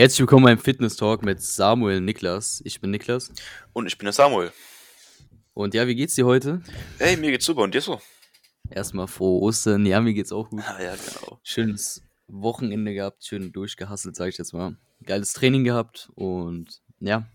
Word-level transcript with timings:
Herzlich 0.00 0.20
willkommen 0.20 0.44
beim 0.44 0.58
Fitness 0.58 0.96
Talk 0.96 1.22
mit 1.22 1.42
Samuel 1.42 2.00
Niklas. 2.00 2.62
Ich 2.64 2.80
bin 2.80 2.90
Niklas. 2.90 3.30
Und 3.74 3.84
ich 3.84 3.98
bin 3.98 4.06
der 4.06 4.14
Samuel. 4.14 4.50
Und 5.52 5.74
ja, 5.74 5.86
wie 5.86 5.94
geht's 5.94 6.14
dir 6.14 6.24
heute? 6.24 6.62
Hey, 6.96 7.18
mir 7.18 7.30
geht's 7.30 7.44
super. 7.44 7.60
Und 7.60 7.74
dir 7.74 7.82
so? 7.82 8.00
Erstmal 8.70 9.08
frohe 9.08 9.42
Ostern. 9.42 9.84
Ja, 9.84 10.00
mir 10.00 10.14
geht's 10.14 10.32
auch 10.32 10.48
gut. 10.48 10.62
Ah, 10.66 10.82
ja, 10.82 10.96
genau. 10.96 11.38
Schönes 11.42 12.02
Wochenende 12.28 12.94
gehabt, 12.94 13.26
schön 13.26 13.52
durchgehasselt, 13.52 14.16
sag 14.16 14.30
ich 14.30 14.38
jetzt 14.38 14.54
mal. 14.54 14.74
Geiles 15.04 15.34
Training 15.34 15.64
gehabt 15.64 16.08
und 16.14 16.80
ja. 17.00 17.28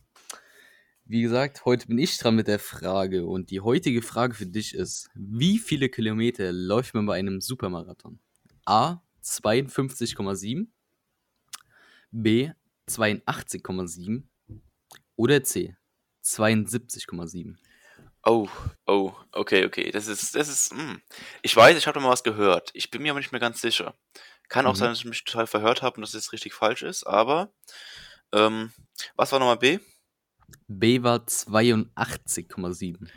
Wie 1.06 1.22
gesagt, 1.22 1.66
heute 1.66 1.86
bin 1.86 2.00
ich 2.00 2.18
dran 2.18 2.34
mit 2.34 2.48
der 2.48 2.58
Frage 2.58 3.28
und 3.28 3.52
die 3.52 3.62
heutige 3.62 4.02
Frage 4.02 4.34
für 4.34 4.48
dich 4.48 4.74
ist, 4.74 5.12
wie 5.14 5.60
viele 5.60 5.88
Kilometer 5.88 6.52
läuft 6.52 6.96
man 6.96 7.06
bei 7.06 7.20
einem 7.20 7.42
Supermarathon? 7.42 8.18
A 8.66 9.04
52,7, 9.24 10.66
B 12.18 12.52
82,7 12.90 14.24
oder 15.18 15.44
C 15.44 15.76
72,7. 16.24 17.58
Oh, 18.24 18.48
oh, 18.88 19.14
okay, 19.34 19.66
okay. 19.66 19.92
Das 19.92 20.08
ist, 20.08 20.34
das 20.34 20.48
ist, 20.48 20.72
hm. 20.72 21.02
Ich 21.44 21.56
weiß, 21.56 21.78
ich 21.78 21.86
habe 21.88 22.00
mal 22.00 22.10
was 22.10 22.24
gehört. 22.24 22.72
Ich 22.74 22.90
bin 22.90 23.02
mir 23.04 23.12
aber 23.12 23.20
nicht 23.20 23.32
mehr 23.32 23.42
ganz 23.42 23.62
sicher. 23.62 23.94
Kann 24.50 24.66
auch 24.66 24.74
Mhm. 24.74 24.78
sein, 24.78 24.90
dass 24.90 25.00
ich 25.00 25.06
mich 25.06 25.24
total 25.26 25.46
verhört 25.46 25.82
habe 25.82 25.98
und 25.98 26.02
dass 26.02 26.12
das 26.12 26.32
richtig 26.34 26.54
falsch 26.54 26.82
ist, 26.84 27.04
aber, 27.06 27.54
ähm, 28.34 28.72
was 29.16 29.32
war 29.32 29.40
nochmal 29.40 29.58
B? 29.58 29.80
B 30.68 31.04
war 31.04 31.26
82,7. 31.28 33.10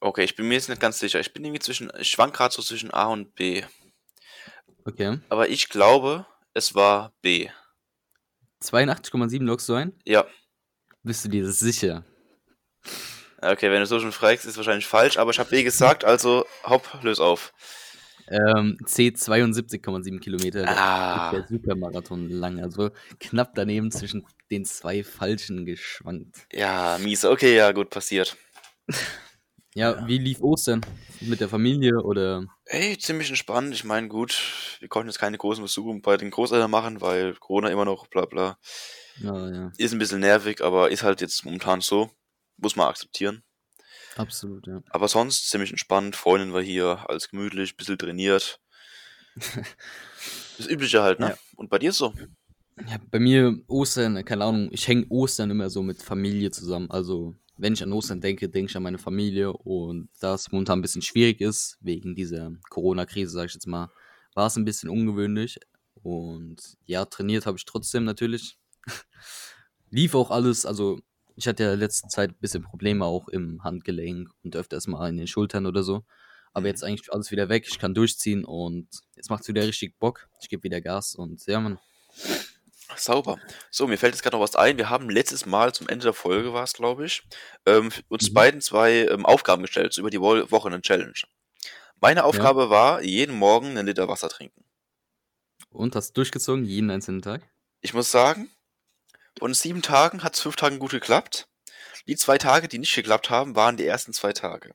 Okay, 0.00 0.24
ich 0.24 0.34
bin 0.36 0.48
mir 0.48 0.54
jetzt 0.54 0.68
nicht 0.68 0.80
ganz 0.80 0.98
sicher. 0.98 1.20
Ich 1.20 1.32
bin 1.34 1.44
irgendwie 1.44 1.60
zwischen, 1.60 1.90
ich 1.98 2.08
schwank 2.10 2.34
gerade 2.34 2.54
so 2.54 2.62
zwischen 2.62 2.90
A 2.92 3.06
und 3.06 3.34
B. 3.34 3.64
Okay. 4.86 5.18
Aber 5.28 5.48
ich 5.50 5.68
glaube, 5.68 6.26
es 6.54 6.74
war 6.74 7.12
B. 7.20 7.50
82,7 8.62 9.42
loggst 9.42 9.68
du 9.68 9.74
ein? 9.74 9.92
Ja. 10.04 10.26
Bist 11.02 11.24
du 11.24 11.28
dir 11.28 11.50
sicher? 11.50 12.04
Okay, 13.40 13.70
wenn 13.70 13.80
du 13.80 13.86
so 13.86 14.00
schon 14.00 14.12
fragst, 14.12 14.44
ist 14.44 14.56
wahrscheinlich 14.58 14.86
falsch, 14.86 15.16
aber 15.16 15.30
ich 15.30 15.38
habe 15.38 15.48
B 15.48 15.62
gesagt, 15.62 16.04
also 16.04 16.44
hopp, 16.64 17.02
löse 17.02 17.24
auf. 17.24 17.54
Ähm, 18.28 18.78
C 18.84 19.08
72,7 19.08 20.20
Kilometer. 20.20 20.64
Ah. 20.68 21.32
der 21.32 21.46
Supermarathon 21.48 22.28
lang. 22.28 22.62
Also 22.62 22.90
knapp 23.18 23.54
daneben 23.54 23.90
zwischen 23.90 24.24
den 24.50 24.64
zwei 24.64 25.02
falschen 25.02 25.64
geschwankt. 25.64 26.46
Ja, 26.52 26.98
mies. 27.00 27.24
Okay, 27.24 27.56
ja, 27.56 27.72
gut, 27.72 27.90
passiert. 27.90 28.36
Ja, 29.74 29.92
Ja. 30.00 30.06
wie 30.06 30.18
lief 30.18 30.40
Ostern? 30.40 30.80
Mit 31.20 31.40
der 31.40 31.48
Familie 31.48 32.02
oder? 32.02 32.44
Ey, 32.64 32.96
ziemlich 32.98 33.28
entspannt. 33.28 33.72
Ich 33.74 33.84
meine, 33.84 34.08
gut, 34.08 34.76
wir 34.80 34.88
konnten 34.88 35.08
jetzt 35.08 35.18
keine 35.18 35.38
großen 35.38 35.62
Besuche 35.62 35.98
bei 36.00 36.16
den 36.16 36.30
Großeltern 36.30 36.70
machen, 36.70 37.00
weil 37.00 37.34
Corona 37.36 37.68
immer 37.68 37.84
noch 37.84 38.06
bla 38.08 38.24
bla. 38.24 38.58
Ja, 39.20 39.48
ja, 39.50 39.72
Ist 39.76 39.92
ein 39.92 39.98
bisschen 39.98 40.20
nervig, 40.20 40.62
aber 40.62 40.90
ist 40.90 41.02
halt 41.02 41.20
jetzt 41.20 41.44
momentan 41.44 41.80
so. 41.82 42.10
Muss 42.56 42.74
man 42.76 42.88
akzeptieren. 42.88 43.42
absolut, 44.16 44.66
ja. 44.66 44.82
Aber 44.90 45.08
sonst 45.08 45.48
ziemlich 45.50 45.70
entspannt. 45.70 46.16
Freundin 46.16 46.52
war 46.52 46.62
hier, 46.62 47.04
alles 47.08 47.28
gemütlich, 47.28 47.76
bisschen 47.76 47.98
trainiert. 47.98 48.60
Das 50.58 50.66
Übliche 50.66 51.02
halt, 51.02 51.20
ne? 51.20 51.28
Ja. 51.30 51.38
Und 51.56 51.70
bei 51.70 51.78
dir 51.78 51.92
so? 51.92 52.12
Ja, 52.86 52.98
bei 53.10 53.18
mir 53.18 53.58
Ostern, 53.66 54.22
keine 54.26 54.44
Ahnung, 54.44 54.68
ich 54.72 54.86
hänge 54.88 55.06
Ostern 55.08 55.50
immer 55.50 55.70
so 55.70 55.82
mit 55.82 56.02
Familie 56.02 56.50
zusammen. 56.50 56.90
Also, 56.90 57.34
wenn 57.60 57.74
ich 57.74 57.82
an 57.82 57.92
Ostern 57.92 58.20
denke, 58.20 58.48
denke 58.48 58.70
ich 58.70 58.76
an 58.76 58.82
meine 58.82 58.98
Familie 58.98 59.52
und 59.52 60.08
da 60.20 60.34
es 60.34 60.50
momentan 60.50 60.78
ein 60.78 60.82
bisschen 60.82 61.02
schwierig 61.02 61.40
ist, 61.40 61.78
wegen 61.80 62.14
dieser 62.14 62.52
Corona-Krise, 62.70 63.30
sage 63.30 63.46
ich 63.46 63.54
jetzt 63.54 63.66
mal, 63.66 63.90
war 64.34 64.46
es 64.46 64.56
ein 64.56 64.64
bisschen 64.64 64.88
ungewöhnlich. 64.88 65.58
Und 66.02 66.78
ja, 66.86 67.04
trainiert 67.04 67.46
habe 67.46 67.58
ich 67.58 67.64
trotzdem 67.66 68.04
natürlich. 68.04 68.56
Lief 69.90 70.14
auch 70.14 70.30
alles, 70.30 70.66
also 70.66 71.00
ich 71.36 71.48
hatte 71.48 71.64
ja 71.64 71.74
in 71.74 71.80
letzter 71.80 72.08
Zeit 72.08 72.30
ein 72.30 72.40
bisschen 72.40 72.62
Probleme 72.62 73.04
auch 73.04 73.28
im 73.28 73.62
Handgelenk 73.64 74.30
und 74.42 74.56
öfters 74.56 74.86
mal 74.86 75.08
in 75.08 75.16
den 75.16 75.26
Schultern 75.26 75.66
oder 75.66 75.82
so. 75.82 76.04
Aber 76.52 76.62
Mhm. 76.62 76.66
jetzt 76.66 76.84
eigentlich 76.84 77.12
alles 77.12 77.30
wieder 77.30 77.48
weg, 77.48 77.66
ich 77.68 77.78
kann 77.78 77.94
durchziehen 77.94 78.44
und 78.44 78.88
jetzt 79.16 79.30
macht 79.30 79.42
es 79.42 79.48
wieder 79.48 79.62
richtig 79.66 79.98
Bock. 79.98 80.28
Ich 80.42 80.48
gebe 80.48 80.62
wieder 80.64 80.80
Gas 80.80 81.14
und 81.14 81.44
ja, 81.46 81.60
man. 81.60 81.78
Sauber. 82.98 83.38
So, 83.70 83.86
mir 83.86 83.98
fällt 83.98 84.14
jetzt 84.14 84.22
gerade 84.22 84.36
noch 84.36 84.42
was 84.42 84.56
ein. 84.56 84.78
Wir 84.78 84.90
haben 84.90 85.10
letztes 85.10 85.46
Mal 85.46 85.72
zum 85.72 85.88
Ende 85.88 86.04
der 86.04 86.12
Folge, 86.12 86.52
war 86.52 86.64
es, 86.64 86.72
glaube 86.72 87.06
ich, 87.06 87.22
ähm, 87.66 87.90
uns 88.08 88.30
Mhm. 88.30 88.34
beiden 88.34 88.60
zwei 88.60 89.06
ähm, 89.06 89.26
Aufgaben 89.26 89.62
gestellt, 89.62 89.92
so 89.92 90.00
über 90.00 90.10
die 90.10 90.20
Wo 90.20 90.50
Woche 90.50 90.68
eine 90.68 90.80
Challenge. 90.80 91.14
Meine 92.00 92.24
Aufgabe 92.24 92.70
war, 92.70 93.02
jeden 93.02 93.36
Morgen 93.36 93.68
einen 93.70 93.86
Liter 93.86 94.08
Wasser 94.08 94.28
trinken. 94.28 94.64
Und 95.68 95.94
hast 95.94 96.10
du 96.10 96.14
durchgezogen, 96.14 96.64
jeden 96.64 96.90
einzelnen 96.90 97.22
Tag? 97.22 97.42
Ich 97.80 97.94
muss 97.94 98.10
sagen, 98.10 98.50
von 99.38 99.54
sieben 99.54 99.82
Tagen 99.82 100.22
hat 100.22 100.34
es 100.34 100.40
fünf 100.40 100.56
Tagen 100.56 100.78
gut 100.78 100.90
geklappt. 100.90 101.46
Die 102.06 102.16
zwei 102.16 102.38
Tage, 102.38 102.68
die 102.68 102.78
nicht 102.78 102.94
geklappt 102.94 103.30
haben, 103.30 103.54
waren 103.54 103.76
die 103.76 103.86
ersten 103.86 104.12
zwei 104.12 104.32
Tage. 104.32 104.74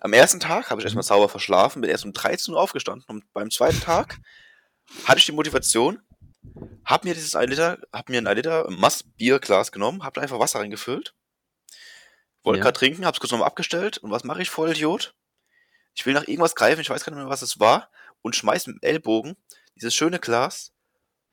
Am 0.00 0.12
ersten 0.12 0.40
Tag 0.40 0.70
habe 0.70 0.80
ich 0.80 0.84
erstmal 0.84 1.02
sauber 1.02 1.28
verschlafen, 1.28 1.80
bin 1.80 1.90
erst 1.90 2.04
um 2.04 2.12
13 2.12 2.54
Uhr 2.54 2.60
aufgestanden 2.60 3.04
und 3.08 3.32
beim 3.32 3.50
zweiten 3.50 3.80
Tag 3.80 4.18
hatte 5.04 5.18
ich 5.18 5.26
die 5.26 5.32
Motivation, 5.32 6.00
hab 6.84 7.04
mir 7.04 7.14
dieses 7.14 7.34
1 7.34 7.50
Liter, 7.50 7.78
hab 7.92 8.08
mir 8.08 8.18
ein 8.20 8.26
1 8.26 8.36
Liter 8.36 8.70
Mass-Bierglas 8.70 9.72
genommen, 9.72 10.02
hab 10.04 10.14
da 10.14 10.20
einfach 10.20 10.38
Wasser 10.38 10.60
reingefüllt, 10.60 11.14
wollte 12.42 12.58
Ja. 12.58 12.64
gerade 12.64 12.78
trinken, 12.78 13.04
hab's 13.04 13.20
kurz 13.20 13.32
nochmal 13.32 13.48
abgestellt 13.48 13.98
und 13.98 14.10
was 14.10 14.24
mache 14.24 14.42
ich, 14.42 14.50
Vollidiot? 14.50 15.14
Ich 15.94 16.06
will 16.06 16.14
nach 16.14 16.28
irgendwas 16.28 16.54
greifen, 16.54 16.80
ich 16.80 16.90
weiß 16.90 17.04
gar 17.04 17.12
nicht 17.12 17.20
mehr, 17.20 17.30
was 17.30 17.42
es 17.42 17.58
war 17.58 17.90
und 18.22 18.36
schmeiß 18.36 18.66
mit 18.68 18.76
dem 18.76 18.88
Ellbogen 18.88 19.36
dieses 19.74 19.94
schöne 19.94 20.18
Glas 20.18 20.72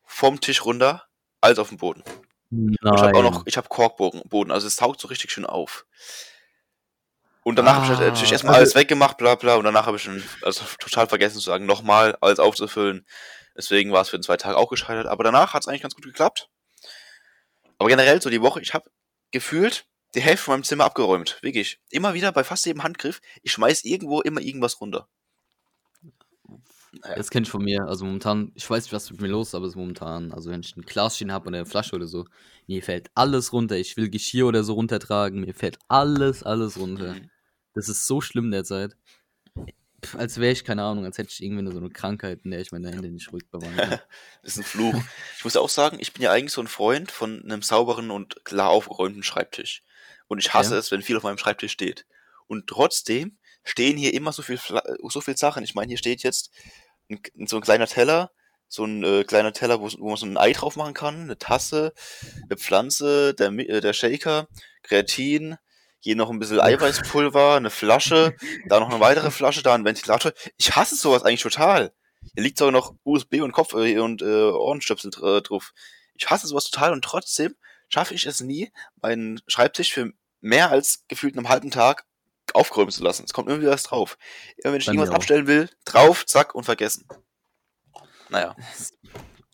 vom 0.04 0.42
Tisch 0.42 0.66
runter, 0.66 1.08
als 1.42 1.60
auf 1.60 1.70
den 1.70 1.78
Boden. 1.78 2.04
Und 2.52 2.78
ich 2.96 3.02
habe 3.02 3.18
auch 3.18 3.24
noch, 3.24 3.44
ich 3.46 3.58
habe 3.58 3.70
Korkboden, 3.70 4.22
Boden, 4.28 4.52
also 4.52 4.68
es 4.68 4.76
taugt 4.76 5.00
so 5.02 5.08
richtig 5.08 5.32
schön 5.32 5.46
auf. 5.46 5.86
Und 7.48 7.58
danach 7.58 7.76
habe 7.76 7.86
ich 7.86 7.92
Ah, 7.92 7.98
halt 7.98 8.08
natürlich 8.08 8.32
erstmal 8.32 8.56
also- 8.56 8.64
alles 8.64 8.76
weggemacht, 8.76 9.18
bla 9.18 9.36
bla, 9.36 9.56
und 9.56 9.66
danach 9.66 9.86
habe 9.86 9.98
ich 9.98 10.04
schon 10.04 10.24
also 10.42 10.66
total 10.80 11.08
vergessen 11.08 11.36
zu 11.36 11.42
sagen, 11.42 11.68
nochmal 11.68 12.18
alles 12.20 12.40
aufzufüllen. 12.40 13.06
Deswegen 13.56 13.92
war 13.92 14.02
es 14.02 14.10
für 14.10 14.18
den 14.18 14.24
zwei 14.24 14.36
Tage 14.36 14.58
auch 14.58 14.70
gescheitert. 14.70 15.06
Aber 15.06 15.24
danach 15.24 15.54
hat 15.54 15.62
es 15.62 15.68
eigentlich 15.68 15.84
ganz 15.84 15.94
gut 15.94 16.06
geklappt. 16.06 16.50
Aber 17.78 17.88
generell 17.88 18.20
so 18.20 18.32
die 18.32 18.42
Woche, 18.42 18.62
ich 18.62 18.74
habe 18.74 18.90
gefühlt 19.30 19.86
die 20.16 20.22
Hälfte 20.22 20.46
von 20.46 20.54
meinem 20.56 20.64
Zimmer 20.64 20.86
abgeräumt. 20.86 21.38
Wirklich. 21.44 21.80
Immer 21.92 22.16
wieder 22.16 22.32
bei 22.32 22.44
fast 22.44 22.66
jedem 22.66 22.82
Handgriff, 22.82 23.22
ich 23.44 23.52
schmeiß 23.52 23.84
irgendwo 23.84 24.22
immer 24.22 24.42
irgendwas 24.42 24.82
runter. 24.82 25.08
Naja. 26.94 27.16
Das 27.16 27.30
kenne 27.30 27.44
ich 27.44 27.50
von 27.52 27.64
mir. 27.64 27.86
Also 27.88 28.06
momentan, 28.06 28.52
ich 28.56 28.68
weiß 28.68 28.86
nicht, 28.86 28.94
was 28.94 29.12
mit 29.12 29.22
mir 29.22 29.28
los 29.28 29.50
ist, 29.50 29.56
aber 29.56 29.66
es 29.66 29.74
ist 29.74 29.78
momentan, 29.78 30.32
also 30.32 30.50
wenn 30.50 30.62
ich 30.62 30.76
ein 30.76 30.82
Glas 30.82 31.18
stehen 31.18 31.32
habe 31.32 31.48
oder 31.48 31.58
eine 31.58 31.66
Flasche 31.66 31.96
oder 31.96 32.08
so, 32.08 32.26
mir 32.68 32.82
fällt 32.82 33.12
alles 33.14 33.54
runter. 33.54 33.76
Ich 33.76 33.98
will 33.98 34.10
Geschirr 34.10 34.48
oder 34.48 34.64
so 34.64 34.74
runtertragen, 34.74 35.42
mir 35.42 35.54
fällt 35.54 35.78
alles, 35.90 36.42
alles 36.44 36.80
runter. 36.80 37.14
Mhm. 37.14 37.30
Das 37.76 37.90
ist 37.90 38.08
so 38.08 38.22
schlimm 38.22 38.52
derzeit. 38.52 38.96
Pff, 40.04 40.16
als 40.16 40.40
wäre 40.40 40.52
ich, 40.52 40.64
keine 40.64 40.84
Ahnung, 40.84 41.06
als 41.06 41.18
hätte 41.18 41.30
ich 41.32 41.44
irgendwie 41.44 41.72
so 41.72 41.78
eine 41.78 41.90
Krankheit, 41.90 42.42
in 42.44 42.52
der 42.52 42.62
ich 42.62 42.72
meine 42.72 42.90
Hände 42.90 43.10
nicht 43.10 43.32
ruhig 43.32 43.50
bewahren 43.50 43.76
kann. 43.76 44.00
Das 44.44 44.54
ist 44.54 44.58
ein 44.58 44.64
Fluch. 44.64 44.96
Ich 45.38 45.44
muss 45.44 45.56
auch 45.58 45.70
sagen, 45.70 45.98
ich 46.00 46.14
bin 46.14 46.22
ja 46.24 46.32
eigentlich 46.32 46.52
so 46.54 46.62
ein 46.62 46.68
Freund 46.68 47.12
von 47.12 47.44
einem 47.44 47.62
sauberen 47.62 48.12
und 48.12 48.44
klar 48.46 48.70
aufgeräumten 48.70 49.24
Schreibtisch. 49.24 49.84
Und 50.28 50.40
ich 50.40 50.54
hasse 50.54 50.74
Ja. 50.74 50.80
es, 50.80 50.92
wenn 50.92 51.02
viel 51.02 51.18
auf 51.18 51.24
meinem 51.24 51.38
Schreibtisch 51.38 51.72
steht. 51.72 52.06
Und 52.48 52.68
trotzdem 52.68 53.38
stehen 53.64 53.98
hier 53.98 54.14
immer 54.14 54.32
so 54.32 54.42
viel, 54.44 54.60
so 55.08 55.22
viel 55.22 55.38
Sachen. 55.38 55.64
Ich 55.64 55.74
meine, 55.76 55.88
hier 55.90 55.98
steht 55.98 56.24
jetzt 56.24 56.52
ein, 57.10 57.20
so 57.48 57.56
ein 57.58 57.62
kleiner 57.64 57.88
Teller, 57.88 58.32
so 58.68 58.86
ein 58.86 59.04
äh, 59.04 59.24
kleiner 59.24 59.54
Teller, 59.54 59.80
wo, 59.82 59.90
wo 60.00 60.10
man 60.10 60.18
so 60.18 60.26
ein 60.26 60.38
Ei 60.38 60.52
drauf 60.54 60.76
machen 60.76 60.94
kann, 60.94 61.22
eine 61.22 61.38
Tasse, 61.38 61.94
eine 62.44 62.58
Pflanze, 62.58 63.34
der, 63.34 63.52
äh, 63.52 63.82
der 63.82 63.94
Shaker, 63.94 64.48
Kreatin, 64.84 65.58
hier 66.06 66.16
noch 66.16 66.30
ein 66.30 66.38
bisschen 66.38 66.60
Eiweißpulver, 66.62 67.56
eine 67.56 67.72
Flasche, 67.72 68.36
da 68.68 68.80
noch 68.80 68.92
eine 68.92 69.00
weitere 69.00 69.32
Flasche, 69.32 69.64
da 69.64 69.74
ein 69.74 69.86
Ventilator. 69.86 70.34
Ich 70.56 70.76
hasse 70.76 70.96
sowas 70.96 71.24
eigentlich 71.24 71.42
total. 71.42 71.92
Hier 72.36 72.44
liegt 72.44 72.60
sogar 72.60 72.72
noch 72.72 72.94
USB 73.04 73.42
und 73.42 73.54
Kopf 73.54 73.74
äh, 73.74 73.98
und 73.98 74.22
äh, 74.22 74.26
Ohrenstöpsel 74.52 75.10
dr- 75.10 75.42
drauf. 75.42 75.74
Ich 76.14 76.30
hasse 76.30 76.46
sowas 76.46 76.66
total 76.66 76.94
und 76.94 77.04
trotzdem 77.04 77.56
schaffe 77.90 78.14
ich 78.14 78.28
es 78.28 78.40
nie, 78.40 78.72
meinen 79.02 79.42
Schreibtisch 79.48 79.94
für 79.94 80.12
mehr 80.42 80.70
als 80.70 81.06
gefühlt 81.08 81.36
einen 81.36 81.50
halben 81.50 81.72
Tag 81.72 82.06
aufgeräumt 82.54 82.94
zu 82.94 83.04
lassen. 83.04 83.24
Es 83.26 83.34
kommt 83.34 83.50
wieder 83.50 83.72
was 83.72 83.84
drauf. 83.84 84.20
Immer 84.58 84.74
wenn 84.74 84.82
ich 84.82 84.86
mir 84.86 84.94
irgendwas 84.94 85.10
auch. 85.10 85.16
abstellen 85.16 85.48
will, 85.48 85.70
drauf, 85.86 86.24
zack 86.28 86.54
und 86.54 86.66
vergessen. 86.66 87.08
Naja. 88.30 88.56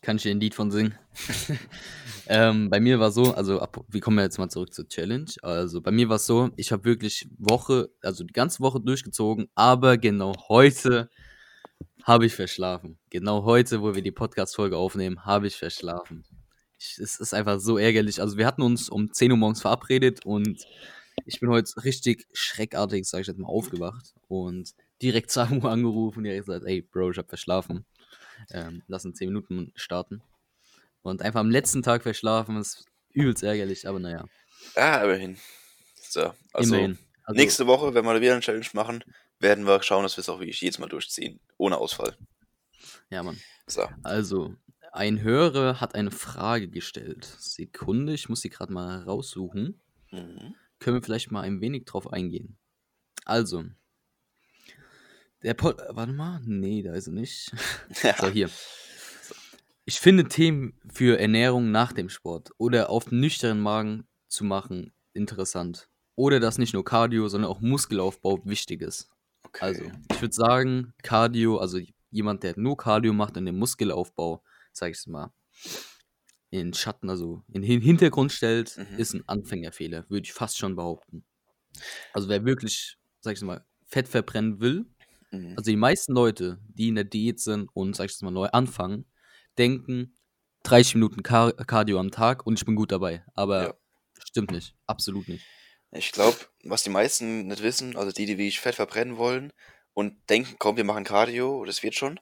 Kann 0.02 0.16
ich 0.16 0.24
dir 0.24 0.32
ein 0.32 0.40
Lied 0.40 0.56
von 0.56 0.72
singen? 0.72 0.96
ähm, 2.26 2.70
bei 2.70 2.80
mir 2.80 2.98
war 2.98 3.12
so, 3.12 3.34
also 3.34 3.60
ab, 3.60 3.84
wir 3.88 4.00
kommen 4.00 4.18
jetzt 4.18 4.36
mal 4.36 4.48
zurück 4.48 4.74
zur 4.74 4.88
Challenge. 4.88 5.30
Also 5.42 5.80
bei 5.80 5.92
mir 5.92 6.08
war 6.08 6.16
es 6.16 6.26
so, 6.26 6.50
ich 6.56 6.72
habe 6.72 6.84
wirklich 6.84 7.28
Woche, 7.38 7.88
also 8.02 8.24
die 8.24 8.32
ganze 8.32 8.60
Woche 8.60 8.80
durchgezogen, 8.80 9.48
aber 9.54 9.98
genau 9.98 10.34
heute 10.48 11.08
habe 12.02 12.26
ich 12.26 12.34
verschlafen. 12.34 12.98
Genau 13.10 13.44
heute, 13.44 13.80
wo 13.80 13.94
wir 13.94 14.02
die 14.02 14.10
Podcast-Folge 14.10 14.76
aufnehmen, 14.76 15.24
habe 15.24 15.46
ich 15.46 15.56
verschlafen. 15.56 16.24
Ich, 16.80 16.98
es 16.98 17.20
ist 17.20 17.32
einfach 17.32 17.60
so 17.60 17.78
ärgerlich. 17.78 18.20
Also 18.20 18.36
wir 18.36 18.46
hatten 18.46 18.62
uns 18.62 18.88
um 18.88 19.12
10 19.12 19.30
Uhr 19.30 19.38
morgens 19.38 19.60
verabredet 19.60 20.26
und 20.26 20.66
ich 21.26 21.38
bin 21.38 21.48
heute 21.48 21.84
richtig 21.84 22.26
schreckartig, 22.32 23.04
sag 23.04 23.20
ich 23.20 23.28
jetzt 23.28 23.38
mal, 23.38 23.46
aufgewacht 23.46 24.14
und 24.26 24.74
direkt 25.00 25.30
Samu 25.30 25.68
angerufen 25.68 26.24
direkt 26.24 26.46
gesagt, 26.46 26.64
ey 26.66 26.82
Bro, 26.82 27.12
ich 27.12 27.18
habe 27.18 27.28
verschlafen. 27.28 27.84
Ähm, 28.50 28.82
lass 28.86 29.04
in 29.04 29.14
10 29.14 29.28
Minuten 29.28 29.72
starten. 29.74 30.22
Und 31.02 31.22
einfach 31.22 31.40
am 31.40 31.50
letzten 31.50 31.82
Tag 31.82 32.02
verschlafen 32.02 32.56
ist 32.56 32.86
übelst 33.12 33.42
ärgerlich, 33.42 33.88
aber 33.88 33.98
naja. 33.98 34.24
Ja, 34.76 35.02
immerhin. 35.02 35.36
So, 36.00 36.32
also, 36.52 36.74
Immerhin. 36.74 36.98
Also, 37.24 37.40
nächste 37.40 37.66
Woche, 37.66 37.94
wenn 37.94 38.04
wir 38.04 38.20
wieder 38.20 38.32
eine 38.32 38.40
Challenge 38.40 38.66
machen, 38.74 39.04
werden 39.38 39.66
wir 39.66 39.82
schauen, 39.82 40.02
dass 40.02 40.16
wir 40.16 40.22
es 40.22 40.28
auch 40.28 40.38
wirklich 40.38 40.60
jedes 40.60 40.78
Mal 40.78 40.88
durchziehen. 40.88 41.40
Ohne 41.56 41.78
Ausfall. 41.78 42.16
Ja, 43.10 43.22
Mann. 43.22 43.38
So. 43.66 43.88
Also, 44.02 44.54
ein 44.92 45.22
Hörer 45.22 45.80
hat 45.80 45.94
eine 45.94 46.10
Frage 46.10 46.68
gestellt. 46.68 47.24
Sekunde, 47.24 48.12
ich 48.14 48.28
muss 48.28 48.40
sie 48.40 48.50
gerade 48.50 48.72
mal 48.72 49.02
raussuchen. 49.02 49.80
Mhm. 50.10 50.54
Können 50.78 50.96
wir 50.96 51.02
vielleicht 51.02 51.30
mal 51.30 51.42
ein 51.42 51.60
wenig 51.60 51.84
drauf 51.84 52.12
eingehen. 52.12 52.58
Also, 53.24 53.64
der 55.42 55.54
Pod. 55.54 55.80
Warte 55.90 56.12
mal. 56.12 56.40
Nee, 56.44 56.82
da 56.82 56.94
ist 56.94 57.06
er 57.08 57.12
nicht. 57.12 57.52
So, 58.20 58.28
hier. 58.28 58.50
Ich 59.84 59.98
finde 60.00 60.28
Themen 60.28 60.78
für 60.92 61.18
Ernährung 61.18 61.70
nach 61.72 61.92
dem 61.92 62.08
Sport 62.08 62.50
oder 62.58 62.88
auf 62.90 63.10
nüchternen 63.10 63.62
Magen 63.62 64.06
zu 64.28 64.44
machen 64.44 64.92
interessant. 65.12 65.88
Oder 66.14 66.40
dass 66.40 66.58
nicht 66.58 66.74
nur 66.74 66.84
Cardio, 66.84 67.28
sondern 67.28 67.50
auch 67.50 67.60
Muskelaufbau 67.60 68.40
wichtig 68.44 68.82
ist. 68.82 69.10
Okay. 69.44 69.64
Also, 69.64 69.82
ich 70.10 70.20
würde 70.20 70.34
sagen, 70.34 70.94
Cardio, 71.02 71.58
also 71.58 71.78
jemand, 72.10 72.42
der 72.42 72.54
nur 72.58 72.76
Cardio 72.76 73.12
macht 73.12 73.36
und 73.36 73.46
den 73.46 73.58
Muskelaufbau, 73.58 74.42
sag 74.72 74.92
ich 74.92 75.06
mal, 75.06 75.32
in 76.50 76.72
Schatten, 76.74 77.08
also 77.10 77.42
in 77.52 77.62
den 77.62 77.80
Hintergrund 77.80 78.30
stellt, 78.32 78.76
Mhm. 78.76 78.98
ist 78.98 79.14
ein 79.14 79.26
Anfängerfehler, 79.26 80.04
würde 80.08 80.24
ich 80.24 80.32
fast 80.32 80.58
schon 80.58 80.76
behaupten. 80.76 81.24
Also, 82.12 82.28
wer 82.28 82.44
wirklich, 82.44 82.98
sag 83.20 83.36
ich 83.36 83.42
mal, 83.42 83.64
Fett 83.86 84.08
verbrennen 84.08 84.60
will, 84.60 84.86
Mhm. 85.32 85.54
also 85.56 85.70
die 85.70 85.76
meisten 85.76 86.12
Leute, 86.12 86.58
die 86.68 86.88
in 86.88 86.94
der 86.94 87.04
Diät 87.04 87.40
sind 87.40 87.68
und, 87.74 87.96
sag 87.96 88.10
ich 88.10 88.20
mal, 88.20 88.30
neu 88.30 88.48
anfangen, 88.48 89.06
denken 89.58 90.14
30 90.62 90.94
Minuten 90.94 91.22
Car 91.22 91.52
Cardio 91.52 91.98
am 91.98 92.10
Tag 92.10 92.46
und 92.46 92.58
ich 92.58 92.64
bin 92.64 92.76
gut 92.76 92.92
dabei. 92.92 93.24
Aber 93.34 93.62
Ja. 93.62 93.74
stimmt 94.24 94.52
nicht. 94.52 94.74
Absolut 94.86 95.26
nicht. 95.28 95.44
Ich 95.90 96.12
glaube, 96.12 96.38
was 96.64 96.82
die 96.82 96.90
meisten 96.90 97.48
nicht 97.48 97.62
wissen, 97.62 97.96
also 97.96 98.12
die, 98.12 98.26
die 98.26 98.38
wie 98.38 98.48
ich 98.48 98.60
Fett 98.60 98.76
verbrennen 98.76 99.16
wollen 99.16 99.52
und 99.92 100.16
denken, 100.30 100.56
komm, 100.58 100.76
wir 100.76 100.84
machen 100.84 101.04
Cardio, 101.04 101.64
das 101.64 101.82
wird 101.82 101.94
schon. 101.94 102.18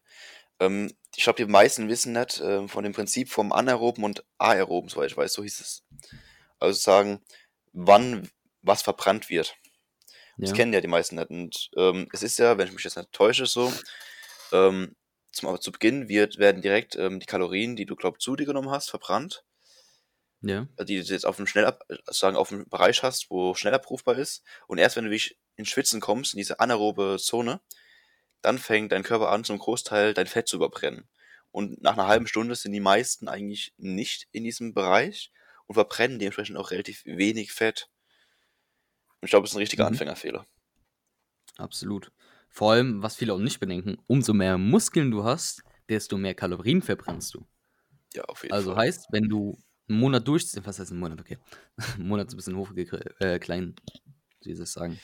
Ähm, 0.59 0.93
ich 1.17 1.25
glaube, 1.25 1.45
die 1.45 1.51
meisten 1.51 1.89
wissen 1.89 2.13
nicht 2.13 2.41
ähm, 2.45 2.69
von 2.69 2.85
dem 2.85 2.93
Prinzip 2.93 3.29
vom 3.29 3.53
anaeroben 3.53 4.05
und 4.05 4.25
aeroben, 4.39 4.89
soweit 4.89 5.11
ich 5.11 5.17
weiß, 5.17 5.33
so 5.33 5.43
hieß 5.43 5.61
es. 5.61 5.85
Also 6.59 6.79
sagen, 6.79 7.21
wann 7.73 8.29
was 8.63 8.83
verbrannt 8.83 9.31
wird. 9.31 9.57
Das 10.41 10.51
Ja. 10.51 10.57
kennen 10.57 10.73
ja 10.73 10.81
die 10.81 10.89
meisten 10.89 11.17
nicht. 11.17 11.31
Und 11.31 11.71
ähm, 11.77 12.09
es 12.13 12.23
ist 12.23 12.39
ja, 12.39 12.59
wenn 12.59 12.69
ich 12.69 12.75
mich 12.75 12.85
jetzt 12.85 12.97
nicht 12.97 13.13
täusche, 13.13 13.47
so, 13.47 13.73
ähm, 14.53 14.97
zum, 15.33 15.49
aber 15.49 15.61
zu 15.61 15.73
Beginn 15.73 16.09
wird, 16.09 16.39
werden 16.39 16.63
direkt 16.63 16.97
ähm, 16.97 17.21
die 17.21 17.27
Kalorien, 17.27 17.77
die 17.77 17.87
du, 17.87 17.97
glaub, 17.97 18.21
zu 18.21 18.37
dir 18.37 18.47
genommen 18.47 18.71
hast, 18.71 18.91
verbrannt. 18.91 19.45
Ja. 20.43 20.67
äh, 20.77 20.85
die 20.85 20.97
du 21.03 21.13
jetzt 21.13 21.27
auf 21.27 21.37
dem 21.37 21.47
Schnellab 21.47 21.85
sagen, 22.07 22.37
auf 22.37 22.49
dem 22.49 22.69
Bereich 22.69 23.03
hast, 23.03 23.31
wo 23.31 23.55
schnell 23.55 23.75
abrufbar 23.75 24.17
ist. 24.17 24.43
Und 24.67 24.79
erst 24.79 24.97
wenn 24.97 25.05
du 25.05 25.11
wirklich 25.11 25.39
ins 25.57 25.69
Schwitzen 25.69 26.01
kommst, 26.01 26.35
in 26.35 26.39
diese 26.39 26.61
anaerobe 26.61 27.19
Zone, 27.21 27.61
dann 28.43 28.59
fängt 28.59 28.93
dein 28.93 29.03
Körper 29.03 29.31
an, 29.31 29.45
zum 29.45 29.59
Großteil 29.59 30.15
dein 30.15 30.27
Fett 30.29 30.49
zu 30.49 30.57
überbrennen. 30.57 31.09
Und 31.53 31.83
nach 31.83 31.95
einer 31.95 32.07
halben 32.09 32.27
Stunde 32.29 32.55
sind 32.55 32.73
die 32.73 32.81
meisten 32.81 33.29
eigentlich 33.29 33.75
nicht 33.77 34.29
in 34.33 34.45
diesem 34.45 34.73
Bereich 34.75 35.33
und 35.67 35.75
verbrennen 35.75 36.19
dementsprechend 36.19 36.57
auch 36.57 36.71
relativ 36.71 37.05
wenig 37.05 37.53
Fett. 37.53 37.90
Und 39.21 39.27
ich 39.27 39.31
glaube, 39.31 39.45
das 39.45 39.53
ist 39.53 39.57
ein 39.57 39.61
richtiger 39.61 39.85
Mhm. 39.85 39.89
Anfängerfehler. 39.89 40.47
Absolut. 41.59 42.11
Vor 42.49 42.73
allem, 42.73 43.03
was 43.03 43.17
viele 43.17 43.35
auch 43.35 43.39
nicht 43.39 43.61
bedenken, 43.61 43.99
umso 44.07 44.33
mehr 44.33 44.59
Muskeln 44.59 45.11
du 45.11 45.25
hast, 45.25 45.63
desto 45.89 46.17
mehr 46.19 46.35
Kalorien 46.35 46.83
verbrennst 46.83 47.35
du. 47.35 47.47
Ja, 48.15 48.25
auf 48.25 48.43
jeden 48.43 48.55
Also 48.55 48.75
Fall. 48.75 48.87
heißt, 48.87 49.07
wenn 49.13 49.29
du 49.29 49.57
einen 49.89 49.99
Monat 49.99 50.27
durchziehst, 50.27 50.67
was 50.67 50.79
heißt 50.79 50.91
ein 50.93 50.99
Monat, 50.99 51.21
okay. 51.21 51.39
ein 51.99 52.07
Monat 52.07 52.29
ist 52.29 52.35
ein 52.35 52.37
bisschen 52.39 52.57
hoch, 52.57 52.73
äh, 52.75 53.39
klein, 53.39 53.75
wie 54.43 54.55
soll 54.55 54.65
ich 54.65 54.71
sagen. 54.71 54.99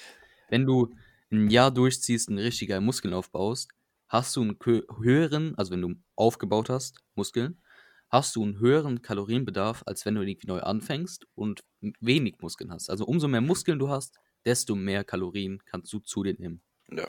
Wenn 0.48 0.64
du 0.66 0.94
ein 1.30 1.50
Jahr 1.50 1.70
durchziehst, 1.70 2.28
einen 2.28 2.38
richtig 2.38 2.68
geilen 2.68 2.84
Muskeln 2.84 3.14
aufbaust, 3.14 3.70
hast 4.08 4.34
du 4.36 4.42
einen 4.42 4.58
höheren, 4.64 5.56
also 5.56 5.72
wenn 5.72 5.82
du 5.82 5.94
aufgebaut 6.14 6.70
hast, 6.70 7.00
Muskeln, 7.14 7.60
hast 8.08 8.36
du 8.36 8.42
einen 8.42 8.58
höheren 8.58 9.02
Kalorienbedarf, 9.02 9.82
als 9.86 10.06
wenn 10.06 10.14
du 10.14 10.22
irgendwie 10.22 10.46
neu 10.46 10.60
anfängst 10.60 11.26
und 11.34 11.64
wenig 12.00 12.36
Muskeln 12.40 12.70
hast. 12.70 12.90
Also 12.90 13.04
umso 13.04 13.28
mehr 13.28 13.40
Muskeln 13.40 13.78
du 13.78 13.88
hast, 13.88 14.18
desto 14.44 14.74
mehr 14.74 15.04
Kalorien 15.04 15.62
kannst 15.64 15.92
du 15.92 15.98
zu 15.98 16.22
dir 16.22 16.34
nehmen. 16.38 16.62
Ja. 16.90 17.08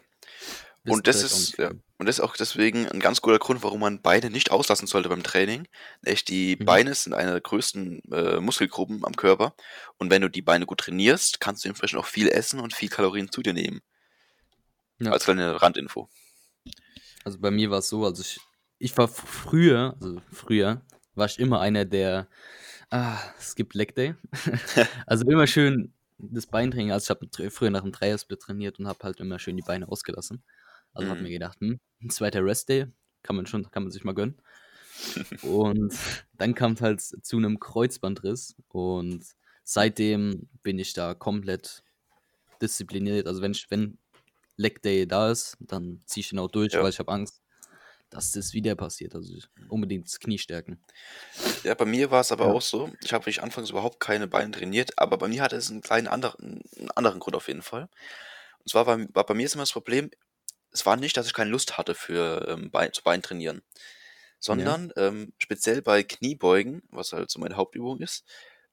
Und 0.86 1.08
das 1.08 1.22
ist, 1.22 1.58
ja, 1.58 1.72
und 1.98 2.06
das 2.06 2.18
ist 2.18 2.24
auch 2.24 2.38
deswegen 2.38 2.88
ein 2.88 3.02
ganz 3.02 3.22
guter 3.22 3.40
Grund, 3.40 3.62
warum 3.62 3.82
man 3.82 4.02
Beine 4.02 4.30
nicht 4.30 4.52
auslassen 4.52 4.88
sollte 4.88 5.10
beim 5.10 5.22
Training. 5.22 5.68
Echt, 6.04 6.30
die 6.30 6.56
Mhm. 6.58 6.66
Beine 6.66 6.96
sind 6.96 7.14
eine 7.14 7.32
der 7.32 7.42
größten 7.42 8.02
äh, 8.12 8.40
Muskelgruppen 8.40 9.04
am 9.04 9.16
Körper. 9.16 9.54
Und 9.98 10.10
wenn 10.10 10.22
du 10.22 10.30
die 10.30 10.42
Beine 10.42 10.66
gut 10.66 10.80
trainierst, 10.80 11.42
kannst 11.42 11.66
du 11.66 11.70
entsprechend 11.70 12.00
auch 12.00 12.06
viel 12.06 12.30
essen 12.30 12.60
und 12.60 12.74
viel 12.74 12.90
Kalorien 12.90 13.32
zu 13.32 13.42
dir 13.42 13.54
nehmen. 13.54 13.82
Ja. 15.00 15.12
Als 15.12 15.26
kleine 15.26 15.62
Randinfo. 15.62 16.10
Also 17.24 17.40
bei 17.40 17.52
mir 17.52 17.70
war 17.70 17.80
es 17.80 17.90
so, 17.90 18.06
also 18.06 18.22
ich, 18.22 18.40
ich 18.80 18.98
war 18.98 19.08
früher, 19.08 19.96
also 20.02 20.22
früher, 20.32 20.82
war 21.16 21.26
ich 21.26 21.40
immer 21.40 21.60
einer, 21.62 21.86
der, 21.86 22.28
ah, 22.92 23.18
es 23.40 23.56
gibt 23.56 23.74
Leg 23.76 23.96
Day. 23.96 24.16
also 25.08 25.26
immer 25.28 25.48
schön 25.48 25.94
das 26.20 26.48
Beintraining, 26.48 26.92
also 26.92 27.06
ich 27.06 27.10
habe 27.12 27.52
früher 27.52 27.70
nach 27.70 27.84
dem 27.84 27.92
Dreiersplit 27.92 28.40
trainiert 28.42 28.80
und 28.80 28.88
habe 28.88 29.04
halt 29.04 29.20
immer 29.20 29.40
schön 29.40 29.56
die 29.58 29.64
Beine 29.64 29.88
ausgelassen. 29.90 30.44
Also 30.94 31.10
habe 31.12 31.22
Mhm. 31.22 31.24
mir 31.24 31.32
gedacht, 31.32 31.60
hm, 31.62 31.80
ein 32.02 32.10
zweiter 32.10 32.44
Rest 32.44 32.70
Day, 32.70 32.88
kann 33.24 33.36
man 33.36 33.46
schon, 33.46 33.70
kann 33.72 33.84
man 33.84 33.92
sich 33.92 34.04
mal 34.04 34.14
gönnen. 34.16 34.42
und 35.42 35.94
dann 36.34 36.56
kam 36.56 36.74
es 36.74 36.82
halt 36.82 37.02
zu 37.02 37.38
einem 37.38 37.60
Kreuzbandriss 37.60 38.56
und 38.70 39.26
seitdem 39.64 40.50
bin 40.64 40.80
ich 40.80 40.94
da 40.94 41.14
komplett 41.14 41.84
diszipliniert. 42.62 43.28
Also 43.28 43.42
wenn 43.42 43.52
ich, 43.54 43.70
wenn 43.72 44.00
Leg 44.58 44.82
Day 44.84 45.08
da 45.08 45.32
ist, 45.32 45.58
dann 45.62 46.02
ziehe 46.06 46.22
ich 46.24 46.34
ihn 46.34 46.40
auch 46.40 46.52
durch, 46.52 46.74
Ja. 46.74 46.82
weil 46.82 46.92
ich 46.92 47.00
habe 47.00 47.12
Angst, 47.12 47.44
dass 48.10 48.32
das 48.32 48.54
wieder 48.54 48.76
passiert. 48.76 49.16
Also 49.16 49.34
ich, 49.36 49.48
unbedingt 49.70 50.06
das 50.08 50.20
Knie 50.20 50.38
stärken. 50.38 50.84
Ja, 51.64 51.74
bei 51.76 51.86
mir 51.86 52.12
war 52.12 52.22
es 52.22 52.32
aber 52.32 52.46
Ja. 52.46 52.48
auch 52.48 52.62
so. 52.62 52.92
Ich 53.04 53.14
habe 53.14 53.24
wirklich 53.26 53.42
anfangs 53.44 53.70
überhaupt 53.70 54.00
keine 54.00 54.28
Beine 54.28 54.52
trainiert, 54.52 54.98
aber 54.98 55.18
bei 55.18 55.28
mir 55.28 55.42
hatte 55.42 55.56
es 55.56 55.70
einen 55.70 55.82
kleinen 55.82 56.08
anderen, 56.08 56.62
einen 56.78 56.92
anderen 56.92 57.20
Grund 57.20 57.36
auf 57.36 57.48
jeden 57.48 57.62
Fall. 57.62 57.90
Und 58.60 58.70
zwar 58.70 58.86
war, 58.88 59.00
war 59.14 59.26
bei 59.26 59.34
mir 59.34 59.46
ist 59.46 59.56
immer 59.56 59.64
das 59.64 59.72
Problem, 59.74 60.12
es 60.72 60.86
war 60.86 60.98
nicht, 60.98 61.18
dass 61.18 61.28
ich 61.28 61.34
keine 61.34 61.52
Lust 61.52 61.78
hatte 61.78 61.96
für 61.96 62.48
ähm, 62.50 62.72
Bein, 62.72 62.94
zu 62.94 63.04
Bein 63.04 63.22
trainieren, 63.24 63.62
sondern 64.40 64.94
ähm, 64.98 65.34
speziell 65.40 65.82
bei 65.82 66.04
Kniebeugen, 66.04 66.84
was 66.92 67.14
halt 67.14 67.32
so 67.32 67.40
meine 67.40 67.56
Hauptübung 67.58 68.00
ist, 68.02 68.26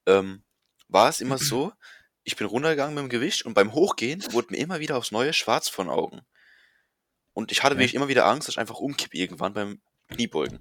ähm, 0.06 0.44
war 0.88 1.08
es 1.08 1.20
immer 1.20 1.38
so, 1.38 1.72
ich 2.24 2.36
bin 2.36 2.46
runtergegangen 2.46 2.94
mit 2.94 3.02
dem 3.04 3.08
Gewicht 3.10 3.44
und 3.46 3.54
beim 3.54 3.74
Hochgehen 3.74 4.24
wurde 4.32 4.48
mir 4.52 4.58
immer 4.58 4.80
wieder 4.80 4.96
aufs 4.98 5.12
Neue 5.12 5.32
schwarz 5.32 5.68
von 5.68 5.88
Augen. 5.90 6.22
Und 7.34 7.52
ich 7.52 7.62
hatte 7.62 7.74
Ja. 7.74 7.80
wirklich 7.80 7.94
immer 7.94 8.08
wieder 8.08 8.26
Angst, 8.26 8.48
dass 8.48 8.54
ich 8.54 8.60
einfach 8.60 8.78
umkippe 8.78 9.16
irgendwann 9.16 9.52
beim 9.52 9.80
Kniebeugen. 10.08 10.60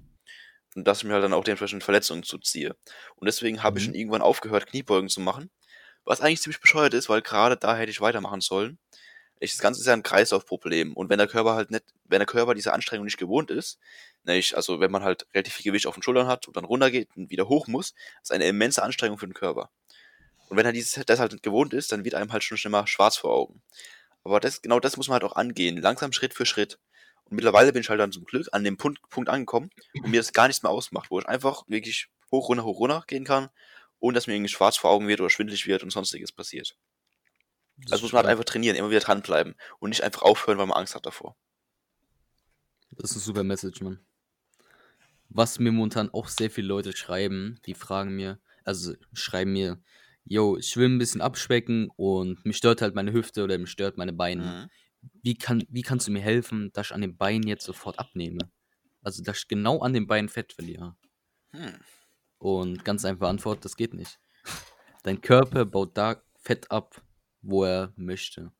Und 0.74 0.84
dass 0.86 0.98
ich 0.98 1.04
mir 1.04 1.14
halt 1.14 1.22
dann 1.24 1.32
auch 1.32 1.44
dementsprechend 1.44 1.84
Verletzungen 1.84 2.24
zuziehe. 2.24 2.76
Und 3.16 3.26
deswegen 3.26 3.62
habe 3.62 3.78
ich 3.78 3.84
Mhm. 3.86 3.92
dann 3.92 4.00
irgendwann 4.00 4.22
aufgehört, 4.22 4.66
Kniebeugen 4.66 5.08
zu 5.08 5.20
machen. 5.20 5.50
Was 6.04 6.20
eigentlich 6.20 6.42
ziemlich 6.42 6.60
bescheuert 6.60 6.92
ist, 6.94 7.08
weil 7.08 7.22
gerade 7.22 7.56
da 7.56 7.76
hätte 7.76 7.90
ich 7.90 8.00
weitermachen 8.00 8.40
sollen. 8.40 8.78
Ich, 9.40 9.52
das 9.52 9.60
Ganze 9.60 9.80
ist 9.80 9.86
ja 9.86 9.92
ein 9.94 10.02
Kreislaufproblem. 10.02 10.92
Und 10.94 11.10
wenn 11.10 11.18
der 11.18 11.26
Körper 11.28 11.54
halt 11.54 11.70
nicht, 11.70 11.84
wenn 12.04 12.18
der 12.18 12.26
Körper 12.26 12.54
diese 12.54 12.72
Anstrengung 12.72 13.04
nicht 13.04 13.18
gewohnt 13.18 13.50
ist, 13.50 13.78
nämlich, 14.24 14.56
also 14.56 14.80
wenn 14.80 14.90
man 14.90 15.02
halt 15.04 15.26
relativ 15.34 15.54
viel 15.54 15.64
Gewicht 15.64 15.86
auf 15.86 15.94
den 15.94 16.02
Schultern 16.02 16.26
hat 16.26 16.46
und 16.48 16.56
dann 16.56 16.64
runtergeht 16.64 17.08
und 17.16 17.30
wieder 17.30 17.48
hoch 17.48 17.66
muss, 17.66 17.94
ist 18.22 18.32
eine 18.32 18.46
immense 18.46 18.82
Anstrengung 18.82 19.18
für 19.18 19.26
den 19.26 19.34
Körper. 19.34 19.70
Und 20.48 20.56
wenn 20.56 20.66
er 20.66 20.72
dieses, 20.72 20.92
das 21.06 21.18
halt 21.20 21.32
nicht 21.32 21.42
gewohnt 21.42 21.72
ist, 21.72 21.90
dann 21.92 22.04
wird 22.04 22.14
einem 22.14 22.32
halt 22.32 22.42
schon 22.44 22.58
schlimmer 22.58 22.86
schwarz 22.86 23.16
vor 23.16 23.32
Augen. 23.32 23.62
Aber 24.24 24.40
das, 24.40 24.62
genau 24.62 24.80
das 24.80 24.96
muss 24.96 25.08
man 25.08 25.14
halt 25.14 25.24
auch 25.24 25.36
angehen. 25.36 25.76
Langsam 25.76 26.12
Schritt 26.12 26.34
für 26.34 26.46
Schritt. 26.46 26.78
Und 27.24 27.36
mittlerweile 27.36 27.72
bin 27.72 27.82
ich 27.82 27.88
halt 27.88 28.00
dann 28.00 28.12
zum 28.12 28.24
Glück 28.24 28.48
an 28.52 28.64
dem 28.64 28.76
Punkt, 28.76 29.00
Punkt 29.10 29.30
angekommen, 29.30 29.70
wo 30.02 30.08
mir 30.08 30.20
das 30.20 30.32
gar 30.32 30.46
nichts 30.48 30.62
mehr 30.62 30.72
ausmacht, 30.72 31.10
wo 31.10 31.18
ich 31.18 31.28
einfach 31.28 31.64
wirklich 31.68 32.08
hoch, 32.30 32.48
runter, 32.48 32.64
hoch, 32.64 32.80
runter 32.80 33.04
gehen 33.06 33.24
kann, 33.24 33.48
ohne 33.98 34.14
dass 34.14 34.26
mir 34.26 34.34
irgendwie 34.34 34.52
schwarz 34.52 34.76
vor 34.76 34.90
Augen 34.90 35.08
wird 35.08 35.20
oder 35.20 35.30
schwindelig 35.30 35.66
wird 35.66 35.82
und 35.82 35.90
sonstiges 35.90 36.32
passiert. 36.32 36.76
Das 37.76 37.92
Also 37.92 38.04
muss 38.04 38.12
man 38.12 38.20
halt 38.22 38.30
einfach 38.30 38.44
trainieren, 38.44 38.76
immer 38.76 38.90
wieder 38.90 39.00
dranbleiben 39.00 39.54
und 39.78 39.90
nicht 39.90 40.02
einfach 40.02 40.22
aufhören, 40.22 40.58
weil 40.58 40.66
man 40.66 40.76
Angst 40.76 40.94
hat 40.94 41.06
davor. 41.06 41.36
Das 42.92 43.10
ist 43.10 43.16
eine 43.16 43.24
super 43.24 43.44
Message, 43.44 43.80
Mann. 43.80 44.04
Was 45.28 45.58
mir 45.58 45.72
momentan 45.72 46.10
auch 46.10 46.28
sehr 46.28 46.50
viele 46.50 46.68
Leute 46.68 46.96
schreiben, 46.96 47.58
die 47.66 47.74
fragen 47.74 48.14
mir, 48.14 48.38
also 48.64 48.94
schreiben 49.12 49.52
mir, 49.52 49.82
yo, 50.24 50.56
ich 50.56 50.76
will 50.76 50.88
ein 50.88 50.98
bisschen 50.98 51.20
abspecken 51.20 51.90
und 51.96 52.44
mich 52.44 52.56
stört 52.56 52.82
halt 52.82 52.94
meine 52.94 53.12
Hüfte 53.12 53.44
oder 53.44 53.58
mich 53.58 53.70
stört 53.70 53.96
meine 53.96 54.12
Beine. 54.12 54.42
Mhm. 54.42 54.70
Wie, 55.22 55.34
kann, 55.34 55.64
wie 55.68 55.82
kannst 55.82 56.08
du 56.08 56.12
mir 56.12 56.22
helfen, 56.22 56.70
dass 56.72 56.86
ich 56.86 56.94
an 56.94 57.02
den 57.02 57.16
Beinen 57.16 57.46
jetzt 57.46 57.64
sofort 57.64 57.98
abnehme? 57.98 58.50
Also, 59.02 59.22
dass 59.22 59.38
ich 59.38 59.48
genau 59.48 59.80
an 59.80 59.92
den 59.92 60.06
Beinen 60.06 60.28
Fett 60.28 60.52
verliere. 60.52 60.96
Hm. 61.52 61.74
Und 62.38 62.84
ganz 62.84 63.04
einfach 63.04 63.28
Antwort, 63.28 63.64
das 63.64 63.76
geht 63.76 63.92
nicht. 63.92 64.18
Dein 65.02 65.20
Körper 65.20 65.66
baut 65.66 65.96
da 65.96 66.22
Fett 66.38 66.70
ab, 66.70 67.02
wo 67.42 67.64
er 67.64 67.92
möchte. 67.96 68.52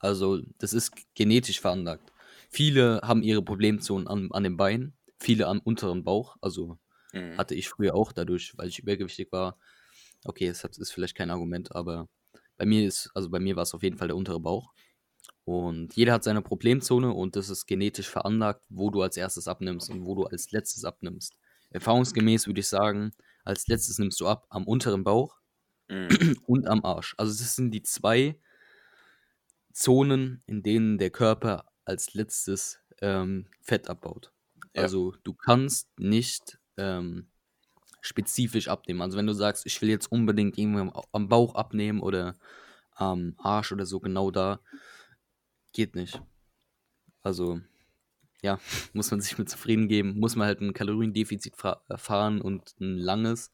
Also, 0.00 0.40
das 0.58 0.72
ist 0.72 0.92
genetisch 1.14 1.60
veranlagt. 1.60 2.12
Viele 2.50 3.00
haben 3.02 3.22
ihre 3.22 3.42
Problemzonen 3.42 4.08
an, 4.08 4.30
an 4.32 4.44
den 4.44 4.56
Beinen, 4.56 4.96
viele 5.18 5.46
am 5.46 5.60
unteren 5.60 6.04
Bauch, 6.04 6.36
also 6.40 6.78
Mhm. 7.12 7.36
Hatte 7.38 7.54
ich 7.54 7.68
früher 7.68 7.94
auch 7.94 8.12
dadurch, 8.12 8.56
weil 8.56 8.68
ich 8.68 8.78
übergewichtig 8.78 9.30
war. 9.32 9.58
Okay, 10.24 10.52
hat, 10.52 10.78
ist 10.78 10.92
vielleicht 10.92 11.16
kein 11.16 11.30
Argument, 11.30 11.74
aber 11.74 12.08
bei 12.56 12.66
mir 12.66 12.86
ist, 12.86 13.10
also 13.14 13.30
bei 13.30 13.40
mir 13.40 13.56
war 13.56 13.64
es 13.64 13.74
auf 13.74 13.82
jeden 13.82 13.98
Fall 13.98 14.08
der 14.08 14.16
untere 14.16 14.40
Bauch. 14.40 14.72
Und 15.44 15.94
jeder 15.96 16.12
hat 16.12 16.24
seine 16.24 16.42
Problemzone 16.42 17.12
und 17.12 17.34
das 17.34 17.50
ist 17.50 17.66
genetisch 17.66 18.08
veranlagt, 18.08 18.62
wo 18.68 18.90
du 18.90 19.02
als 19.02 19.16
erstes 19.16 19.48
abnimmst 19.48 19.90
und 19.90 20.04
wo 20.04 20.14
du 20.14 20.24
als 20.24 20.52
letztes 20.52 20.84
abnimmst. 20.84 21.34
Erfahrungsgemäß 21.70 22.46
würde 22.46 22.60
ich 22.60 22.68
sagen, 22.68 23.10
als 23.44 23.66
letztes 23.66 23.98
nimmst 23.98 24.20
du 24.20 24.28
ab 24.28 24.46
am 24.50 24.64
unteren 24.64 25.02
Bauch 25.02 25.42
Mhm. 25.92 26.08
und 26.46 26.66
am 26.66 26.84
Arsch. 26.84 27.14
Also 27.18 27.32
das 27.32 27.54
sind 27.54 27.70
die 27.72 27.82
zwei 27.82 28.38
Zonen, 29.72 30.42
in 30.46 30.62
denen 30.62 30.98
der 30.98 31.10
Körper 31.10 31.66
als 31.84 32.14
letztes 32.14 32.80
ähm, 33.00 33.46
Fett 33.60 33.88
abbaut. 33.88 34.32
Ja. 34.74 34.82
Also 34.82 35.14
du 35.22 35.34
kannst 35.34 35.88
nicht 35.98 36.58
ähm, 36.76 37.28
spezifisch 38.02 38.68
abnehmen. 38.68 39.00
Also 39.00 39.16
wenn 39.16 39.26
du 39.26 39.32
sagst, 39.32 39.64
ich 39.64 39.80
will 39.80 39.88
jetzt 39.88 40.12
unbedingt 40.12 40.58
irgendwie 40.58 40.92
am, 41.12 41.28
Bauch 41.28 41.54
abnehmen 41.54 42.00
oder 42.00 42.36
am 42.90 43.34
Arsch 43.38 43.72
oder 43.72 43.86
so, 43.86 44.00
genau 44.00 44.30
da, 44.30 44.60
geht 45.72 45.94
nicht. 45.94 46.20
Also 47.22 47.60
ja, 48.42 48.60
muss 48.92 49.10
man 49.10 49.20
sich 49.20 49.38
mit 49.38 49.48
zufrieden 49.48 49.88
geben, 49.88 50.18
muss 50.18 50.36
man 50.36 50.46
halt 50.48 50.60
ein 50.60 50.74
Kaloriendefizit 50.74 51.56
fa- 51.56 51.82
fahren 51.96 52.40
und 52.40 52.74
ein 52.80 52.98
langes, 52.98 53.52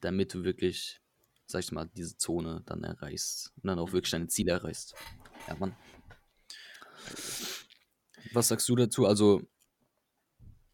damit 0.00 0.34
du 0.34 0.44
wirklich, 0.44 1.00
sag 1.46 1.62
ich 1.62 1.72
mal, 1.72 1.90
diese 1.96 2.16
Zone 2.18 2.62
dann 2.66 2.84
erreichst 2.84 3.52
und 3.56 3.68
dann 3.68 3.78
auch 3.78 3.92
wirklich 3.92 4.10
deine 4.10 4.28
Ziele 4.28 4.52
erreichst. 4.52 4.94
Ja, 5.48 5.56
Mann. 5.56 5.74
Was 8.32 8.48
sagst 8.48 8.68
du 8.68 8.76
dazu? 8.76 9.06
Also, 9.06 9.42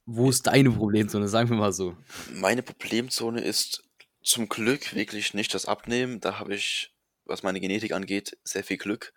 wo 0.06 0.30
ist 0.30 0.46
deine 0.46 0.70
Problemzone? 0.70 1.28
Sagen 1.28 1.50
wir 1.50 1.56
mal 1.56 1.72
so. 1.72 1.96
Meine 2.26 2.62
Problemzone 2.62 3.40
ist 3.40 3.82
zum 4.22 4.48
Glück 4.48 4.94
wirklich 4.94 5.34
nicht 5.34 5.54
das 5.54 5.66
Abnehmen. 5.66 6.20
Da 6.20 6.38
habe 6.38 6.54
ich, 6.54 6.94
was 7.24 7.42
meine 7.42 7.60
Genetik 7.60 7.92
angeht, 7.92 8.38
sehr 8.44 8.64
viel 8.64 8.78
Glück. 8.78 9.12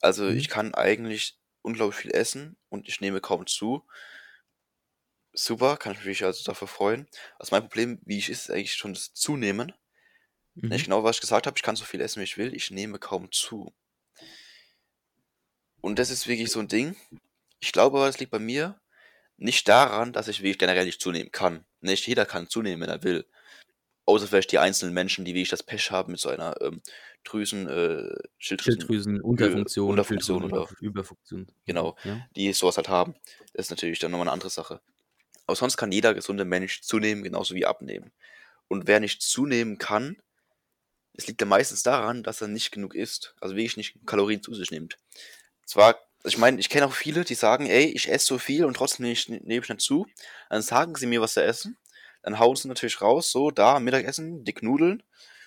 Also 0.00 0.24
Mhm. 0.24 0.36
ich 0.36 0.48
kann 0.48 0.74
eigentlich 0.74 1.38
unglaublich 1.62 2.00
viel 2.00 2.12
essen 2.12 2.56
und 2.68 2.88
ich 2.88 3.00
nehme 3.00 3.20
kaum 3.20 3.46
zu. 3.46 3.84
Super, 5.32 5.76
kann 5.76 5.92
ich 5.94 6.04
mich 6.04 6.24
also 6.24 6.44
dafür 6.44 6.68
freuen. 6.68 7.08
Also 7.38 7.54
mein 7.54 7.62
Problem, 7.62 8.00
wie 8.04 8.18
ich 8.18 8.28
ist, 8.30 8.42
ist 8.42 8.50
eigentlich 8.50 8.74
schon 8.74 8.94
das 8.94 9.12
Zunehmen. 9.12 9.72
Nicht 10.68 10.82
Mhm. 10.82 10.84
genau, 10.86 11.04
was 11.04 11.16
ich 11.16 11.22
gesagt 11.22 11.46
habe, 11.46 11.56
ich 11.58 11.62
kann 11.64 11.76
so 11.76 11.84
viel 11.84 12.00
essen, 12.00 12.20
wie 12.20 12.24
ich 12.24 12.38
will, 12.38 12.54
ich 12.54 12.70
nehme 12.70 12.98
kaum 12.98 13.32
zu. 13.32 13.74
Und 15.80 15.98
das 15.98 16.10
ist 16.10 16.26
wirklich 16.26 16.50
so 16.50 16.60
ein 16.60 16.68
Ding. 16.68 16.96
Ich 17.60 17.72
glaube 17.72 17.98
aber, 17.98 18.06
das 18.06 18.18
liegt 18.18 18.30
bei 18.30 18.38
mir 18.38 18.80
nicht 19.40 19.68
daran, 19.68 20.12
dass 20.12 20.28
ich 20.28 20.40
wirklich 20.40 20.58
generell 20.58 20.84
nicht 20.84 21.00
zunehmen 21.00 21.32
kann. 21.32 21.64
Nicht 21.80 22.06
jeder 22.06 22.26
kann 22.26 22.48
zunehmen, 22.48 22.82
wenn 22.82 22.90
er 22.90 23.02
will. 23.02 23.26
Außer 24.04 24.26
vielleicht 24.26 24.52
die 24.52 24.58
einzelnen 24.58 24.92
Menschen, 24.92 25.24
die 25.24 25.34
wirklich 25.34 25.48
das 25.48 25.62
Pech 25.62 25.90
haben 25.90 26.12
mit 26.12 26.20
so 26.20 26.28
einer 26.28 26.60
ähm, 26.60 26.82
Drüsen, 27.24 27.66
äh, 27.66 28.14
Schilddrüsen, 28.38 28.80
Schilddrüsen, 28.80 29.20
Unterfunktion, 29.20 29.90
Unterfunktion 29.90 30.40
Schilddrüsen, 30.42 30.62
oder 30.62 30.80
Überfunktion. 30.80 31.46
Genau. 31.64 31.96
Ja. 32.04 32.26
die 32.36 32.52
sowas 32.52 32.76
halt 32.76 32.88
haben. 32.88 33.14
Das 33.54 33.66
ist 33.66 33.70
natürlich 33.70 33.98
dann 33.98 34.10
nochmal 34.10 34.26
eine 34.26 34.32
andere 34.32 34.50
Sache. 34.50 34.80
Aber 35.46 35.56
sonst 35.56 35.76
kann 35.76 35.90
jeder 35.90 36.14
gesunde 36.14 36.44
Mensch 36.44 36.82
zunehmen, 36.82 37.22
genauso 37.24 37.54
wie 37.54 37.66
abnehmen. 37.66 38.12
Und 38.68 38.86
wer 38.86 39.00
nicht 39.00 39.22
zunehmen 39.22 39.78
kann, 39.78 40.16
es 41.14 41.26
liegt 41.26 41.40
ja 41.40 41.46
meistens 41.46 41.82
daran, 41.82 42.22
dass 42.22 42.40
er 42.40 42.48
nicht 42.48 42.72
genug 42.72 42.94
isst. 42.94 43.34
Also 43.40 43.56
wirklich 43.56 43.76
nicht 43.76 44.06
Kalorien 44.06 44.42
zu 44.42 44.54
sich 44.54 44.70
nimmt. 44.70 44.98
Zwar, 45.66 45.98
ich 46.24 46.38
meine, 46.38 46.60
ich 46.60 46.68
kenne 46.68 46.86
auch 46.86 46.92
viele, 46.94 47.24
die 47.24 47.34
sagen, 47.34 47.66
ey, 47.66 47.86
ich 47.86 48.10
esse 48.10 48.26
so 48.26 48.38
viel 48.38 48.64
und 48.64 48.74
trotzdem 48.74 49.04
nehme 49.04 49.12
ich, 49.14 49.28
nehme 49.28 49.62
ich 49.62 49.68
nicht 49.68 49.80
zu. 49.80 50.06
Dann 50.50 50.62
sagen 50.62 50.94
sie 50.96 51.06
mir, 51.06 51.20
was 51.20 51.34
sie 51.34 51.44
essen. 51.44 51.78
Dann 52.22 52.38
hauen 52.38 52.56
sie 52.56 52.68
natürlich 52.68 53.00
raus, 53.00 53.30
so, 53.32 53.50
da, 53.50 53.80
Mittagessen, 53.80 54.44
dick 54.44 54.62
Nudeln 54.62 55.02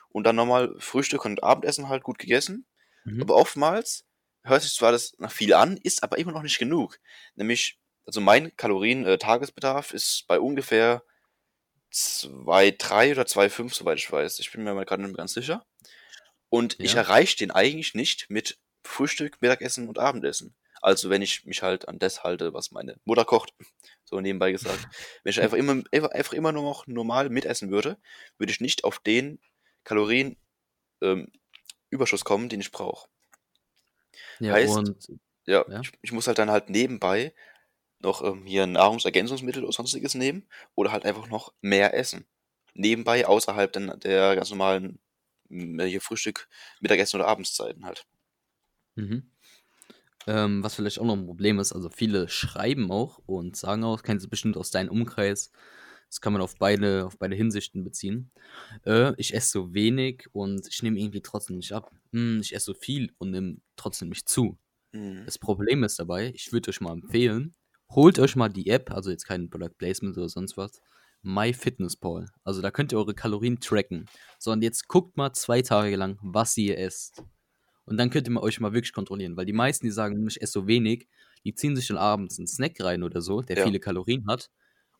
und 0.09 0.25
dann 0.25 0.35
nochmal 0.35 0.75
Frühstück 0.79 1.25
und 1.25 1.43
Abendessen 1.43 1.89
halt 1.89 2.03
gut 2.03 2.17
gegessen. 2.19 2.65
Mhm. 3.05 3.21
Aber 3.21 3.35
oftmals 3.35 4.05
hört 4.43 4.61
sich 4.63 4.73
zwar 4.75 4.91
das 4.91 5.13
nach 5.19 5.31
viel 5.31 5.53
an, 5.53 5.77
ist 5.77 6.03
aber 6.03 6.17
immer 6.17 6.31
noch 6.31 6.43
nicht 6.43 6.59
genug. 6.59 6.99
Nämlich, 7.35 7.79
also 8.05 8.21
mein 8.21 8.55
Kalorien-Tagesbedarf 8.57 9.93
ist 9.93 10.25
bei 10.27 10.39
ungefähr 10.39 11.03
2,3 11.91 13.11
oder 13.13 13.25
2,5, 13.27 13.75
soweit 13.75 13.99
ich 13.99 14.11
weiß. 14.11 14.39
Ich 14.39 14.51
bin 14.51 14.63
mir 14.63 14.73
mal 14.73 14.85
gerade 14.85 15.01
nicht 15.03 15.11
mehr 15.11 15.17
ganz 15.17 15.33
sicher. 15.33 15.65
Und 16.49 16.77
ich 16.81 16.95
Ja. 16.95 16.97
erreiche 16.97 17.37
den 17.37 17.51
eigentlich 17.51 17.95
nicht 17.95 18.29
mit 18.29 18.59
Frühstück, 18.83 19.41
Mittagessen 19.41 19.87
und 19.89 19.99
Abendessen. 19.99 20.55
Also 20.83 21.09
wenn 21.09 21.21
ich 21.21 21.45
mich 21.45 21.61
halt 21.63 21.87
an 21.87 21.97
das 21.97 22.23
halte, 22.23 22.53
was 22.53 22.71
meine 22.71 22.97
Mutter 23.05 23.23
kocht, 23.23 23.53
so 24.03 24.19
nebenbei 24.19 24.51
gesagt. 24.51 24.85
Wenn 25.23 25.31
ich 25.31 25.41
einfach 25.41 25.57
immer, 25.57 25.81
einfach 25.91 26.33
immer 26.33 26.51
nur 26.51 26.63
noch 26.63 26.87
normal 26.87 27.29
mitessen 27.29 27.71
würde, 27.71 27.97
würde 28.37 28.51
ich 28.51 28.59
nicht 28.59 28.83
auf 28.83 28.99
den 28.99 29.39
Kalorien 29.85 30.35
ähm, 31.01 31.31
Überschuss 31.89 32.25
kommen, 32.25 32.49
den 32.49 32.59
ich 32.59 32.71
brauche. 32.71 33.07
Ja, 34.39 34.55
Heißt- 34.55 34.77
und 34.77 35.07
Ja, 35.45 35.65
Ja. 35.69 35.79
Ich, 35.81 35.91
ich 36.01 36.11
muss 36.11 36.27
halt 36.27 36.37
dann 36.37 36.51
halt 36.51 36.69
nebenbei 36.69 37.33
noch 37.99 38.21
ähm, 38.23 38.45
hier 38.45 38.67
Nahrungsergänzungsmittel 38.67 39.63
oder 39.63 39.71
sonstiges 39.71 40.15
nehmen 40.15 40.47
oder 40.75 40.91
halt 40.91 41.05
einfach 41.05 41.29
noch 41.29 41.53
mehr 41.61 41.93
essen. 41.93 42.27
Nebenbei 42.73 43.25
außerhalb 43.25 43.71
dann 43.71 43.99
der 44.01 44.35
ganz 44.35 44.49
normalen 44.49 44.99
hier 45.49 46.01
Frühstück, 46.01 46.49
Mittagessen 46.81 47.17
oder 47.21 47.29
Abendszeiten 47.29 47.85
halt. 47.85 48.05
Mhm. 48.95 49.31
Ähm, 50.27 50.63
was 50.63 50.75
vielleicht 50.75 50.99
auch 50.99 51.05
noch 51.05 51.17
ein 51.17 51.25
Problem 51.25 51.59
ist, 51.59 51.73
also 51.73 51.89
viele 51.89 52.29
schreiben 52.29 52.91
auch 52.91 53.19
und 53.25 53.55
sagen 53.55 53.83
auch, 53.83 54.03
kennst 54.03 54.25
du 54.25 54.29
bestimmt 54.29 54.57
aus 54.57 54.71
deinem 54.71 54.89
Umkreis, 54.89 55.51
das 56.07 56.21
kann 56.21 56.33
man 56.33 56.41
auf 56.41 56.57
beide, 56.57 57.05
auf 57.05 57.17
beide 57.17 57.35
Hinsichten 57.35 57.83
beziehen. 57.83 58.31
Äh, 58.85 59.13
ich 59.17 59.33
esse 59.33 59.49
so 59.49 59.73
wenig 59.73 60.27
und 60.31 60.67
ich 60.67 60.83
nehme 60.83 60.99
irgendwie 60.99 61.21
trotzdem 61.21 61.57
nicht 61.57 61.73
ab. 61.73 61.91
Hm, 62.11 62.39
ich 62.39 62.53
esse 62.53 62.65
so 62.67 62.73
viel 62.73 63.11
und 63.17 63.31
nehme 63.31 63.57
trotzdem 63.75 64.09
nicht 64.09 64.29
zu. 64.29 64.57
Mhm. 64.91 65.23
Das 65.25 65.39
Problem 65.39 65.83
ist 65.83 65.99
dabei, 65.99 66.31
ich 66.35 66.53
würde 66.53 66.69
euch 66.69 66.81
mal 66.81 66.93
empfehlen, 66.93 67.55
holt 67.89 68.19
euch 68.19 68.35
mal 68.35 68.49
die 68.49 68.69
App, 68.69 68.91
also 68.91 69.09
jetzt 69.09 69.25
kein 69.25 69.49
Product 69.49 69.75
Placement 69.77 70.17
oder 70.17 70.29
sonst 70.29 70.55
was, 70.55 70.81
MyFitnessPal. 71.23 72.27
Also 72.43 72.61
da 72.61 72.69
könnt 72.69 72.91
ihr 72.91 72.99
eure 72.99 73.15
Kalorien 73.15 73.59
tracken. 73.59 74.05
So, 74.37 74.51
und 74.51 74.61
jetzt 74.61 74.87
guckt 74.87 75.17
mal 75.17 75.33
zwei 75.33 75.61
Tage 75.61 75.95
lang, 75.95 76.19
was 76.21 76.55
ihr 76.57 76.77
esst. 76.77 77.23
Und 77.85 77.97
dann 77.97 78.09
könnt 78.09 78.27
ihr 78.29 78.41
euch 78.41 78.59
mal 78.59 78.73
wirklich 78.73 78.93
kontrollieren, 78.93 79.37
weil 79.37 79.45
die 79.45 79.53
meisten, 79.53 79.85
die 79.85 79.91
sagen, 79.91 80.15
"Hm, 80.17 80.27
ich 80.27 80.41
esse 80.41 80.53
so 80.53 80.67
wenig, 80.67 81.07
die 81.45 81.53
ziehen 81.55 81.75
sich 81.75 81.87
dann 81.87 81.97
abends 81.97 82.37
einen 82.39 82.47
Snack 82.47 82.79
rein 82.81 83.03
oder 83.03 83.21
so, 83.21 83.41
der 83.41 83.55
Ja. 83.55 83.57
viele 83.57 83.79
Kalorien 83.79 84.25
hat 84.27 84.49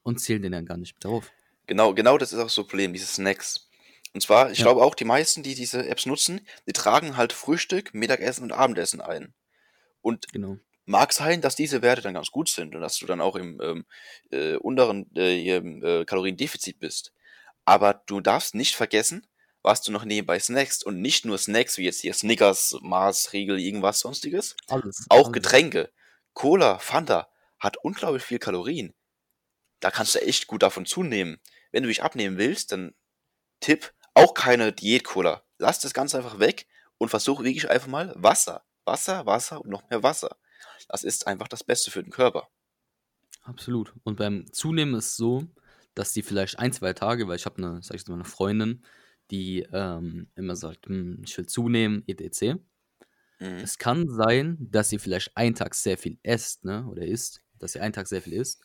und 0.04 0.20
zählen 0.22 0.42
den 0.44 0.52
dann 0.54 0.66
gar 0.66 0.78
nicht 0.78 0.96
mit 0.96 1.04
drauf. 1.06 1.34
Genau, 1.68 1.94
genau 1.94 2.18
das 2.18 2.34
ist 2.34 2.40
auch 2.40 2.50
so 2.50 2.62
ein 2.64 2.68
Problem, 2.68 2.94
diese 2.94 3.06
Snacks. 3.06 3.70
Und 4.14 4.22
zwar, 4.22 4.52
ich 4.52 4.60
Ja. 4.60 4.62
glaube 4.62 4.84
auch, 4.84 4.96
die 4.96 5.06
meisten, 5.06 5.44
die 5.44 5.56
diese 5.56 5.88
Apps 5.88 6.06
nutzen, 6.06 6.42
die 6.68 6.74
tragen 6.74 7.18
halt 7.18 7.34
Frühstück, 7.34 7.94
Mittagessen 7.94 8.44
und 8.44 8.52
Abendessen 8.52 9.02
ein. 9.02 9.34
Und 10.02 10.28
Genau. 10.34 10.60
mag 10.86 11.14
sein, 11.14 11.42
dass 11.42 11.56
diese 11.56 11.82
Werte 11.82 12.02
dann 12.04 12.16
ganz 12.16 12.32
gut 12.32 12.50
sind 12.50 12.76
und 12.76 12.82
dass 12.82 12.98
du 12.98 13.08
dann 13.08 13.22
auch 13.22 13.36
im 13.38 13.60
ähm, 13.62 13.86
äh, 14.32 14.56
unteren 14.58 15.10
äh, 15.16 15.58
im, 15.58 15.84
äh, 15.84 16.06
Kaloriendefizit 16.06 16.80
bist. 16.80 17.14
Aber 17.66 18.04
du 18.08 18.22
darfst 18.22 18.56
nicht 18.56 18.76
vergessen, 18.76 19.28
was 19.64 19.82
du 19.82 19.92
noch 19.92 20.06
nebenbei 20.06 20.40
snackst 20.40 20.86
und 20.86 21.02
nicht 21.02 21.26
nur 21.26 21.38
Snacks 21.38 21.78
wie 21.78 21.86
jetzt 21.86 22.02
hier 22.02 22.14
Snickers, 22.14 22.78
Mars, 22.82 23.34
Riegel, 23.34 23.60
irgendwas 23.60 24.02
sonstiges. 24.02 24.56
Alles. 24.68 25.06
Auch 25.10 25.26
alles. 25.26 25.32
Getränke. 25.32 25.92
Cola, 26.34 26.78
Fanta 26.80 27.30
hat 27.60 27.78
unglaublich 27.78 28.24
viel 28.24 28.40
Kalorien. 28.40 28.94
Da 29.80 29.90
kannst 29.90 30.16
du 30.16 30.22
echt 30.22 30.48
gut 30.48 30.64
davon 30.64 30.86
zunehmen. 30.86 31.40
Wenn 31.72 31.84
du 31.84 31.90
dich 31.90 32.04
abnehmen 32.04 32.38
willst, 32.38 32.72
dann 32.72 32.94
Tipp, 33.62 33.94
auch 34.14 34.34
keine 34.34 34.74
Diät-Cola. 34.74 35.44
Lass 35.58 35.80
das 35.80 35.94
Ganze 35.94 36.18
einfach 36.18 36.40
weg 36.40 36.68
und 36.98 37.10
versuch 37.10 37.42
wirklich 37.44 37.70
einfach 37.70 37.88
mal 37.88 38.14
Wasser. 38.18 38.64
Wasser, 38.86 39.26
Wasser 39.26 39.62
und 39.62 39.70
noch 39.70 39.90
mehr 39.90 40.04
Wasser. 40.04 40.38
Das 40.90 41.04
ist 41.04 41.26
einfach 41.28 41.48
das 41.48 41.64
Beste 41.64 41.90
für 41.90 42.04
den 42.04 42.12
Körper. 42.12 42.50
Absolut. 43.44 43.94
Und 44.04 44.18
beim 44.18 44.52
Zunehmen 44.52 44.96
ist 44.96 45.12
es 45.12 45.18
so, 45.18 45.46
dass 45.96 46.12
die 46.12 46.22
vielleicht 46.22 46.60
ein, 46.60 46.74
zwei 46.74 46.94
Tage, 46.94 47.28
weil 47.28 47.38
ich 47.38 47.46
habe 47.46 47.58
eine, 47.58 47.82
sag 47.82 47.96
ich 47.96 48.08
mal, 48.08 48.16
eine 48.16 48.26
Freundin, 48.26 48.84
die 49.34 49.68
ähm, 49.74 50.28
immer 50.36 50.56
sagt, 50.56 50.88
ich 50.88 51.38
will 51.38 51.48
zunehmen, 51.48 52.04
etc. 52.08 52.60
Mhm. 53.40 53.46
Es 53.64 53.78
kann 53.80 54.08
sein, 54.08 54.58
dass 54.72 54.90
sie 54.90 55.00
vielleicht 55.00 55.36
einen 55.36 55.56
Tag 55.56 55.76
sehr 55.76 55.98
viel 55.98 56.20
esst, 56.24 56.64
ne, 56.66 56.86
oder 56.88 57.06
isst, 57.06 57.42
dass 57.60 57.74
sie 57.74 57.80
einen 57.82 57.94
Tag 57.94 58.08
sehr 58.08 58.22
viel 58.22 58.34
isst, 58.34 58.64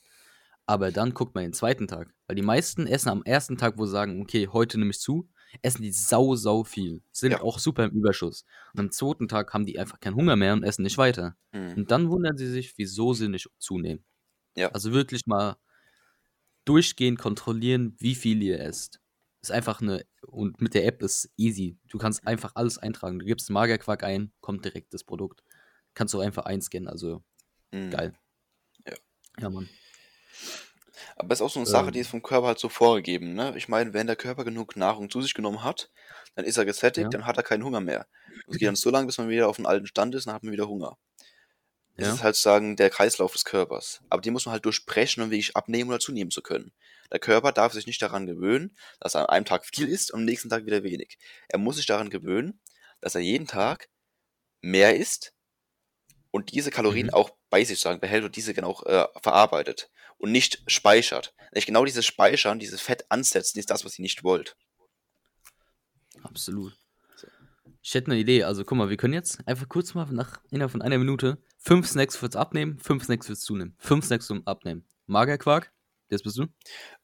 aber 0.67 0.93
dann 0.93 1.15
guckt 1.15 1.35
man 1.35 1.45
den 1.45 1.55
zweiten 1.55 1.89
Tag, 1.89 2.15
weil 2.27 2.37
die 2.37 2.43
meisten 2.43 2.87
essen 2.87 3.09
am 3.09 3.23
ersten 3.25 3.57
Tag, 3.57 3.79
wo 3.79 3.87
sie 3.87 3.93
sagen, 3.93 4.21
okay, 4.23 4.49
heute 4.53 4.79
nehme 4.79 4.91
ich 4.91 5.01
zu, 5.01 5.29
essen 5.63 5.83
die 5.83 5.93
sau, 5.93 6.37
sau 6.37 6.65
viel, 6.65 7.03
sind 7.13 7.33
Ja. 7.33 7.41
auch 7.41 7.59
super 7.59 7.85
im 7.87 7.93
Überschuss. 7.93 8.45
Und 8.75 8.81
am 8.81 8.91
zweiten 8.91 9.29
Tag 9.29 9.55
haben 9.55 9.65
die 9.65 9.79
einfach 9.79 9.99
keinen 10.01 10.17
Hunger 10.17 10.37
mehr 10.37 10.53
und 10.53 10.65
essen 10.65 10.83
nicht 10.83 10.99
weiter. 10.99 11.37
Mhm. 11.53 11.73
Und 11.77 11.91
dann 11.91 12.11
wundern 12.11 12.37
sie 12.37 12.49
sich, 12.49 12.77
wieso 12.77 13.15
sie 13.15 13.29
nicht 13.29 13.49
zunehmen. 13.59 14.05
Ja. 14.57 14.69
Also 14.73 14.93
wirklich 14.93 15.27
mal 15.27 15.57
durchgehend 16.67 17.19
kontrollieren, 17.19 17.97
wie 17.99 18.15
viel 18.15 18.43
ihr 18.43 18.61
esst. 18.61 19.01
Ist 19.49 19.53
einfach 19.55 19.81
eine, 19.81 20.05
und 20.27 20.61
mit 20.61 20.75
der 20.75 20.85
App 20.85 21.03
ist 21.03 21.31
easy. 21.39 21.79
Du 21.89 21.97
kannst 21.97 22.27
einfach 22.27 22.53
alles 22.55 22.77
eintragen. 22.77 23.19
Du 23.19 23.25
gibst 23.25 23.49
Magerquark 23.49 24.05
ein, 24.05 24.31
kommt 24.41 24.63
direkt 24.67 24.93
das 24.93 25.05
Produkt. 25.05 25.43
Kannst 25.95 26.13
du 26.13 26.21
einfach 26.21 26.45
einscannen, 26.45 26.87
also 26.87 27.23
Mhm. 27.73 27.91
geil. 27.91 28.13
Ja. 28.87 28.95
Ja, 29.41 29.49
Mann. 29.51 29.69
Aber 31.17 31.33
es 31.33 31.39
ist 31.39 31.43
auch 31.47 31.51
so 31.51 31.61
eine 31.61 31.67
Sache, 31.67 31.91
die 31.93 31.99
Ähm. 31.99 32.03
ist 32.03 32.09
vom 32.11 32.23
Körper 32.23 32.49
halt 32.49 32.59
so 32.59 32.69
vorgegeben, 32.69 33.33
ne? 33.35 33.55
Ich 33.57 33.69
meine, 33.69 33.95
wenn 33.95 34.07
der 34.07 34.17
Körper 34.17 34.45
genug 34.45 34.77
Nahrung 34.77 35.09
zu 35.09 35.23
sich 35.23 35.33
genommen 35.33 35.63
hat, 35.65 35.91
dann 36.35 36.45
ist 36.45 36.59
er 36.59 36.67
gesättigt, 36.67 37.05
Ja. 37.05 37.09
dann 37.09 37.25
hat 37.25 37.37
er 37.39 37.43
keinen 37.43 37.65
Hunger 37.65 37.81
mehr. 37.81 38.07
Es 38.49 38.59
geht 38.59 38.69
dann 38.69 38.77
so 38.77 38.91
lange, 38.91 39.07
bis 39.07 39.17
man 39.17 39.29
wieder 39.31 39.49
auf 39.49 39.57
den 39.57 39.67
alten 39.67 39.87
Stand 39.87 40.15
ist, 40.15 40.27
dann 40.27 40.35
hat 40.35 40.43
man 40.43 40.53
wieder 40.53 40.69
Hunger. 40.69 40.99
Das 41.97 42.07
Ja. 42.09 42.15
ist 42.15 42.23
halt 42.23 42.35
sozusagen 42.37 42.77
der 42.77 42.91
Kreislauf 42.91 43.33
des 43.33 43.45
Körpers. 43.47 44.03
Aber 44.11 44.21
den 44.21 44.33
muss 44.35 44.45
man 44.45 44.53
halt 44.53 44.65
durchbrechen, 44.67 45.23
um 45.23 45.31
wirklich 45.31 45.57
abnehmen 45.57 45.89
oder 45.89 46.01
zunehmen 46.01 46.31
zu 46.31 46.43
können. 46.43 46.73
Der 47.13 47.19
Körper 47.19 47.53
darf 47.53 47.73
sich 47.73 47.87
nicht 47.87 48.03
daran 48.03 48.27
gewöhnen, 48.27 48.77
dass 49.01 49.15
er 49.15 49.23
an 49.23 49.27
einem 49.37 49.45
Tag 49.47 49.65
viel 49.65 49.89
isst 49.89 50.13
und 50.13 50.21
am 50.21 50.25
nächsten 50.25 50.49
Tag 50.49 50.67
wieder 50.67 50.83
wenig. 50.83 51.19
Er 51.49 51.59
muss 51.59 51.77
sich 51.77 51.87
daran 51.87 52.11
gewöhnen, 52.11 52.61
dass 53.01 53.15
er 53.15 53.21
jeden 53.21 53.47
Tag 53.47 53.89
mehr 54.61 54.97
isst 54.97 55.35
und 56.31 56.53
diese 56.53 56.71
Kalorien 56.71 57.07
Mhm. 57.07 57.15
auch 57.15 57.31
bei 57.51 57.65
sich 57.65 57.81
sagen 57.81 58.01
behält 58.01 58.25
und 58.25 58.37
diese 58.37 58.53
genau 58.55 58.83
äh, 58.83 59.07
verarbeitet 59.23 59.91
und 60.19 60.33
nicht 60.33 60.63
speichert. 60.67 61.35
Nicht 61.53 61.67
genau 61.67 61.85
dieses 61.85 62.05
Speichern, 62.05 62.59
dieses 62.59 62.81
Fett 62.81 63.11
ansetzen, 63.11 63.59
ist 63.59 63.71
das, 63.71 63.85
was 63.85 63.99
ihr 63.99 64.03
nicht 64.03 64.25
wollt. 64.25 64.57
Absolut. 66.23 66.75
Ich 67.81 67.95
hätte 67.95 68.11
eine 68.11 68.21
Idee. 68.21 68.45
Also, 68.45 68.65
guck 68.65 68.77
mal, 68.77 68.91
wir 68.91 68.97
können 68.97 69.15
jetzt 69.15 69.47
einfach 69.47 69.69
kurz 69.69 69.95
mal 69.95 70.05
nach 70.07 70.41
innerhalb 70.51 70.73
von 70.73 70.83
einer 70.83 70.99
Minute 70.99 71.39
fünf 71.59 71.87
Snacks 71.87 72.17
fürs 72.17 72.37
Abnehmen, 72.37 72.79
fünf 72.79 73.05
Snacks 73.05 73.27
fürs 73.27 73.41
Zunehmen. 73.41 73.77
Fünf 73.79 74.05
Snacks 74.05 74.27
zum 74.27 74.47
Abnehmen. 74.47 74.87
Magerquark, 75.07 75.73
das 76.11 76.23
bist 76.23 76.39
du? 76.39 76.47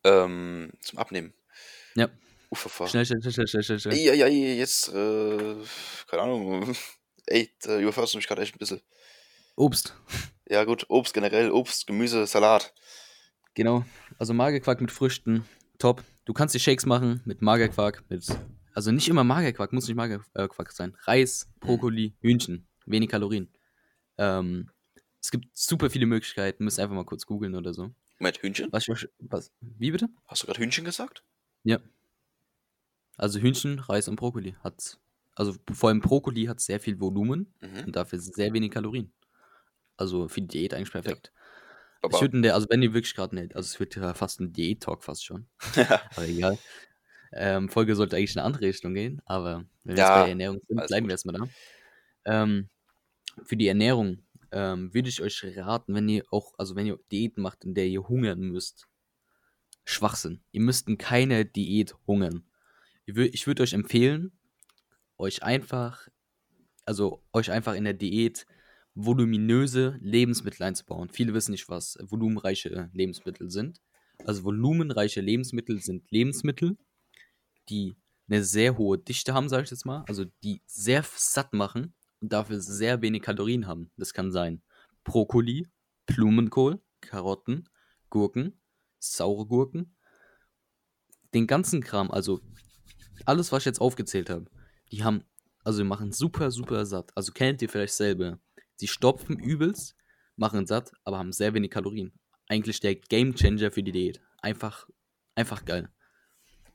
Ähm, 0.05 0.71
zum 0.81 0.99
Abnehmen. 0.99 1.35
Ja. 1.95 2.09
Uff, 2.51 2.69
Schnell, 2.89 3.05
schnell, 3.05 3.21
schnell, 3.21 3.47
schnell, 3.49 3.63
schnell, 3.63 3.81
schnell. 3.81 3.97
Ja, 3.97 4.15
ja, 4.15 4.27
jetzt, 4.27 4.89
äh, 4.89 5.57
keine 6.07 6.23
Ahnung. 6.23 6.77
Ey, 7.27 7.51
da 7.63 7.79
überfährst 7.81 8.15
du 8.15 8.19
mich 8.19 8.27
gerade 8.29 8.43
echt 8.43 8.55
ein 8.55 8.59
bisschen. 8.59 8.81
Obst. 9.57 9.95
Ja, 10.49 10.65
gut, 10.65 10.87
Obst 10.89 11.15
generell, 11.15 11.51
Obst, 11.51 11.87
Gemüse, 11.87 12.27
Salat. 12.27 12.75
Genau. 13.55 13.85
Also 14.19 14.35
Magerquark 14.35 14.81
mit 14.81 14.91
Früchten, 14.91 15.45
top. 15.79 16.05
Du 16.25 16.33
kannst 16.33 16.55
die 16.55 16.61
Shakes 16.61 16.87
machen 16.87 17.21
mit 17.25 17.41
Magerquark, 17.43 18.05
mit. 18.09 18.27
Also 18.75 18.91
nicht 18.91 19.09
immer 19.09 19.25
Magerquark, 19.25 19.73
muss 19.73 19.87
nicht 19.87 19.97
Magerquark 19.97 20.73
sein. 20.73 20.97
Reis, 21.05 21.49
Brokkoli, 21.61 22.15
Hühnchen. 22.21 22.67
Wenig 22.87 23.09
Kalorien. 23.09 23.51
Ähm, 24.19 24.71
es 25.23 25.31
gibt 25.31 25.47
super 25.57 25.89
viele 25.91 26.07
Möglichkeiten. 26.07 26.65
Müsst 26.65 26.79
einfach 26.79 26.95
mal 26.95 27.05
kurz 27.05 27.25
googeln 27.25 27.55
oder 27.55 27.73
so. 27.73 27.91
Mit 28.19 28.39
Hühnchen? 28.43 28.73
Was, 28.73 28.87
was? 29.19 29.53
Wie 29.61 29.91
bitte? 29.91 30.09
Hast 30.27 30.43
du 30.43 30.47
gerade 30.47 30.61
Hühnchen 30.61 30.85
gesagt? 30.85 31.25
Ja. 31.65 31.81
Also 33.17 33.39
Hühnchen, 33.41 33.79
Reis 33.79 34.09
und 34.09 34.17
Brokkoli 34.17 34.57
hat. 34.63 34.99
Also 35.37 35.55
vor 35.73 35.89
allem 35.89 36.01
Brokkoli 36.01 36.45
hat 36.47 36.61
sehr 36.61 36.81
viel 36.81 37.01
Volumen 37.01 37.53
Mhm. 37.61 37.85
und 37.87 37.97
dafür 37.97 38.19
sehr 38.19 38.53
wenig 38.53 38.71
Kalorien. 38.71 39.13
Also 39.97 40.29
für 40.29 40.41
die 40.43 40.49
Diät 40.49 40.75
eigentlich 40.75 40.93
perfekt. 40.93 41.33
Aber 42.03 42.15
Ich 42.17 42.21
würde 42.21 42.41
der, 42.43 42.55
also 42.55 42.67
wenn 42.71 42.83
ihr 42.83 42.93
wirklich 42.95 43.15
gerade 43.15 43.35
nicht, 43.35 43.57
also 43.57 43.67
es 43.67 43.81
wird 43.81 43.97
ja 43.97 44.15
fast 44.15 44.41
ein 44.41 44.53
Diät-Talk 44.53 45.05
fast 45.05 45.25
schon. 45.25 45.47
aber 46.17 46.27
egal. 46.29 46.59
Ähm, 47.33 47.69
Folge 47.69 47.97
sollte 47.97 48.17
eigentlich 48.17 48.35
in 48.35 48.41
eine 48.41 48.47
andere 48.47 48.67
Richtung 48.67 48.95
gehen, 48.95 49.21
aber 49.27 49.65
wenn 49.85 49.97
wir 49.97 50.03
Ja, 50.03 50.09
jetzt 50.09 50.25
bei 50.25 50.29
Ernährung 50.31 50.61
sind, 50.69 50.87
bleiben 50.87 51.05
gut. 51.05 51.09
wir 51.09 51.15
erstmal 51.15 51.37
da. 51.37 51.49
Ähm, 52.27 52.69
für 53.45 53.57
die 53.57 53.69
Ernährung 53.69 54.25
ähm, 54.55 54.95
würde 54.95 55.09
ich 55.09 55.21
euch 55.21 55.45
raten, 55.57 55.95
wenn 55.95 56.09
ihr 56.09 56.25
auch, 56.31 56.55
also 56.57 56.77
wenn 56.77 56.87
ihr 56.87 56.99
Diäten 57.13 57.43
macht, 57.43 57.65
in 57.65 57.75
der 57.75 57.87
ihr 57.87 58.09
hungern 58.09 58.41
müsst. 58.41 58.87
Schwachsinn. 59.85 60.43
Ihr 60.53 60.63
müsst 60.63 60.89
in 60.89 60.97
keiner 60.97 61.45
Diät 61.45 61.95
hungern. 62.07 62.47
Ich, 63.05 63.15
wür- 63.15 63.31
ich 63.33 63.47
würde 63.47 63.63
euch 63.63 63.75
empfehlen, 63.75 64.33
euch 65.19 65.43
einfach, 65.43 66.09
also 66.87 67.23
euch 67.33 67.51
einfach 67.51 67.75
in 67.75 67.85
der 67.85 67.93
Diät 67.93 68.47
voluminöse 68.95 69.99
Lebensmittel 70.01 70.63
einzubauen. 70.63 71.11
Viele 71.11 71.35
wissen 71.35 71.51
nicht, 71.51 71.69
was 71.69 71.99
volumenreiche 72.01 72.89
Lebensmittel 72.95 73.51
sind. 73.51 73.83
Also 74.25 74.45
volumenreiche 74.45 75.21
Lebensmittel 75.21 75.81
sind 75.81 76.11
Lebensmittel, 76.11 76.79
die 77.69 77.97
eine 78.29 78.43
sehr 78.43 78.79
hohe 78.79 78.97
Dichte 78.99 79.35
haben, 79.35 79.49
sage 79.49 79.65
ich 79.65 79.71
jetzt 79.71 79.85
mal. 79.85 80.05
Also 80.09 80.25
die 80.43 80.63
sehr 80.65 81.03
satt 81.03 81.53
machen 81.53 81.95
und 82.25 82.33
dafür 82.33 82.59
sehr 82.59 83.03
wenig 83.03 83.21
Kalorien 83.21 83.67
haben. 83.67 83.91
Das 83.99 84.15
kann 84.15 84.33
sein 84.33 84.63
Brokkoli, 85.05 85.69
Blumenkohl, 86.07 86.83
Karotten, 87.03 87.69
Gurken, 88.09 88.59
saure 88.99 89.47
Gurken. 89.47 89.95
Den 91.35 91.47
ganzen 91.47 91.83
Kram, 91.83 92.11
also 92.11 92.41
alles, 93.27 93.53
was 93.53 93.61
ich 93.61 93.67
jetzt 93.67 93.81
aufgezählt 93.83 94.31
habe, 94.31 94.47
die 94.91 95.05
haben, 95.05 95.23
also 95.65 95.83
die 95.83 95.89
machen 95.89 96.13
super, 96.13 96.51
super 96.51 96.87
satt. 96.87 97.15
Also 97.15 97.33
kennt 97.33 97.61
ihr 97.61 97.69
vielleicht 97.69 97.93
selber. 97.93 98.41
Sie 98.77 98.89
stopfen 98.89 99.39
übelst, 99.39 99.95
machen 100.37 100.67
satt, 100.67 100.93
aber 101.05 101.19
haben 101.19 101.33
sehr 101.33 101.53
wenig 101.53 101.71
Kalorien. 101.71 102.19
Eigentlich 102.49 102.81
der 102.81 102.95
Game 102.95 103.35
Changer 103.35 103.71
für 103.71 103.83
die 103.83 103.93
Diät. 103.93 104.23
Einfach, 104.41 104.89
einfach 105.35 105.67
geil. 105.67 105.91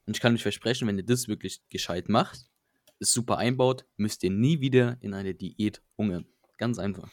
Und 0.06 0.16
ich 0.16 0.22
kann 0.22 0.36
euch 0.36 0.44
versprechen, 0.44 0.88
wenn 0.88 1.00
ihr 1.00 1.06
das 1.06 1.28
wirklich 1.28 1.68
gescheit 1.70 2.08
macht, 2.08 2.52
es 3.00 3.12
super 3.12 3.38
einbaut, 3.38 3.86
müsst 3.98 4.24
ihr 4.24 4.30
nie 4.32 4.60
wieder 4.62 4.98
in 5.02 5.14
eine 5.14 5.34
Diät 5.34 5.82
hungern. 5.98 6.26
Ganz 6.58 6.80
einfach. 6.80 7.10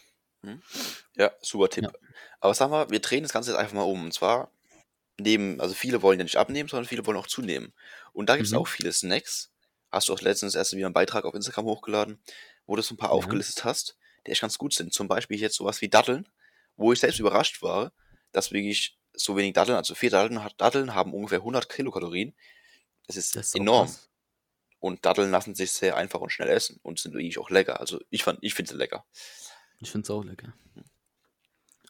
Ja, 1.16 1.32
super 1.40 1.68
Tipp. 1.68 1.84
Ja. 1.84 1.90
Aber 2.40 2.54
sag 2.54 2.70
mal, 2.70 2.88
wir 2.90 3.00
drehen 3.00 3.22
das 3.22 3.32
Ganze 3.32 3.50
jetzt 3.50 3.58
einfach 3.58 3.74
mal 3.74 3.82
um. 3.82 4.04
Und 4.04 4.12
zwar, 4.14 4.52
neben, 5.18 5.60
also 5.60 5.74
viele 5.74 6.02
wollen 6.02 6.18
ja 6.20 6.24
nicht 6.24 6.36
abnehmen, 6.36 6.68
sondern 6.68 6.86
viele 6.88 7.04
wollen 7.06 7.16
auch 7.16 7.26
zunehmen. 7.26 7.72
Und 8.12 8.28
da 8.28 8.36
gibt 8.36 8.46
es 8.46 8.52
Mhm. 8.52 8.58
auch 8.58 8.68
viele 8.68 8.92
Snacks. 8.92 9.50
Hast 9.90 10.08
du 10.08 10.12
auch 10.12 10.20
letztens 10.20 10.54
erst 10.54 10.72
wieder 10.74 10.86
einen 10.86 10.94
Beitrag 10.94 11.24
auf 11.24 11.34
Instagram 11.34 11.64
hochgeladen, 11.66 12.20
wo 12.66 12.76
du 12.76 12.82
so 12.82 12.94
ein 12.94 12.98
paar 12.98 13.08
Ja. 13.10 13.14
aufgelistet 13.14 13.64
hast, 13.64 13.96
die 14.26 14.30
echt 14.32 14.40
ganz 14.40 14.58
gut 14.58 14.72
sind. 14.74 14.92
Zum 14.92 15.08
Beispiel 15.08 15.38
jetzt 15.40 15.56
sowas 15.56 15.80
wie 15.80 15.88
Datteln, 15.88 16.28
wo 16.76 16.92
ich 16.92 17.00
selbst 17.00 17.18
überrascht 17.18 17.62
war, 17.62 17.92
dass 18.32 18.52
wirklich 18.52 18.98
so 19.14 19.36
wenig 19.36 19.54
Datteln, 19.54 19.76
also 19.78 19.94
vier 19.94 20.10
Datteln, 20.10 20.40
Datteln 20.58 20.94
haben 20.94 21.14
ungefähr 21.14 21.40
100 21.42 21.68
Kilokalorien. 21.68 22.34
Das 23.06 23.16
ist, 23.16 23.34
Das 23.36 23.46
ist 23.48 23.54
enorm. 23.56 23.86
krass. 23.86 24.08
Und 24.78 25.04
Datteln 25.04 25.30
lassen 25.30 25.54
sich 25.54 25.72
sehr 25.72 25.96
einfach 25.96 26.20
und 26.20 26.30
schnell 26.30 26.48
essen 26.48 26.78
und 26.82 26.98
sind 26.98 27.14
wirklich 27.14 27.38
auch 27.38 27.50
lecker. 27.50 27.80
Also 27.80 28.00
ich 28.10 28.22
fand, 28.22 28.38
ich 28.42 28.54
finde 28.54 28.72
sie 28.72 28.76
lecker. 28.76 29.04
Ich 29.80 29.90
finde 29.90 30.04
es 30.04 30.10
auch 30.10 30.22
lecker. 30.24 30.54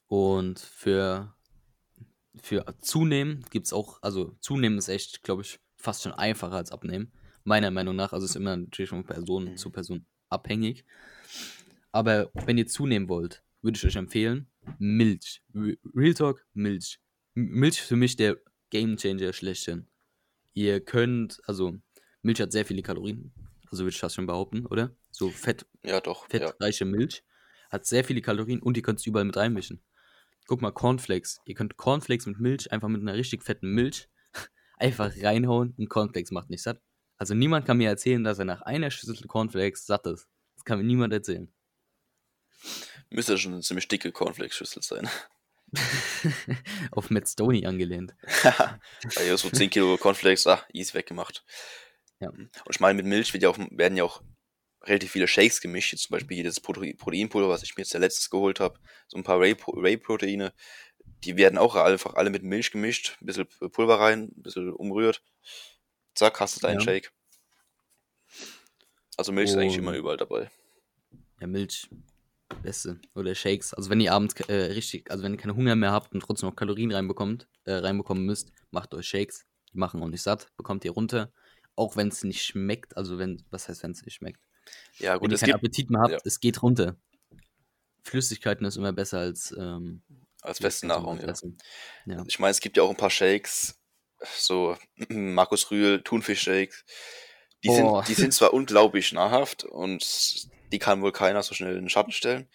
Und 0.09 0.61
für, 0.61 1.35
für 2.42 2.64
Zunehmen 2.81 3.44
gibt 3.51 3.66
es 3.66 3.72
auch, 3.72 4.03
also 4.03 4.37
Zunehmen 4.40 4.79
ist 4.79 4.88
echt, 4.88 5.22
glaube 5.22 5.42
ich, 5.42 5.59
fast 5.77 6.03
schon 6.03 6.12
einfacher 6.12 6.55
als 6.57 6.70
Abnehmen. 6.70 7.12
Meiner 7.44 7.70
Meinung 7.70 7.96
nach. 7.96 8.12
Also 8.12 8.25
ist 8.27 8.37
immer 8.37 8.57
natürlich 8.57 8.90
von 8.90 9.05
Person 9.05 9.44
Mhm. 9.44 9.57
zu 9.57 9.70
Person 9.70 10.07
abhängig. 10.29 10.85
Aber 11.92 12.31
wenn 12.35 12.59
ihr 12.59 12.66
zunehmen 12.66 13.09
wollt, 13.09 13.42
würde 13.62 13.77
ich 13.77 13.85
euch 13.87 13.96
empfehlen, 13.96 14.49
Milch. 14.79 15.42
Re- 15.55 15.79
Real 15.94 16.14
Talk, 16.14 16.44
Milch. 16.55 17.01
Milch 17.35 17.79
ist 17.81 17.88
für 17.88 17.96
mich 17.96 18.16
der 18.16 18.38
Game 18.70 18.96
Changer 18.96 19.33
schlechthin. 19.33 19.87
Ihr 20.55 20.81
könnt, 20.85 21.40
also 21.46 21.79
Milch 22.27 22.41
hat 22.41 22.53
sehr 22.53 22.67
viele 22.67 22.83
Kalorien. 22.83 23.33
Also 23.71 23.85
würde 23.85 23.95
ich 23.95 24.01
das 24.01 24.15
schon 24.15 24.27
behaupten, 24.27 24.67
oder? 24.67 24.95
So 25.11 25.31
Fett, 25.31 25.67
Ja, 25.83 26.01
doch. 26.01 26.25
Ja. 26.33 26.49
fettreiche 26.49 26.85
Milch 26.85 27.25
hat 27.71 27.87
sehr 27.87 28.05
viele 28.05 28.21
Kalorien 28.21 28.61
und 28.61 28.77
ihr 28.77 28.83
könnt 28.83 29.01
es 29.01 29.07
überall 29.07 29.25
mit 29.25 29.37
reinmischen. 29.37 29.83
Guck 30.47 30.62
mal, 30.62 30.71
Cornflakes. 30.71 31.41
Ihr 31.47 31.55
könnt 31.55 31.77
Cornflakes 31.77 32.27
mit 32.27 32.39
Milch, 32.39 32.71
einfach 32.71 32.89
mit 32.89 33.01
einer 33.01 33.15
richtig 33.15 33.43
fetten 33.43 33.71
Milch, 33.71 34.09
einfach 34.79 35.12
reinhauen 35.21 35.75
und 35.77 35.89
Cornflakes 35.89 36.31
macht 36.31 36.51
nicht 36.51 36.62
satt. 36.62 36.81
Also 37.19 37.35
niemand 37.35 37.67
kann 37.67 37.79
mir 37.79 37.89
erzählen, 37.89 38.23
dass 38.23 38.39
er 38.39 38.45
nach 38.45 38.62
einer 38.62 38.91
Schüssel 38.91 39.27
Cornflakes 39.27 39.87
satt 39.87 40.07
ist. 40.07 40.29
Das 40.55 40.65
kann 40.65 40.79
mir 40.79 40.85
niemand 40.85 41.12
erzählen. 41.12 41.53
Müsste 43.11 43.39
schon 43.39 43.55
eine 43.55 43.62
ziemlich 43.62 43.89
dicke 43.89 44.12
Cornflakes-Schüssel 44.12 44.83
sein. 44.83 45.09
Auf 46.93 47.11
Matt 47.11 47.29
Stoney 47.29 47.67
angelehnt. 47.67 48.15
Ja 49.27 49.37
so 49.37 49.51
10 49.51 49.71
Kilo 49.71 49.97
Cornflakes, 49.97 50.47
ah, 50.47 50.65
easy 50.73 50.95
weggemacht. 50.95 51.45
Ja. 52.21 52.31
Und 52.31 52.51
ich 52.71 52.81
meine, 52.81 52.97
mit 52.97 53.07
Milch 53.07 53.33
ja 53.35 53.49
auch, 53.49 53.59
werden 53.71 53.97
ja 53.97 54.05
auch 54.05 54.23
relativ 54.85 55.13
viele 55.13 55.29
Shakes 55.29 55.61
gemischt. 55.61 55.93
Jetzt 55.93 56.05
zum 56.05 56.15
Beispiel 56.15 56.39
jedes 56.39 56.61
Prote 56.61 56.95
Proteinpulver, 56.95 57.49
was 57.49 57.63
ich 57.63 57.77
mir 57.77 57.83
jetzt 57.83 57.93
der 57.93 58.01
letztes 58.01 58.31
geholt 58.31 58.61
habe. 58.61 58.79
So 59.09 59.17
ein 59.17 59.25
paar 59.25 59.41
Whey-Proteine. 59.41 60.53
Die 61.25 61.37
werden 61.37 61.59
auch 61.59 61.75
einfach 61.77 62.15
alle 62.15 62.31
mit 62.31 62.43
Milch 62.43 62.71
gemischt. 62.71 63.17
Ein 63.21 63.27
bisschen 63.27 63.47
Pulver 63.73 64.01
rein, 64.01 64.33
ein 64.37 64.43
bisschen 64.43 64.73
umrührt. 64.73 65.23
Zack, 66.15 66.41
hast 66.41 66.57
du 66.57 66.61
deinen 66.61 66.81
Ja. 66.81 66.85
Shake. 66.85 67.13
Also 69.17 69.33
Milch 69.33 69.51
ist 69.51 69.57
eigentlich 69.57 69.77
immer 69.77 69.95
überall 69.95 70.17
dabei. 70.17 70.51
Ja, 71.41 71.47
Milch. 71.47 71.89
Beste. 72.63 73.01
Oder 73.15 73.35
Shakes. 73.35 73.75
Also 73.75 73.91
wenn 73.91 74.01
ihr 74.01 74.13
abends 74.13 74.35
äh, 74.49 74.55
richtig, 74.73 75.11
also 75.11 75.25
wenn 75.25 75.33
ihr 75.33 75.39
keinen 75.39 75.57
Hunger 75.57 75.75
mehr 75.75 75.93
habt 75.93 76.13
und 76.13 76.21
trotzdem 76.21 76.49
noch 76.49 76.57
Kalorien 76.57 76.93
reinbekommt, 76.93 77.49
äh, 77.65 77.73
reinbekommen 77.73 78.25
müsst, 78.25 78.53
macht 78.71 78.95
euch 78.95 79.07
Shakes. 79.07 79.47
Die 79.73 79.79
machen 79.79 80.03
auch 80.03 80.09
nicht 80.09 80.23
satt, 80.23 80.49
bekommt 80.57 80.85
ihr 80.85 80.93
runter. 80.93 81.33
Auch 81.77 81.97
wenn 81.97 82.09
es 82.09 82.25
nicht 82.25 82.43
schmeckt, 82.43 82.97
also 82.97 83.19
wenn, 83.19 83.45
was 83.51 83.69
heißt, 83.69 83.83
wenn 83.83 83.93
es 83.93 84.03
nicht 84.05 84.15
schmeckt? 84.15 84.41
Ja, 84.99 85.15
Wenn 85.15 85.21
gut, 85.21 85.31
ihr 85.31 85.35
es 85.35 85.41
keinen 85.41 85.49
gibt 85.49 85.57
Appetit 85.59 85.91
mehr 85.91 86.01
habt, 86.01 86.11
ja. 86.12 86.19
es 86.25 86.41
geht 86.41 86.62
runter. 86.62 86.97
Flüssigkeiten 88.03 88.67
ist 88.67 88.77
immer 88.77 88.93
besser 88.93 89.19
als 89.19 89.55
ähm, 89.57 90.03
als 90.43 90.59
feste 90.59 90.87
Nahrung, 90.87 91.21
ja. 91.21 91.27
Essen. 91.29 91.59
Ja. 92.07 92.25
Ich 92.27 92.39
meine, 92.39 92.53
es 92.53 92.61
gibt 92.61 92.77
ja 92.77 92.83
auch 92.83 92.91
ein 92.91 92.97
paar 92.97 93.11
Shakes, 93.11 93.79
so 94.37 94.77
Markus 95.09 95.71
Rühl, 95.71 96.03
Thunfisch-Shakes. 96.03 96.85
Die, 97.65 97.69
Oh. 97.71 97.97
sind, 98.03 98.09
die 98.09 98.15
sind 98.21 98.35
zwar 98.35 98.53
unglaublich 98.53 99.12
nahrhaft 99.12 99.65
und 99.65 100.49
die 100.73 100.79
kann 100.79 101.03
wohl 101.03 101.12
keiner 101.12 101.43
so 101.43 101.55
schnell 101.55 101.75
in 101.75 101.85
den 101.85 101.89
Schatten 101.89 102.12
stellen, 102.12 102.49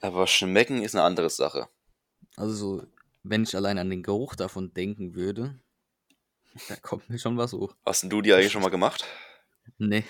aber 0.00 0.26
schmecken 0.26 0.82
ist 0.82 0.94
eine 0.94 1.04
andere 1.04 1.30
Sache. 1.30 1.68
Also 2.36 2.54
so 2.54 2.86
wenn 3.22 3.42
ich 3.42 3.56
allein 3.56 3.78
an 3.78 3.90
den 3.90 4.02
Geruch 4.02 4.34
davon 4.34 4.72
denken 4.72 5.14
würde, 5.14 5.58
da 6.68 6.76
kommt 6.76 7.08
mir 7.10 7.18
schon 7.18 7.36
was 7.36 7.52
hoch. 7.52 7.74
Hast 7.84 8.02
denn 8.02 8.10
du 8.10 8.22
die 8.22 8.32
eigentlich 8.32 8.52
schon 8.52 8.62
mal 8.62 8.70
gemacht? 8.70 9.04
Nee. 9.78 10.04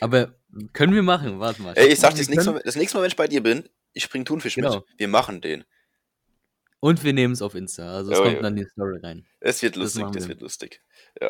Aber 0.00 0.34
können 0.72 0.94
wir 0.94 1.02
machen, 1.02 1.40
warte 1.40 1.62
mal. 1.62 1.74
Ey, 1.76 1.88
ich 1.88 2.00
sag 2.00 2.12
dir, 2.14 2.18
das 2.20 2.28
nächste, 2.28 2.52
Mal, 2.52 2.62
das 2.64 2.76
nächste 2.76 2.96
Mal, 2.96 3.02
wenn 3.02 3.08
ich 3.10 3.16
bei 3.16 3.26
dir 3.28 3.42
bin, 3.42 3.68
ich 3.92 4.08
bring 4.08 4.24
Thunfisch 4.24 4.54
Genau. 4.54 4.76
mit. 4.76 4.84
Wir 4.98 5.08
machen 5.08 5.40
den. 5.40 5.64
Und 6.80 7.02
wir 7.04 7.12
nehmen 7.12 7.32
es 7.34 7.42
auf 7.42 7.54
Insta. 7.54 7.94
Also 7.94 8.12
es 8.12 8.18
Oh, 8.18 8.22
kommt 8.22 8.36
ja. 8.36 8.42
dann 8.42 8.56
die 8.56 8.64
Story 8.66 8.98
rein. 9.02 9.26
Es 9.40 9.62
wird 9.62 9.76
Das 9.76 9.82
lustig, 9.82 10.02
machen 10.02 10.12
das 10.14 10.24
wir. 10.24 10.28
wird 10.30 10.40
lustig. 10.42 10.80
So, 11.20 11.28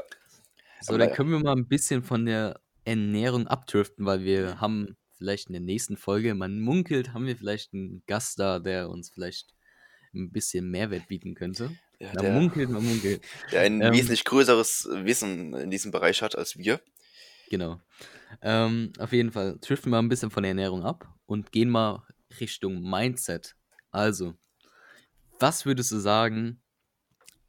Aber 0.88 0.99
dann 0.99 1.09
ja. 1.11 1.14
können 1.14 1.31
wir 1.31 1.38
mal 1.40 1.57
ein 1.57 1.69
bisschen 1.69 2.03
von 2.03 2.27
der 2.27 2.61
Ernährung 2.85 3.47
abdriften, 3.47 4.05
weil 4.05 4.23
wir 4.25 4.61
haben 4.61 4.97
vielleicht 5.17 5.47
in 5.49 5.53
der 5.55 5.62
nächsten 5.62 5.97
Folge, 5.97 6.35
man 6.35 6.61
munkelt, 6.61 7.12
haben 7.14 7.27
wir 7.27 7.37
vielleicht 7.37 7.73
einen 7.73 8.03
Gast 8.07 8.38
da, 8.38 8.59
der 8.59 8.90
uns 8.90 9.11
vielleicht 9.11 9.55
ein 10.12 10.31
bisschen 10.33 10.71
Mehrwert 10.71 11.09
bieten 11.09 11.35
könnte. 11.35 11.71
Ja, 12.05 12.12
Man 12.14 12.25
der, 12.25 12.33
munkelt, 12.33 12.71
man 12.71 12.85
munkelt. 12.85 13.25
der 13.51 13.62
ein 13.62 13.81
Ähm, 13.83 13.93
wesentlich 13.93 14.25
größeres 14.25 14.88
Wissen 14.90 15.55
in 15.55 15.71
diesem 15.71 15.90
Bereich 15.90 16.23
hat 16.23 16.37
als 16.37 16.57
wir. 16.59 16.81
Genau. 17.49 17.81
Ähm, 18.43 18.93
auf 18.99 19.12
jeden 19.12 19.33
Fall 19.33 19.59
driften 19.61 19.90
wir 19.90 19.99
ein 19.99 20.09
bisschen 20.09 20.31
von 20.31 20.43
der 20.43 20.51
Ernährung 20.51 20.85
ab 20.85 21.09
und 21.27 21.53
gehen 21.53 21.71
mal 21.71 22.07
Richtung 22.40 22.83
Mindset. 22.83 23.55
Also, 23.90 24.35
was 25.38 25.67
würdest 25.67 25.93
du 25.93 25.99
sagen, 25.99 26.61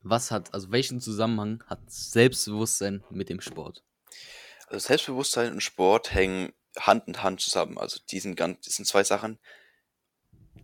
was 0.01 0.31
hat, 0.31 0.53
also 0.53 0.71
welchen 0.71 1.01
Zusammenhang 1.01 1.63
hat 1.67 1.79
Selbstbewusstsein 1.89 3.03
mit 3.09 3.29
dem 3.29 3.41
Sport? 3.41 3.83
Also 4.67 4.87
Selbstbewusstsein 4.87 5.53
und 5.53 5.61
Sport 5.61 6.13
hängen 6.13 6.53
Hand 6.77 7.07
in 7.07 7.23
Hand 7.23 7.41
zusammen. 7.41 7.77
Also 7.77 7.99
die 8.11 8.19
sind 8.19 8.35
ganz, 8.35 8.61
das 8.65 8.75
sind 8.75 8.85
zwei 8.85 9.03
Sachen, 9.03 9.39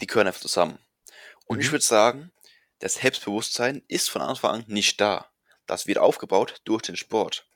die 0.01 0.07
gehören 0.07 0.27
einfach 0.27 0.41
zusammen. 0.41 0.77
Und 1.45 1.59
ich 1.61 1.67
Mhm. 1.67 1.71
würde 1.73 1.85
sagen, 1.85 2.31
das 2.81 2.95
Selbstbewusstsein 2.95 3.83
ist 3.87 4.09
von 4.09 4.21
Anfang 4.21 4.51
an 4.51 4.63
nicht 4.67 4.99
da. 4.99 5.31
Das 5.67 5.85
wird 5.85 5.99
aufgebaut 5.99 6.61
durch 6.65 6.81
den 6.81 6.97
Sport. 6.97 7.47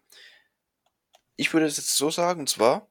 Ich 1.35 1.51
würde 1.51 1.65
es 1.65 1.77
jetzt 1.77 1.97
so 1.97 2.11
sagen, 2.11 2.41
und 2.41 2.49
zwar, 2.49 2.89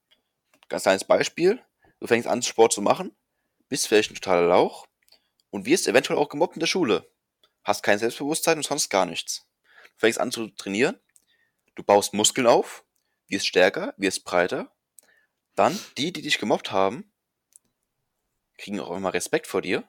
ganz 0.68 0.82
kleines 0.82 1.04
Beispiel, 1.04 1.64
du 2.00 2.06
fängst 2.08 2.28
an, 2.28 2.42
Sport 2.42 2.72
zu 2.72 2.82
machen, 2.82 3.16
bist 3.68 3.86
vielleicht 3.86 4.10
ein 4.10 4.16
totaler 4.16 4.48
Lauch 4.48 4.86
und 5.50 5.64
wirst 5.64 5.86
eventuell 5.86 6.18
auch 6.18 6.28
gemobbt 6.28 6.56
in 6.56 6.60
der 6.60 6.66
Schule. 6.66 7.08
Hast 7.62 7.82
kein 7.82 7.98
Selbstbewusstsein 7.98 8.58
und 8.58 8.64
sonst 8.64 8.90
gar 8.90 9.06
nichts. 9.06 9.46
Du 9.94 9.98
fängst 9.98 10.18
an 10.18 10.32
zu 10.32 10.48
trainieren, 10.48 10.98
du 11.76 11.84
baust 11.84 12.14
Muskeln 12.14 12.48
auf, 12.48 12.84
wirst 13.28 13.46
stärker, 13.46 13.94
wirst 13.96 14.24
breiter. 14.24 14.74
Dann, 15.54 15.78
die, 15.96 16.12
die 16.12 16.22
dich 16.22 16.38
gemobbt 16.38 16.72
haben, 16.72 17.12
kriegen 18.58 18.80
auch 18.80 18.90
immer 18.90 19.14
Respekt 19.14 19.46
vor 19.46 19.62
dir. 19.62 19.88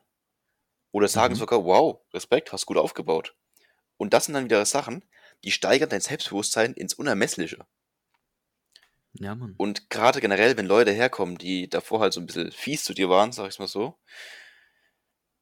Oder 0.95 1.09
sagen 1.09 1.33
Mhm. 1.33 1.39
sogar, 1.39 1.65
wow, 1.65 1.99
Respekt, 2.13 2.53
hast 2.53 2.67
gut 2.67 2.77
aufgebaut. 2.77 3.35
Und 3.97 4.13
das 4.13 4.25
sind 4.25 4.33
dann 4.33 4.45
wieder 4.45 4.65
Sachen, 4.65 5.03
die 5.43 5.51
steigern 5.51 5.89
dein 5.89 5.99
Selbstbewusstsein 5.99 6.73
ins 6.73 6.93
Unermessliche. 6.93 7.65
Ja, 9.19 9.35
Mann. 9.35 9.55
Und 9.57 9.89
gerade 9.89 10.21
generell, 10.21 10.55
wenn 10.55 10.65
Leute 10.65 10.93
herkommen, 10.93 11.37
die 11.37 11.69
davor 11.69 11.99
halt 11.99 12.13
so 12.13 12.21
ein 12.21 12.25
bisschen 12.27 12.49
fies 12.49 12.85
zu 12.85 12.93
dir 12.93 13.09
waren, 13.09 13.33
sag 13.33 13.49
ich's 13.49 13.59
mal 13.59 13.67
so, 13.67 13.99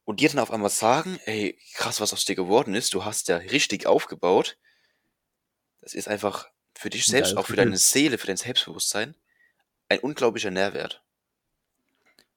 und 0.05 0.21
dir 0.21 0.29
dann 0.29 0.39
auf 0.39 0.49
einmal 0.49 0.71
sagen, 0.71 1.19
ey, 1.25 1.55
krass, 1.75 2.01
was 2.01 2.13
aus 2.13 2.25
dir 2.25 2.35
geworden 2.35 2.73
ist, 2.73 2.95
du 2.95 3.05
hast 3.05 3.27
ja 3.27 3.37
richtig 3.37 3.85
aufgebaut, 3.85 4.57
das 5.81 5.93
ist 5.93 6.07
einfach 6.07 6.47
für 6.73 6.89
dich 6.89 7.05
selbst, 7.05 7.37
auch 7.37 7.45
für 7.45 7.57
deine 7.57 7.77
Seele, 7.77 8.17
für 8.17 8.25
dein 8.25 8.37
Selbstbewusstsein, 8.37 9.15
ein 9.87 9.99
unglaublicher 9.99 10.49
Nährwert. 10.49 11.03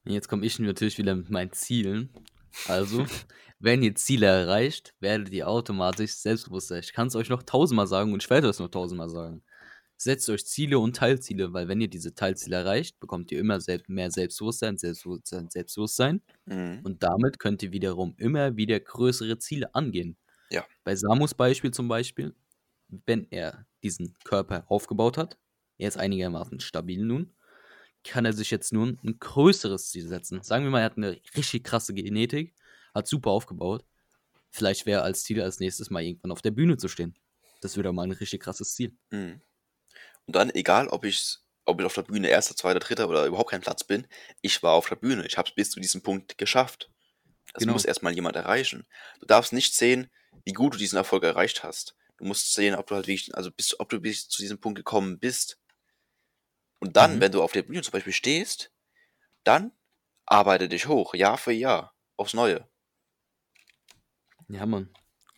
Jetzt 0.04 0.28
komme 0.28 0.44
ich 0.44 0.58
natürlich 0.58 0.98
wieder 0.98 1.14
mit 1.16 1.30
meinen 1.30 1.52
Zielen. 1.52 2.10
Also, 2.68 3.06
wenn 3.58 3.82
ihr 3.82 3.94
Ziele 3.94 4.26
erreicht, 4.26 4.94
werdet 5.00 5.30
ihr 5.32 5.48
automatisch 5.48 6.12
selbstbewusster. 6.12 6.78
Ich 6.78 6.92
kann 6.92 7.08
es 7.08 7.16
euch 7.16 7.28
noch 7.28 7.42
tausendmal 7.42 7.86
sagen 7.86 8.12
und 8.12 8.22
ich 8.22 8.30
werde 8.30 8.48
es 8.48 8.58
noch 8.58 8.68
tausendmal 8.68 9.10
sagen. 9.10 9.42
Setzt 9.98 10.28
euch 10.28 10.44
Ziele 10.44 10.78
und 10.78 10.94
Teilziele, 10.94 11.54
weil 11.54 11.68
wenn 11.68 11.80
ihr 11.80 11.88
diese 11.88 12.14
Teilziele 12.14 12.56
erreicht, 12.56 13.00
bekommt 13.00 13.32
ihr 13.32 13.40
immer 13.40 13.60
selbst, 13.60 13.88
mehr 13.88 14.10
Selbstbewusstsein, 14.10 14.76
Selbstbewusstsein, 14.76 15.48
Selbstbewusstsein. 15.48 16.22
Mhm. 16.44 16.80
Und 16.84 17.02
damit 17.02 17.38
könnt 17.38 17.62
ihr 17.62 17.72
wiederum 17.72 18.14
immer 18.18 18.56
wieder 18.56 18.78
größere 18.78 19.38
Ziele 19.38 19.74
angehen. 19.74 20.18
Ja. 20.50 20.64
Bei 20.84 20.94
Samus 20.94 21.32
Beispiel 21.32 21.70
zum 21.70 21.88
Beispiel, 21.88 22.34
wenn 22.88 23.26
er 23.30 23.66
diesen 23.82 24.14
Körper 24.24 24.64
aufgebaut 24.68 25.16
hat, 25.16 25.38
er 25.78 25.88
ist 25.88 25.96
einigermaßen 25.96 26.60
stabil 26.60 27.04
nun, 27.04 27.34
kann 28.10 28.24
er 28.24 28.32
sich 28.32 28.50
jetzt 28.50 28.72
nun 28.72 28.98
ein 29.04 29.18
größeres 29.18 29.90
Ziel 29.90 30.06
setzen. 30.08 30.42
Sagen 30.42 30.64
wir 30.64 30.70
mal, 30.70 30.80
er 30.80 30.86
hat 30.86 30.96
eine 30.96 31.20
richtig 31.36 31.64
krasse 31.64 31.94
Genetik, 31.94 32.54
hat 32.94 33.06
super 33.08 33.30
aufgebaut. 33.30 33.84
Vielleicht 34.50 34.86
wäre 34.86 35.02
als 35.02 35.22
Ziel 35.24 35.42
als 35.42 35.60
nächstes 35.60 35.90
mal 35.90 36.02
irgendwann 36.02 36.32
auf 36.32 36.42
der 36.42 36.50
Bühne 36.50 36.76
zu 36.76 36.88
stehen. 36.88 37.14
Das 37.60 37.76
wäre 37.76 37.92
mal 37.92 38.04
ein 38.04 38.12
richtig 38.12 38.40
krasses 38.42 38.74
Ziel. 38.74 38.96
Mhm. 39.10 39.40
Und 40.26 40.36
dann, 40.36 40.50
egal 40.50 40.88
ob 40.88 41.04
ich, 41.04 41.38
ob 41.64 41.80
ich 41.80 41.86
auf 41.86 41.94
der 41.94 42.02
Bühne 42.02 42.28
erster, 42.28 42.56
zweiter, 42.56 42.80
dritter 42.80 43.08
oder 43.08 43.26
überhaupt 43.26 43.50
kein 43.50 43.60
Platz 43.60 43.84
bin, 43.84 44.06
ich 44.40 44.62
war 44.62 44.72
auf 44.72 44.88
der 44.88 44.96
Bühne. 44.96 45.26
Ich 45.26 45.36
habe 45.38 45.48
es 45.48 45.54
bis 45.54 45.70
zu 45.70 45.80
diesem 45.80 46.02
Punkt 46.02 46.38
geschafft. 46.38 46.90
Das 47.52 47.60
Genau. 47.62 47.72
muss 47.74 47.84
erstmal 47.84 48.12
jemand 48.14 48.36
erreichen. 48.36 48.86
Du 49.20 49.26
darfst 49.26 49.52
nicht 49.52 49.74
sehen, 49.74 50.10
wie 50.44 50.52
gut 50.52 50.74
du 50.74 50.78
diesen 50.78 50.96
Erfolg 50.96 51.24
erreicht 51.24 51.62
hast. 51.64 51.96
Du 52.18 52.24
musst 52.24 52.54
sehen, 52.54 52.74
ob 52.74 52.86
du 52.86 52.94
halt 52.94 53.06
wirklich, 53.06 53.34
also 53.34 53.50
bis, 53.50 53.78
ob 53.78 53.88
du 53.88 54.00
bis 54.00 54.28
zu 54.28 54.42
diesem 54.42 54.58
Punkt 54.58 54.76
gekommen 54.76 55.18
bist. 55.18 55.58
Und 56.78 56.96
dann, 56.96 57.16
Mhm. 57.16 57.20
wenn 57.20 57.32
du 57.32 57.42
auf 57.42 57.52
der 57.52 57.62
Bühne 57.62 57.82
zum 57.82 57.92
Beispiel 57.92 58.12
stehst, 58.12 58.70
dann 59.44 59.72
arbeite 60.26 60.68
dich 60.68 60.88
hoch, 60.88 61.14
Jahr 61.14 61.38
für 61.38 61.52
Jahr, 61.52 61.94
aufs 62.16 62.34
Neue. 62.34 62.68
Ja, 64.48 64.66
Mann. 64.66 64.90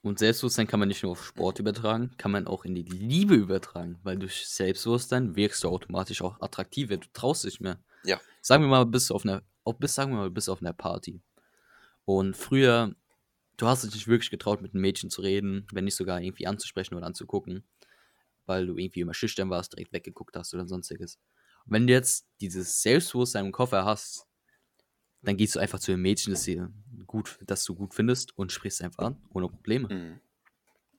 Und 0.03 0.19
Selbstbewusstsein 0.19 0.67
kann 0.67 0.81
man 0.81 0.89
nicht 0.89 1.03
nur 1.03 1.13
auf 1.13 1.27
Sport 1.27 1.59
übertragen, 1.59 2.15
kann 2.19 2.31
man 2.31 2.47
auch 2.47 2.65
in 2.65 2.75
die 2.75 2.83
Liebe 2.83 3.35
übertragen, 3.35 3.99
weil 4.05 4.17
durch 4.19 4.47
Selbstbewusstsein 4.47 5.35
wirkst 5.37 5.65
du 5.65 5.69
automatisch 5.69 6.23
auch 6.23 6.41
attraktiver, 6.41 6.97
du 6.97 7.09
traust 7.13 7.45
dich 7.45 7.61
mehr. 7.61 7.83
Ja. 8.05 8.21
Sagen 8.41 8.63
wir 8.63 8.69
mal, 8.69 8.87
bist 8.87 9.11
du 9.11 9.15
auf 9.15 9.25
einer, 9.25 9.43
auch 9.65 9.75
bis, 9.75 9.95
sagen 9.95 10.13
wir 10.13 10.19
mal, 10.19 10.31
bist 10.31 10.49
auf 10.49 10.61
einer 10.61 10.73
Party. 10.73 11.21
Und 12.05 12.37
früher, 12.37 12.95
du 13.57 13.67
hast 13.67 13.85
dich 13.85 13.93
nicht 13.93 14.09
wirklich 14.09 14.31
getraut, 14.31 14.63
mit 14.63 14.73
einem 14.73 14.83
Mädchen 14.83 15.11
zu 15.11 15.21
reden, 15.21 15.67
wenn 15.73 15.85
nicht 15.85 15.97
sogar 15.97 16.21
irgendwie 16.23 16.47
anzusprechen 16.47 16.95
oder 16.95 17.07
anzugucken, 17.07 17.65
weil 18.49 18.67
du 18.67 18.77
irgendwie 18.77 19.01
immer 19.01 19.15
schüchtern 19.15 19.51
warst, 19.51 19.73
direkt 19.73 19.93
weggeguckt 19.93 20.37
hast 20.37 20.55
oder 20.55 20.67
sonstiges. 20.67 21.19
Und 21.67 21.73
wenn 21.73 21.87
du 21.87 21.93
jetzt 21.93 22.27
dieses 22.41 22.83
Selbstbewusstsein 22.83 23.47
im 23.47 23.53
Koffer 23.53 23.85
hast, 23.85 24.27
dann 25.23 25.37
gehst 25.37 25.57
du 25.57 25.61
einfach 25.61 25.79
zu 25.81 25.91
dem 25.91 26.03
Mädchen, 26.03 26.33
das, 26.33 26.45
dir 26.45 26.73
gut, 27.07 27.39
das 27.45 27.65
du 27.65 27.75
gut 27.75 27.95
findest 27.95 28.37
und 28.39 28.53
sprichst 28.53 28.83
einfach 28.83 29.05
an, 29.05 29.23
ohne 29.31 29.49
Probleme. 29.49 29.89
Mhm. 29.93 30.21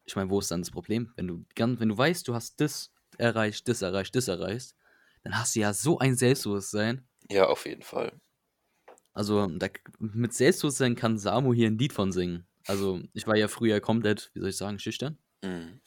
Ich 0.05 0.15
meine, 0.15 0.29
wo 0.29 0.39
ist 0.39 0.51
dann 0.51 0.62
das 0.62 0.71
Problem? 0.71 1.12
Wenn 1.15 1.27
du, 1.27 1.45
wenn 1.55 1.89
du 1.89 1.97
weißt, 1.97 2.27
du 2.27 2.33
hast 2.33 2.59
das 2.59 2.91
erreicht, 3.17 3.67
das 3.67 3.81
erreicht, 3.81 4.15
das 4.15 4.27
erreicht, 4.27 4.75
dann 5.23 5.38
hast 5.38 5.55
du 5.55 5.59
ja 5.59 5.73
so 5.73 5.99
ein 5.99 6.15
Selbstbewusstsein. 6.15 7.07
Ja, 7.29 7.47
auf 7.47 7.65
jeden 7.65 7.83
Fall. 7.83 8.19
Also 9.13 9.47
da, 9.47 9.67
mit 9.99 10.33
Selbstbewusstsein 10.33 10.95
kann 10.95 11.17
Samu 11.17 11.53
hier 11.53 11.67
ein 11.67 11.77
Lied 11.77 11.93
von 11.93 12.12
singen. 12.12 12.47
Also 12.65 13.01
ich 13.13 13.27
war 13.27 13.35
ja 13.35 13.47
früher 13.47 13.79
komplett, 13.81 14.31
wie 14.33 14.39
soll 14.39 14.49
ich 14.49 14.57
sagen, 14.57 14.79
schüchtern. 14.79 15.17
Mhm. 15.43 15.79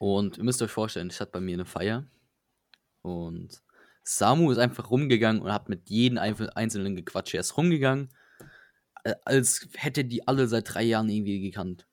Und 0.00 0.38
ihr 0.38 0.44
müsst 0.44 0.62
euch 0.62 0.70
vorstellen, 0.70 1.10
ich 1.10 1.20
hatte 1.20 1.32
bei 1.32 1.40
mir 1.40 1.52
eine 1.52 1.66
Feier 1.66 2.06
und 3.02 3.62
Samu 4.02 4.50
ist 4.50 4.56
einfach 4.56 4.90
rumgegangen 4.90 5.42
und 5.42 5.52
hat 5.52 5.68
mit 5.68 5.90
jedem 5.90 6.16
Einzel- 6.16 6.50
Einzelnen 6.54 6.96
gequatscht. 6.96 7.34
Er 7.34 7.40
ist 7.40 7.58
rumgegangen, 7.58 8.08
als 9.26 9.68
hätte 9.74 10.06
die 10.06 10.26
alle 10.26 10.48
seit 10.48 10.72
drei 10.72 10.84
Jahren 10.84 11.10
irgendwie 11.10 11.42
gekannt. 11.42 11.86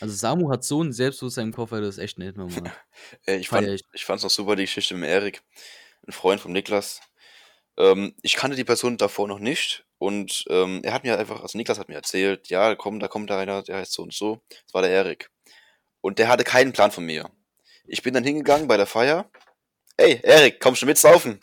Also 0.00 0.14
Samu 0.14 0.50
hat 0.50 0.64
so 0.64 0.82
ein 0.82 0.92
Selbstbewusstsein 0.92 1.48
im 1.48 1.52
Koffer, 1.52 1.82
das 1.82 1.96
ist 1.96 2.02
echt 2.02 2.18
nicht 2.18 2.36
normal. 2.38 2.72
Äh, 3.26 3.36
ich 3.36 3.48
fand 3.50 3.68
ich. 3.68 3.82
ich 3.92 4.06
fand's 4.06 4.22
noch 4.22 4.30
super, 4.30 4.56
die 4.56 4.64
Geschichte 4.64 4.94
mit 4.94 5.10
Erik, 5.10 5.42
ein 6.06 6.12
Freund 6.12 6.40
von 6.40 6.52
Niklas. 6.52 7.02
Ähm, 7.76 8.14
ich 8.22 8.36
kannte 8.36 8.56
die 8.56 8.64
Person 8.64 8.96
davor 8.96 9.28
noch 9.28 9.38
nicht 9.38 9.86
und 9.98 10.44
ähm, 10.48 10.80
er 10.82 10.94
hat 10.94 11.04
mir 11.04 11.18
einfach, 11.18 11.42
also 11.42 11.58
Niklas 11.58 11.78
hat 11.78 11.88
mir 11.90 11.96
erzählt, 11.96 12.48
ja, 12.48 12.74
komm, 12.74 13.00
da 13.00 13.08
kommt 13.08 13.28
da 13.28 13.38
einer, 13.38 13.62
der 13.62 13.76
heißt 13.76 13.92
so 13.92 14.02
und 14.02 14.14
so. 14.14 14.42
Das 14.48 14.72
war 14.74 14.82
der 14.82 14.92
Erik. 14.92 15.31
Und 16.02 16.18
der 16.18 16.28
hatte 16.28 16.44
keinen 16.44 16.72
Plan 16.74 16.90
von 16.90 17.04
mir. 17.06 17.30
Ich 17.86 18.02
bin 18.02 18.12
dann 18.12 18.24
hingegangen 18.24 18.68
bei 18.68 18.76
der 18.76 18.86
Feier. 18.86 19.30
Ey, 19.96 20.20
Erik, 20.22 20.60
kommst 20.60 20.82
du 20.82 20.86
mit 20.86 20.98
saufen? 20.98 21.40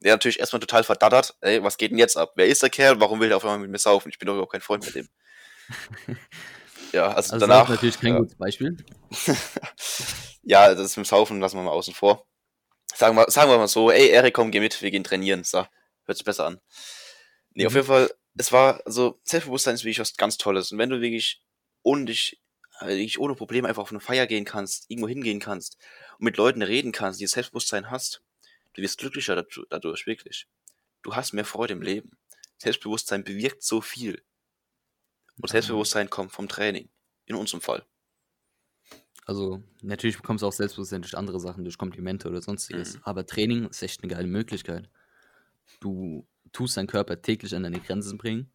Der 0.00 0.12
natürlich 0.14 0.40
erstmal 0.40 0.60
total 0.60 0.84
verdattert. 0.84 1.36
Ey, 1.40 1.62
was 1.62 1.78
geht 1.78 1.92
denn 1.92 1.98
jetzt 1.98 2.16
ab? 2.16 2.32
Wer 2.36 2.46
ist 2.46 2.62
der 2.62 2.70
Kerl? 2.70 3.00
Warum 3.00 3.20
will 3.20 3.28
der 3.28 3.36
auf 3.38 3.44
einmal 3.44 3.58
mit 3.60 3.70
mir 3.70 3.78
saufen? 3.78 4.08
Ich 4.10 4.18
bin 4.18 4.26
doch 4.26 4.34
überhaupt 4.34 4.52
kein 4.52 4.60
Freund 4.60 4.84
mit 4.84 4.94
dem. 4.94 5.08
ja, 6.92 7.06
also, 7.08 7.34
Also 7.34 7.38
danach. 7.46 7.60
das 7.62 7.68
ist 7.68 7.74
natürlich 7.76 8.00
kein 8.00 8.12
ja. 8.14 8.18
gutes 8.18 8.36
Beispiel. 8.36 8.76
Ja, 10.44 10.74
das 10.74 10.80
ist 10.86 10.96
mit 10.96 11.06
dem 11.06 11.08
Saufen 11.08 11.40
lassen 11.40 11.56
wir 11.56 11.62
mal 11.62 11.70
außen 11.70 11.94
vor. 11.94 12.26
Sagen 12.96 13.14
wir, 13.16 13.30
sagen 13.30 13.48
wir 13.48 13.58
mal 13.58 13.68
so, 13.68 13.92
ey, 13.92 14.08
Erik, 14.08 14.34
komm, 14.34 14.50
geh 14.50 14.58
mit, 14.58 14.82
wir 14.82 14.90
gehen 14.90 15.04
trainieren. 15.04 15.44
So, 15.44 15.58
hört 16.04 16.18
sich 16.18 16.24
besser 16.24 16.46
an. 16.46 16.60
Nee, 17.54 17.64
auf 17.66 17.72
Mhm. 17.72 17.76
jeden 17.76 17.86
Fall, 17.86 18.10
es 18.36 18.50
war, 18.50 18.82
also, 18.84 19.20
Selbstbewusstsein 19.22 19.74
ist 19.76 19.84
wirklich 19.84 20.00
was 20.00 20.16
ganz 20.16 20.38
Tolles. 20.38 20.72
Und 20.72 20.78
wenn 20.78 20.90
du 20.90 21.00
wirklich 21.00 21.40
ohne 21.82 22.06
dich, 22.06 22.41
äh, 22.82 22.96
wirklich 22.96 23.18
ohne 23.18 23.34
Probleme 23.34 23.68
einfach 23.68 23.82
auf 23.82 23.90
eine 23.90 24.00
Feier 24.00 24.26
gehen 24.26 24.44
kannst, 24.44 24.90
irgendwo 24.90 25.08
hingehen 25.08 25.40
kannst 25.40 25.78
und 26.18 26.24
mit 26.24 26.36
Leuten 26.36 26.62
reden 26.62 26.92
kannst, 26.92 27.20
die 27.20 27.24
das 27.24 27.32
Selbstbewusstsein 27.32 27.90
hast, 27.90 28.22
du 28.74 28.82
wirst 28.82 28.98
glücklicher 28.98 29.36
dadu- 29.36 29.66
dadurch, 29.68 30.06
wirklich. 30.06 30.46
Du 31.02 31.14
hast 31.14 31.32
mehr 31.32 31.44
Freude 31.44 31.72
im 31.74 31.82
Leben. 31.82 32.16
Selbstbewusstsein 32.58 33.24
bewirkt 33.24 33.62
so 33.62 33.80
viel. 33.80 34.22
Und 35.40 35.48
Selbstbewusstsein 35.48 36.10
kommt 36.10 36.32
vom 36.32 36.48
Training. 36.48 36.88
In 37.26 37.36
unserem 37.36 37.60
Fall. 37.60 37.84
Also, 39.24 39.62
natürlich 39.80 40.16
bekommst 40.16 40.42
du 40.42 40.46
auch 40.46 40.52
Selbstbewusstsein 40.52 41.02
durch 41.02 41.16
andere 41.16 41.40
Sachen, 41.40 41.64
durch 41.64 41.78
Komplimente 41.78 42.28
oder 42.28 42.42
sonstiges. 42.42 42.96
Mhm. 42.96 43.00
Aber 43.04 43.26
Training 43.26 43.68
ist 43.68 43.82
echt 43.82 44.02
eine 44.02 44.12
geile 44.12 44.26
Möglichkeit. 44.26 44.90
Du 45.80 46.26
tust 46.52 46.76
deinen 46.76 46.88
Körper 46.88 47.22
täglich 47.22 47.54
an 47.54 47.62
deine 47.62 47.80
Grenzen 47.80 48.18
bringen, 48.18 48.52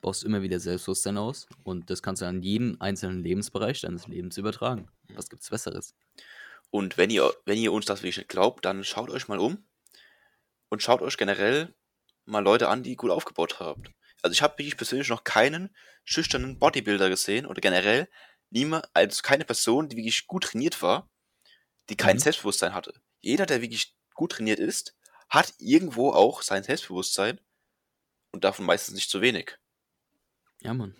baust 0.00 0.24
immer 0.24 0.42
wieder 0.42 0.60
Selbstbewusstsein 0.60 1.18
aus 1.18 1.46
und 1.64 1.90
das 1.90 2.02
kannst 2.02 2.22
du 2.22 2.26
an 2.26 2.42
jeden 2.42 2.80
einzelnen 2.80 3.22
Lebensbereich 3.22 3.80
deines 3.82 4.06
Lebens 4.08 4.36
übertragen. 4.38 4.88
Was 5.14 5.28
gibt's 5.28 5.50
Besseres? 5.50 5.94
Und 6.70 6.96
wenn 6.98 7.10
ihr, 7.10 7.32
wenn 7.44 7.58
ihr 7.58 7.72
uns 7.72 7.86
das 7.86 8.00
wirklich 8.02 8.18
nicht 8.18 8.28
glaubt, 8.28 8.64
dann 8.64 8.84
schaut 8.84 9.10
euch 9.10 9.28
mal 9.28 9.38
um 9.38 9.64
und 10.68 10.82
schaut 10.82 11.02
euch 11.02 11.16
generell 11.16 11.74
mal 12.24 12.42
Leute 12.44 12.68
an, 12.68 12.82
die 12.82 12.96
gut 12.96 13.10
aufgebaut 13.10 13.60
habt. 13.60 13.90
Also 14.22 14.32
ich 14.32 14.42
habe 14.42 14.58
wirklich 14.58 14.76
persönlich 14.76 15.08
noch 15.08 15.24
keinen 15.24 15.74
schüchternen 16.04 16.58
Bodybuilder 16.58 17.08
gesehen 17.08 17.46
oder 17.46 17.60
generell 17.60 18.08
niemand, 18.50 18.86
also 18.94 19.22
keine 19.22 19.44
Person, 19.44 19.88
die 19.88 19.96
wirklich 19.96 20.26
gut 20.26 20.44
trainiert 20.44 20.82
war, 20.82 21.10
die 21.90 21.96
kein 21.96 22.16
Mhm. 22.16 22.20
Selbstbewusstsein 22.20 22.74
hatte. 22.74 22.94
Jeder, 23.20 23.46
der 23.46 23.62
wirklich 23.62 23.96
gut 24.14 24.32
trainiert 24.32 24.60
ist, 24.60 24.96
hat 25.28 25.54
irgendwo 25.58 26.12
auch 26.12 26.42
sein 26.42 26.64
Selbstbewusstsein 26.64 27.40
und 28.32 28.44
davon 28.44 28.66
meistens 28.66 28.96
nicht 28.96 29.10
zu 29.10 29.20
wenig. 29.20 29.59
Ja, 30.62 30.74
Mann. 30.74 30.94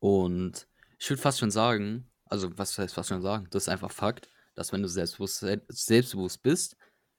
Und 0.00 0.68
ich 0.98 1.08
würde 1.10 1.22
fast 1.22 1.38
schon 1.40 1.50
sagen, 1.50 2.10
also 2.26 2.56
was 2.58 2.76
heißt 2.78 2.94
fast 2.94 3.08
schon 3.08 3.22
sagen, 3.22 3.46
das 3.50 3.64
ist 3.64 3.68
einfach 3.68 3.90
Fakt, 3.90 4.30
dass 4.54 4.72
wenn 4.72 4.82
du 4.82 4.88
selbstbewusst, 4.88 5.44
selbstbewusst 5.68 6.42
bist, 6.42 6.76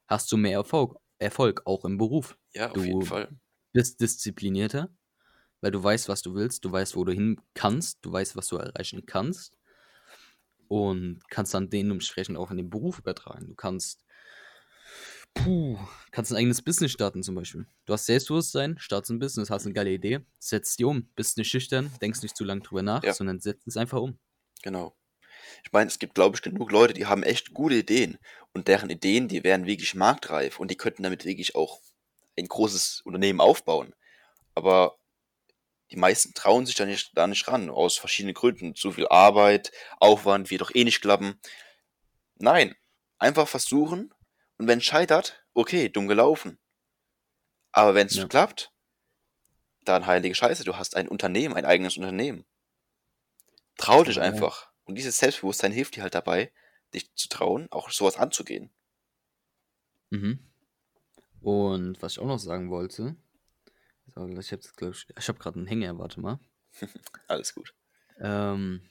hast 0.07 0.31
du 0.31 0.37
mehr 0.37 0.53
Erfolg, 0.53 0.97
Erfolg 1.19 1.61
auch 1.65 1.85
im 1.85 1.97
Beruf. 1.97 2.37
Ja, 2.53 2.71
auf 2.71 2.75
Du- 2.75 2.87
jeden 2.87 3.01
Fall. 3.03 3.39
bist 3.73 4.01
disziplinierter, 4.01 4.89
weil 5.61 5.71
du 5.71 5.83
weißt, 5.83 6.09
was 6.09 6.21
du 6.23 6.35
willst, 6.35 6.65
du 6.65 6.71
weißt, 6.71 6.95
wo 6.95 7.05
du 7.05 7.13
hin 7.13 7.41
kannst, 7.55 7.99
du 8.05 8.11
weißt, 8.13 8.35
was 8.37 8.47
du 8.49 8.57
erreichen 8.57 9.05
kannst 9.05 9.57
und 10.67 11.19
kannst 11.29 11.53
dann 11.53 11.69
dementsprechend 11.69 12.37
auch 12.37 12.51
in 12.51 12.57
den 12.57 12.69
Beruf 12.69 12.99
übertragen. 12.99 13.47
Du 13.47 13.55
kannst, 13.55 14.04
puh, 15.35 15.77
kannst 16.11 16.31
ein 16.31 16.37
eigenes 16.37 16.63
Business 16.63 16.91
starten 16.91 17.21
zum 17.21 17.35
Beispiel. 17.35 17.67
Du 17.85 17.93
hast 17.93 18.07
Selbstbewusstsein, 18.07 18.77
startest 18.79 19.11
ein 19.11 19.19
Business, 19.19 19.51
hast 19.51 19.65
eine 19.65 19.73
geile 19.73 19.91
Idee, 19.91 20.21
setzt 20.39 20.79
die 20.79 20.85
um, 20.85 21.07
bist 21.15 21.37
nicht 21.37 21.49
schüchtern, 21.49 21.91
denkst 22.01 22.23
nicht 22.23 22.35
zu 22.35 22.43
lange 22.43 22.61
drüber 22.61 22.81
nach, 22.81 23.03
Ja. 23.03 23.13
sondern 23.13 23.39
setzt 23.39 23.67
es 23.67 23.77
einfach 23.77 24.01
um. 24.01 24.17
Genau. 24.63 24.95
Ich 25.63 25.71
meine, 25.71 25.87
es 25.87 25.99
gibt, 25.99 26.15
glaube 26.15 26.35
ich, 26.35 26.41
genug 26.41 26.71
Leute, 26.71 26.93
die 26.93 27.05
haben 27.05 27.21
echt 27.23 27.53
gute 27.53 27.75
Ideen 27.75 28.17
und 28.53 28.67
deren 28.67 28.89
Ideen, 28.89 29.27
die 29.27 29.43
wären 29.43 29.67
wirklich 29.67 29.93
marktreif 29.93 30.59
und 30.59 30.71
die 30.71 30.77
könnten 30.77 31.03
damit 31.03 31.25
wirklich 31.25 31.55
auch 31.55 31.81
ein 32.37 32.47
großes 32.47 33.01
Unternehmen 33.05 33.41
aufbauen. 33.41 33.93
Aber 34.55 34.97
die 35.91 35.97
meisten 35.97 36.33
trauen 36.33 36.65
sich 36.65 36.75
da 36.75 36.85
nicht, 36.85 37.11
da 37.15 37.27
nicht 37.27 37.47
ran, 37.47 37.69
aus 37.69 37.97
verschiedenen 37.97 38.33
Gründen. 38.33 38.75
Zu 38.75 38.91
viel 38.91 39.07
Arbeit, 39.07 39.71
Aufwand, 39.99 40.49
wird 40.49 40.61
doch 40.61 40.73
eh 40.73 40.83
nicht 40.83 41.01
klappen. 41.01 41.39
Nein, 42.37 42.75
einfach 43.19 43.47
versuchen 43.47 44.13
und 44.57 44.67
wenn 44.67 44.79
es 44.79 44.85
scheitert, 44.85 45.43
okay, 45.53 45.89
dumm 45.89 46.07
gelaufen. 46.07 46.59
Aber 47.71 47.93
wenn 47.95 48.07
es 48.07 48.15
Ja. 48.15 48.27
klappt, 48.27 48.71
dann 49.83 50.07
heilige 50.07 50.35
Scheiße, 50.35 50.63
du 50.63 50.77
hast 50.77 50.95
ein 50.95 51.07
Unternehmen, 51.07 51.55
ein 51.55 51.65
eigenes 51.65 51.97
Unternehmen. 51.97 52.45
Trau 53.77 54.03
dich 54.03 54.19
einfach. 54.19 54.71
Und 54.85 54.95
dieses 54.95 55.17
Selbstbewusstsein 55.17 55.71
hilft 55.71 55.95
dir 55.95 56.03
halt 56.03 56.15
dabei, 56.15 56.51
dich 56.93 57.13
zu 57.15 57.27
trauen, 57.29 57.67
auch 57.71 57.89
sowas 57.89 58.17
anzugehen. 58.17 58.71
Mhm. 60.11 60.39
Und 61.41 62.01
was 62.01 62.13
ich 62.13 62.19
auch 62.19 62.25
noch 62.25 62.39
sagen 62.39 62.69
wollte, 62.69 63.15
ich 64.07 64.15
habe 64.15 64.31
ich, 64.31 65.07
ich 65.17 65.27
habe 65.27 65.39
gerade 65.39 65.57
einen 65.57 65.67
Hänger, 65.67 65.97
warte 65.99 66.19
mal. 66.21 66.39
Alles 67.27 67.53
gut. 67.53 67.73
Ähm, 68.19 68.81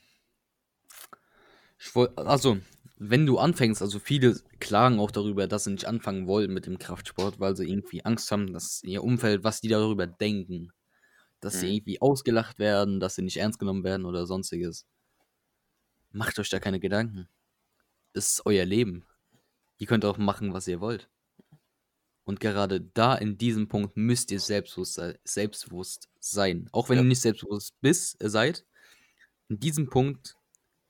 ich 1.79 1.95
wollt, 1.95 2.17
also, 2.19 2.59
wenn 2.97 3.27
du 3.27 3.39
anfängst, 3.39 3.83
also 3.83 3.99
viele 3.99 4.39
klagen 4.61 4.99
auch 5.01 5.11
darüber, 5.11 5.47
dass 5.49 5.65
sie 5.65 5.73
nicht 5.73 5.87
anfangen 5.87 6.27
wollen 6.27 6.53
mit 6.53 6.67
dem 6.67 6.79
Kraftsport, 6.79 7.41
weil 7.41 7.57
sie 7.57 7.69
irgendwie 7.69 8.05
Angst 8.05 8.31
haben, 8.31 8.53
dass 8.53 8.83
ihr 8.85 9.03
Umfeld, 9.03 9.45
was 9.45 9.61
die 9.61 9.69
darüber 9.69 10.07
denken, 10.07 10.73
dass 11.41 11.61
sie 11.61 11.67
Mhm. 11.67 11.73
irgendwie 11.75 12.01
ausgelacht 12.03 12.59
werden, 12.59 13.01
dass 13.01 13.17
sie 13.17 13.23
nicht 13.23 13.37
ernst 13.39 13.59
genommen 13.59 13.85
werden 13.85 14.07
oder 14.07 14.27
sonstiges. 14.27 14.87
Macht 16.13 16.39
euch 16.39 16.49
da 16.51 16.61
keine 16.61 16.81
Gedanken. 16.81 17.29
Das 18.13 18.31
ist 18.33 18.47
euer 18.47 18.65
Leben. 18.65 19.07
Ihr 19.79 19.87
könnt 19.89 20.05
auch 20.05 20.19
machen, 20.19 20.53
was 20.55 20.69
ihr 20.69 20.81
wollt. 20.81 21.11
Und 22.25 22.41
gerade 22.41 22.81
da 22.81 23.15
in 23.17 23.37
diesem 23.37 23.69
Punkt 23.69 23.97
müsst 23.97 24.31
ihr 24.31 24.41
selbstbewusst, 24.41 25.01
selbstbewusst 25.25 26.09
sein. 26.21 26.69
Auch 26.73 26.89
wenn 26.89 26.97
Ja. 26.97 27.03
ihr 27.03 27.09
nicht 27.09 27.21
selbstbewusst 27.21 27.75
bist, 27.81 28.17
seid, 28.23 28.65
in 29.49 29.59
diesem 29.61 29.91
Punkt 29.91 30.37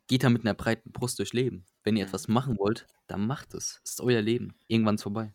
geht 0.06 0.22
er 0.22 0.30
mit 0.30 0.42
einer 0.42 0.54
breiten 0.54 0.92
Brust 0.92 1.18
durchs 1.18 1.32
Leben. 1.32 1.64
Wenn 1.84 1.96
ihr 1.96 2.04
Mhm. 2.04 2.08
etwas 2.08 2.28
machen 2.28 2.58
wollt, 2.58 2.86
dann 3.06 3.26
macht 3.26 3.54
es. 3.54 3.80
Es 3.84 3.92
ist 3.92 4.00
euer 4.00 4.22
Leben. 4.22 4.58
Irgendwann 4.66 4.96
ist 4.96 5.02
vorbei. 5.02 5.32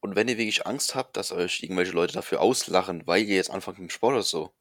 Und 0.00 0.16
wenn 0.16 0.26
ihr 0.26 0.36
wirklich 0.38 0.66
Angst 0.66 0.94
habt, 0.96 1.16
dass 1.16 1.30
euch 1.30 1.62
irgendwelche 1.62 1.92
Leute 1.92 2.12
dafür 2.12 2.40
auslachen, 2.40 3.06
weil 3.06 3.22
ihr 3.22 3.36
jetzt 3.36 3.50
anfangt 3.50 3.78
mit 3.78 3.88
dem 3.88 3.92
Sport 3.92 4.14
oder 4.14 4.22
so, 4.24 4.52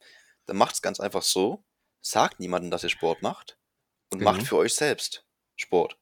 dann 0.45 0.57
macht 0.57 0.75
es 0.75 0.81
ganz 0.83 0.99
einfach 0.99 1.23
so, 1.23 1.63
sagt 2.01 2.39
niemandem, 2.39 2.69
dass 2.69 2.83
ihr 2.83 2.89
Sport 2.89 3.23
macht 3.23 3.57
und 4.11 4.19
Genau. 4.19 4.31
macht 4.31 4.43
für 4.43 4.57
euch 4.57 4.75
selbst 4.75 5.25
Sport. 5.55 5.97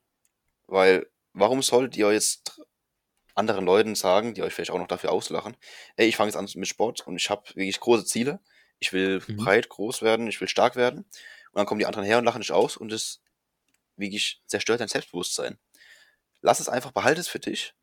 Weil, 0.67 1.09
warum 1.33 1.61
solltet 1.61 1.97
ihr 1.97 2.11
jetzt 2.11 2.61
anderen 3.35 3.65
Leuten 3.65 3.95
sagen, 3.95 4.33
die 4.33 4.43
euch 4.43 4.53
vielleicht 4.53 4.71
auch 4.71 4.79
noch 4.79 4.87
dafür 4.87 5.11
auslachen, 5.11 5.57
ey, 5.97 6.07
ich 6.07 6.15
fange 6.17 6.29
jetzt 6.29 6.37
an 6.37 6.47
mit 6.55 6.67
Sport 6.67 7.07
und 7.07 7.17
ich 7.17 7.29
habe 7.29 7.43
wirklich 7.55 7.79
große 7.79 8.05
Ziele, 8.05 8.39
ich 8.79 8.93
will 8.93 9.21
Mhm. 9.27 9.37
breit, 9.37 9.69
groß 9.69 10.01
werden, 10.01 10.27
ich 10.27 10.41
will 10.41 10.47
stark 10.49 10.75
werden 10.75 10.99
und 10.99 11.55
dann 11.55 11.65
kommen 11.65 11.79
die 11.79 11.85
anderen 11.85 12.05
her 12.05 12.17
und 12.17 12.25
lachen 12.25 12.41
dich 12.41 12.51
aus 12.51 12.77
und 12.77 12.91
es 12.93 13.21
wirklich 13.97 14.41
zerstört 14.47 14.79
dein 14.81 14.87
Selbstbewusstsein. 14.87 15.57
Lass 16.41 16.59
es 16.59 16.69
einfach, 16.69 16.91
behalte 16.91 17.21
es 17.21 17.27
für 17.27 17.39
dich 17.39 17.73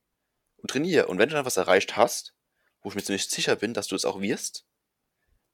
und 0.56 0.70
trainiere. 0.70 1.06
Und 1.06 1.18
wenn 1.18 1.28
du 1.28 1.34
dann 1.34 1.44
was 1.44 1.56
erreicht 1.56 1.96
hast, 1.96 2.34
wo 2.82 2.88
ich 2.88 2.94
mir 2.94 3.02
ziemlich 3.02 3.28
sicher 3.28 3.56
bin, 3.56 3.74
dass 3.74 3.86
du 3.86 3.96
es 3.96 4.04
auch 4.04 4.20
wirst, 4.20 4.66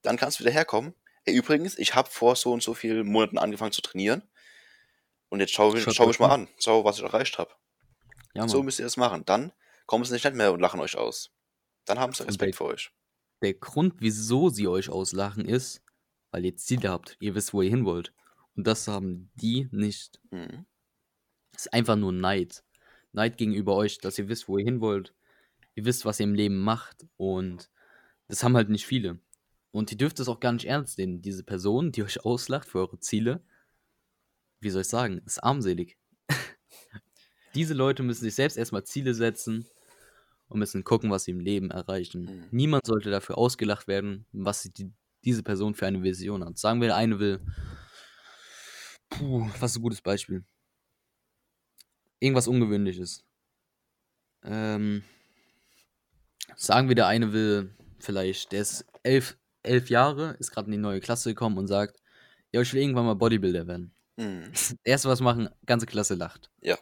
dann 0.02 0.16
kannst 0.16 0.38
du 0.38 0.44
wieder 0.44 0.52
herkommen. 0.52 0.94
Ey, 1.24 1.34
übrigens, 1.34 1.78
ich 1.78 1.94
habe 1.94 2.10
vor 2.10 2.36
so 2.36 2.52
und 2.52 2.62
so 2.62 2.74
vielen 2.74 3.06
Monaten 3.06 3.38
angefangen 3.38 3.72
zu 3.72 3.82
trainieren. 3.82 4.22
Und 5.28 5.40
jetzt 5.40 5.52
schau, 5.52 5.76
Schaut 5.76 5.94
schau 5.94 6.06
mich 6.06 6.18
mal 6.18 6.30
an. 6.30 6.42
an. 6.42 6.48
Schau, 6.58 6.84
was 6.84 6.98
ich 6.98 7.04
erreicht 7.04 7.38
habe. 7.38 7.50
Ja. 8.34 8.48
So 8.48 8.62
müsst 8.62 8.78
ihr 8.78 8.86
das 8.86 8.96
machen. 8.96 9.24
Dann 9.26 9.52
kommen 9.86 10.04
sie 10.04 10.12
nicht 10.12 10.34
mehr 10.34 10.52
und 10.52 10.60
lachen 10.60 10.80
euch 10.80 10.96
aus. 10.96 11.30
Dann 11.84 11.98
haben 11.98 12.12
sie 12.12 12.24
Respekt 12.24 12.56
für 12.56 12.64
euch. 12.64 12.90
Der 13.42 13.54
Grund, 13.54 13.96
wieso 13.98 14.48
sie 14.48 14.68
euch 14.68 14.88
auslachen, 14.88 15.44
ist, 15.44 15.82
weil 16.30 16.44
ihr 16.44 16.56
Ziele 16.56 16.90
habt. 16.90 17.16
Ihr 17.20 17.34
wisst, 17.34 17.52
wo 17.52 17.62
ihr 17.62 17.70
hin 17.70 17.84
wollt. 17.84 18.12
Und 18.58 18.66
das 18.66 18.88
haben 18.88 19.30
die 19.36 19.68
nicht. 19.70 20.20
Mhm. 20.32 20.66
Es 21.54 21.66
ist 21.66 21.72
einfach 21.72 21.94
nur 21.94 22.12
Neid. 22.12 22.64
Neid 23.12 23.36
gegenüber 23.36 23.76
euch, 23.76 23.98
dass 23.98 24.18
ihr 24.18 24.28
wisst, 24.28 24.48
wo 24.48 24.58
ihr 24.58 24.64
hin 24.64 24.80
wollt. 24.80 25.14
Ihr 25.76 25.84
wisst, 25.84 26.04
was 26.04 26.18
ihr 26.18 26.24
im 26.24 26.34
Leben 26.34 26.58
macht. 26.58 27.06
Und 27.16 27.70
das 28.26 28.42
haben 28.42 28.56
halt 28.56 28.68
nicht 28.68 28.84
viele. 28.84 29.20
Und 29.70 29.92
ihr 29.92 29.96
dürft 29.96 30.18
es 30.18 30.26
auch 30.26 30.40
gar 30.40 30.52
nicht 30.52 30.64
ernst 30.64 30.98
nehmen. 30.98 31.22
Diese 31.22 31.44
Person, 31.44 31.92
die 31.92 32.02
euch 32.02 32.24
auslacht 32.24 32.68
für 32.68 32.80
eure 32.80 32.98
Ziele, 32.98 33.44
wie 34.58 34.70
soll 34.70 34.82
ich 34.82 34.88
sagen, 34.88 35.22
ist 35.24 35.38
armselig. 35.38 35.96
Diese 37.54 37.74
Leute 37.74 38.02
müssen 38.02 38.24
sich 38.24 38.34
selbst 38.34 38.58
erstmal 38.58 38.82
Ziele 38.82 39.14
setzen 39.14 39.68
und 40.48 40.58
müssen 40.58 40.82
gucken, 40.82 41.12
was 41.12 41.22
sie 41.22 41.30
im 41.30 41.38
Leben 41.38 41.70
erreichen. 41.70 42.24
Mhm. 42.24 42.44
Niemand 42.50 42.86
sollte 42.86 43.12
dafür 43.12 43.38
ausgelacht 43.38 43.86
werden, 43.86 44.26
was 44.32 44.64
die, 44.64 44.90
diese 45.24 45.44
Person 45.44 45.76
für 45.76 45.86
eine 45.86 46.02
Vision 46.02 46.44
hat. 46.44 46.58
Sagen 46.58 46.80
wir, 46.80 46.96
eine 46.96 47.20
will. 47.20 47.38
Puh, 49.18 49.48
was 49.58 49.72
ist 49.72 49.78
ein 49.78 49.82
gutes 49.82 50.00
Beispiel? 50.00 50.44
Irgendwas 52.20 52.46
Ungewöhnliches. 52.46 53.24
Ähm, 54.44 55.02
sagen 56.56 56.88
wir, 56.88 56.94
der 56.94 57.08
eine 57.08 57.32
will 57.32 57.74
vielleicht, 57.98 58.52
der 58.52 58.60
ist 58.60 58.86
elf, 59.02 59.36
elf 59.62 59.90
Jahre, 59.90 60.36
ist 60.38 60.52
gerade 60.52 60.66
in 60.66 60.72
die 60.72 60.78
neue 60.78 61.00
Klasse 61.00 61.30
gekommen 61.30 61.58
und 61.58 61.66
sagt, 61.66 62.00
ja, 62.52 62.60
ich 62.60 62.72
will 62.72 62.80
irgendwann 62.80 63.06
mal 63.06 63.14
Bodybuilder 63.14 63.66
werden. 63.66 63.92
Mhm. 64.16 64.52
Erste, 64.84 65.08
was 65.08 65.20
machen, 65.20 65.48
ganze 65.66 65.86
Klasse 65.86 66.14
lacht. 66.14 66.50
Ja. 66.60 66.78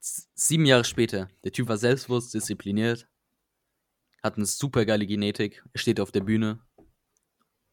Sieben 0.00 0.64
Jahre 0.64 0.84
später, 0.84 1.28
der 1.44 1.52
Typ 1.52 1.68
war 1.68 1.76
selbstbewusst, 1.76 2.32
diszipliniert, 2.32 3.06
hat 4.22 4.36
eine 4.36 4.46
super 4.46 4.86
geile 4.86 5.06
Genetik, 5.06 5.62
er 5.72 5.78
steht 5.78 6.00
auf 6.00 6.12
der 6.12 6.20
Bühne 6.20 6.60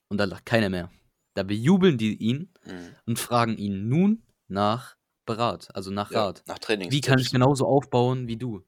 und 0.09 0.17
da 0.17 0.25
lacht 0.25 0.45
keiner 0.45 0.69
mehr. 0.69 0.91
Da 1.35 1.43
bejubeln 1.43 1.97
die 1.99 2.15
ihn 2.17 2.51
Mhm. 2.65 2.95
und 3.05 3.19
fragen 3.19 3.57
ihn 3.57 3.87
nun 3.89 4.23
nach 4.47 4.97
Berat, 5.25 5.75
also 5.75 5.91
nach 5.91 6.11
Ja, 6.11 6.25
Rat. 6.27 6.43
nach 6.47 6.59
Trainings. 6.59 6.93
Wie 6.93 7.01
kann 7.01 7.19
ich 7.19 7.31
genauso 7.31 7.67
aufbauen 7.67 8.27
wie 8.27 8.37
du? 8.37 8.63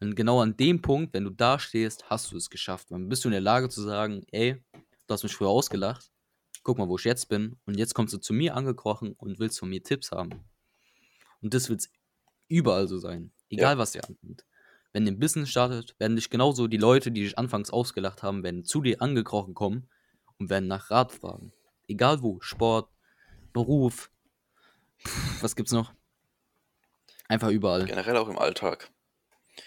Und 0.00 0.16
genau 0.16 0.40
an 0.40 0.56
dem 0.56 0.82
Punkt, 0.82 1.14
wenn 1.14 1.24
du 1.24 1.30
da 1.30 1.58
stehst, 1.58 2.10
hast 2.10 2.32
du 2.32 2.36
es 2.36 2.50
geschafft. 2.50 2.90
Dann 2.90 3.08
bist 3.08 3.24
du 3.24 3.28
in 3.28 3.32
der 3.32 3.40
Lage 3.40 3.68
zu 3.68 3.82
sagen, 3.82 4.24
ey, 4.32 4.62
du 4.74 5.14
hast 5.14 5.22
mich 5.22 5.34
früher 5.34 5.48
ausgelacht, 5.48 6.10
guck 6.64 6.78
mal, 6.78 6.88
wo 6.88 6.96
ich 6.96 7.04
jetzt 7.04 7.28
bin. 7.28 7.56
Und 7.66 7.76
jetzt 7.78 7.94
kommst 7.94 8.14
du 8.14 8.18
zu 8.18 8.32
mir 8.34 8.56
angekrochen 8.56 9.12
und 9.14 9.38
willst 9.38 9.58
von 9.60 9.70
mir 9.70 9.82
Tipps 9.82 10.10
haben. 10.12 10.30
Und 11.40 11.54
das 11.54 11.68
wird 11.68 11.88
überall 12.48 12.88
so 12.88 12.98
sein. 12.98 13.32
Egal, 13.48 13.78
was 13.78 13.92
dir 13.92 14.04
anfängt. 14.08 14.44
Wenn 14.92 15.04
du 15.06 15.12
ein 15.12 15.18
Business 15.18 15.50
startet, 15.50 15.96
werden 15.98 16.16
dich 16.16 16.30
genauso 16.30 16.68
die 16.68 16.76
Leute, 16.78 17.12
die 17.12 17.22
dich 17.22 17.38
anfangs 17.38 17.70
ausgelacht 17.70 18.22
haben, 18.22 18.42
werden 18.42 18.64
zu 18.64 18.82
dir 18.82 19.00
angekrochen 19.02 19.54
kommen 19.54 19.88
und 20.38 20.50
werden 20.50 20.68
nach 20.68 20.90
Rat 20.90 21.12
fragen. 21.12 21.52
Egal 21.88 22.22
wo. 22.22 22.40
Sport, 22.40 22.90
Beruf. 23.52 24.10
Pff, 25.06 25.42
was 25.42 25.56
gibt's 25.56 25.72
noch? 25.72 25.92
Einfach 27.28 27.48
überall. 27.50 27.84
Generell 27.86 28.16
auch 28.16 28.28
im 28.28 28.38
Alltag. 28.38 28.90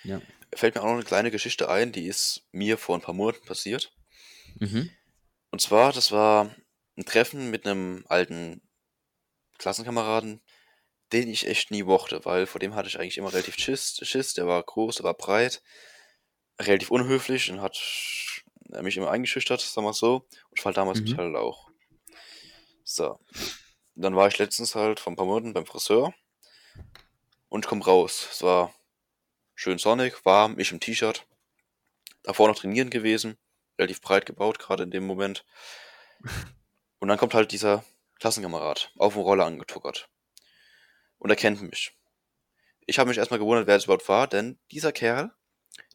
Ja. 0.04 0.22
Fällt 0.54 0.76
mir 0.76 0.82
auch 0.82 0.86
noch 0.86 0.94
eine 0.94 1.04
kleine 1.04 1.32
Geschichte 1.32 1.70
ein, 1.70 1.92
die 1.92 2.06
ist 2.08 2.48
mir 2.52 2.78
vor 2.78 2.96
ein 2.96 3.02
paar 3.02 3.14
Monaten 3.16 3.46
passiert. 3.46 3.94
Mhm. 4.60 4.90
Und 5.52 5.62
zwar, 5.62 5.92
das 5.92 6.12
war 6.12 6.56
ein 6.98 7.06
Treffen 7.06 7.52
mit 7.52 7.66
einem 7.66 8.06
alten 8.08 8.62
Klassenkameraden, 9.58 10.42
den 11.12 11.28
ich 11.30 11.48
echt 11.48 11.72
nie 11.72 11.84
mochte, 11.84 12.24
weil 12.26 12.46
vor 12.46 12.60
dem 12.60 12.76
hatte 12.76 12.88
ich 12.88 13.00
eigentlich 13.00 13.18
immer 13.18 13.34
relativ 13.34 13.58
Schiss. 13.58 14.00
Schiss. 14.02 14.34
Der 14.34 14.48
war 14.48 14.62
groß, 14.64 14.98
der 14.98 15.04
war 15.04 15.14
breit, 15.14 15.62
relativ 16.60 16.92
unhöflich 16.92 17.52
und 17.52 17.62
hat 17.62 17.78
er 18.72 18.82
mich 18.82 18.98
immer 18.98 19.12
eingeschüchtert, 19.12 19.62
sagen 19.62 19.86
wir 19.88 19.94
so. 19.94 20.16
Und 20.50 20.58
ich 20.58 20.66
war 20.66 20.74
damals 20.74 21.00
Mhm. 21.00 21.10
mit 21.10 21.18
halt 21.18 21.36
auch. 21.36 21.70
So. 22.86 23.20
Dann 23.96 24.16
war 24.16 24.28
ich 24.28 24.38
letztens 24.38 24.76
halt 24.76 25.00
vor 25.00 25.12
ein 25.12 25.16
paar 25.16 25.26
Monaten 25.26 25.54
beim 25.54 25.66
Friseur 25.66 26.14
und 27.50 27.66
komm 27.66 27.82
raus. 27.82 28.28
Es 28.32 28.44
war 28.44 28.74
schön 29.56 29.80
sonnig, 29.80 30.24
warm, 30.24 30.60
ich 30.60 30.72
im 30.72 30.80
T-Shirt. 30.80 31.26
Davor 32.24 32.48
noch 32.48 32.58
trainieren 32.58 32.92
gewesen, 32.92 33.38
relativ 33.80 34.02
breit 34.02 34.26
gebaut, 34.28 34.60
gerade 34.60 34.84
in 34.84 34.92
dem 34.92 35.06
Moment. 35.08 35.46
Und 37.00 37.08
dann 37.08 37.18
kommt 37.18 37.34
halt 37.34 37.52
dieser 37.52 37.84
Klassenkamerad 38.20 38.92
auf 38.98 39.14
dem 39.14 39.24
Roller 39.24 39.46
angetuckert. 39.46 40.08
Und 41.18 41.32
er 41.32 41.36
kennt 41.36 41.62
mich. 41.62 41.98
Ich 42.86 43.00
habe 43.00 43.10
mich 43.10 43.18
erstmal 43.18 43.40
gewundert, 43.40 43.66
wer 43.66 43.76
das 43.76 43.86
überhaupt 43.86 44.08
war, 44.10 44.28
denn 44.28 44.60
dieser 44.70 44.92
Kerl, 44.92 45.34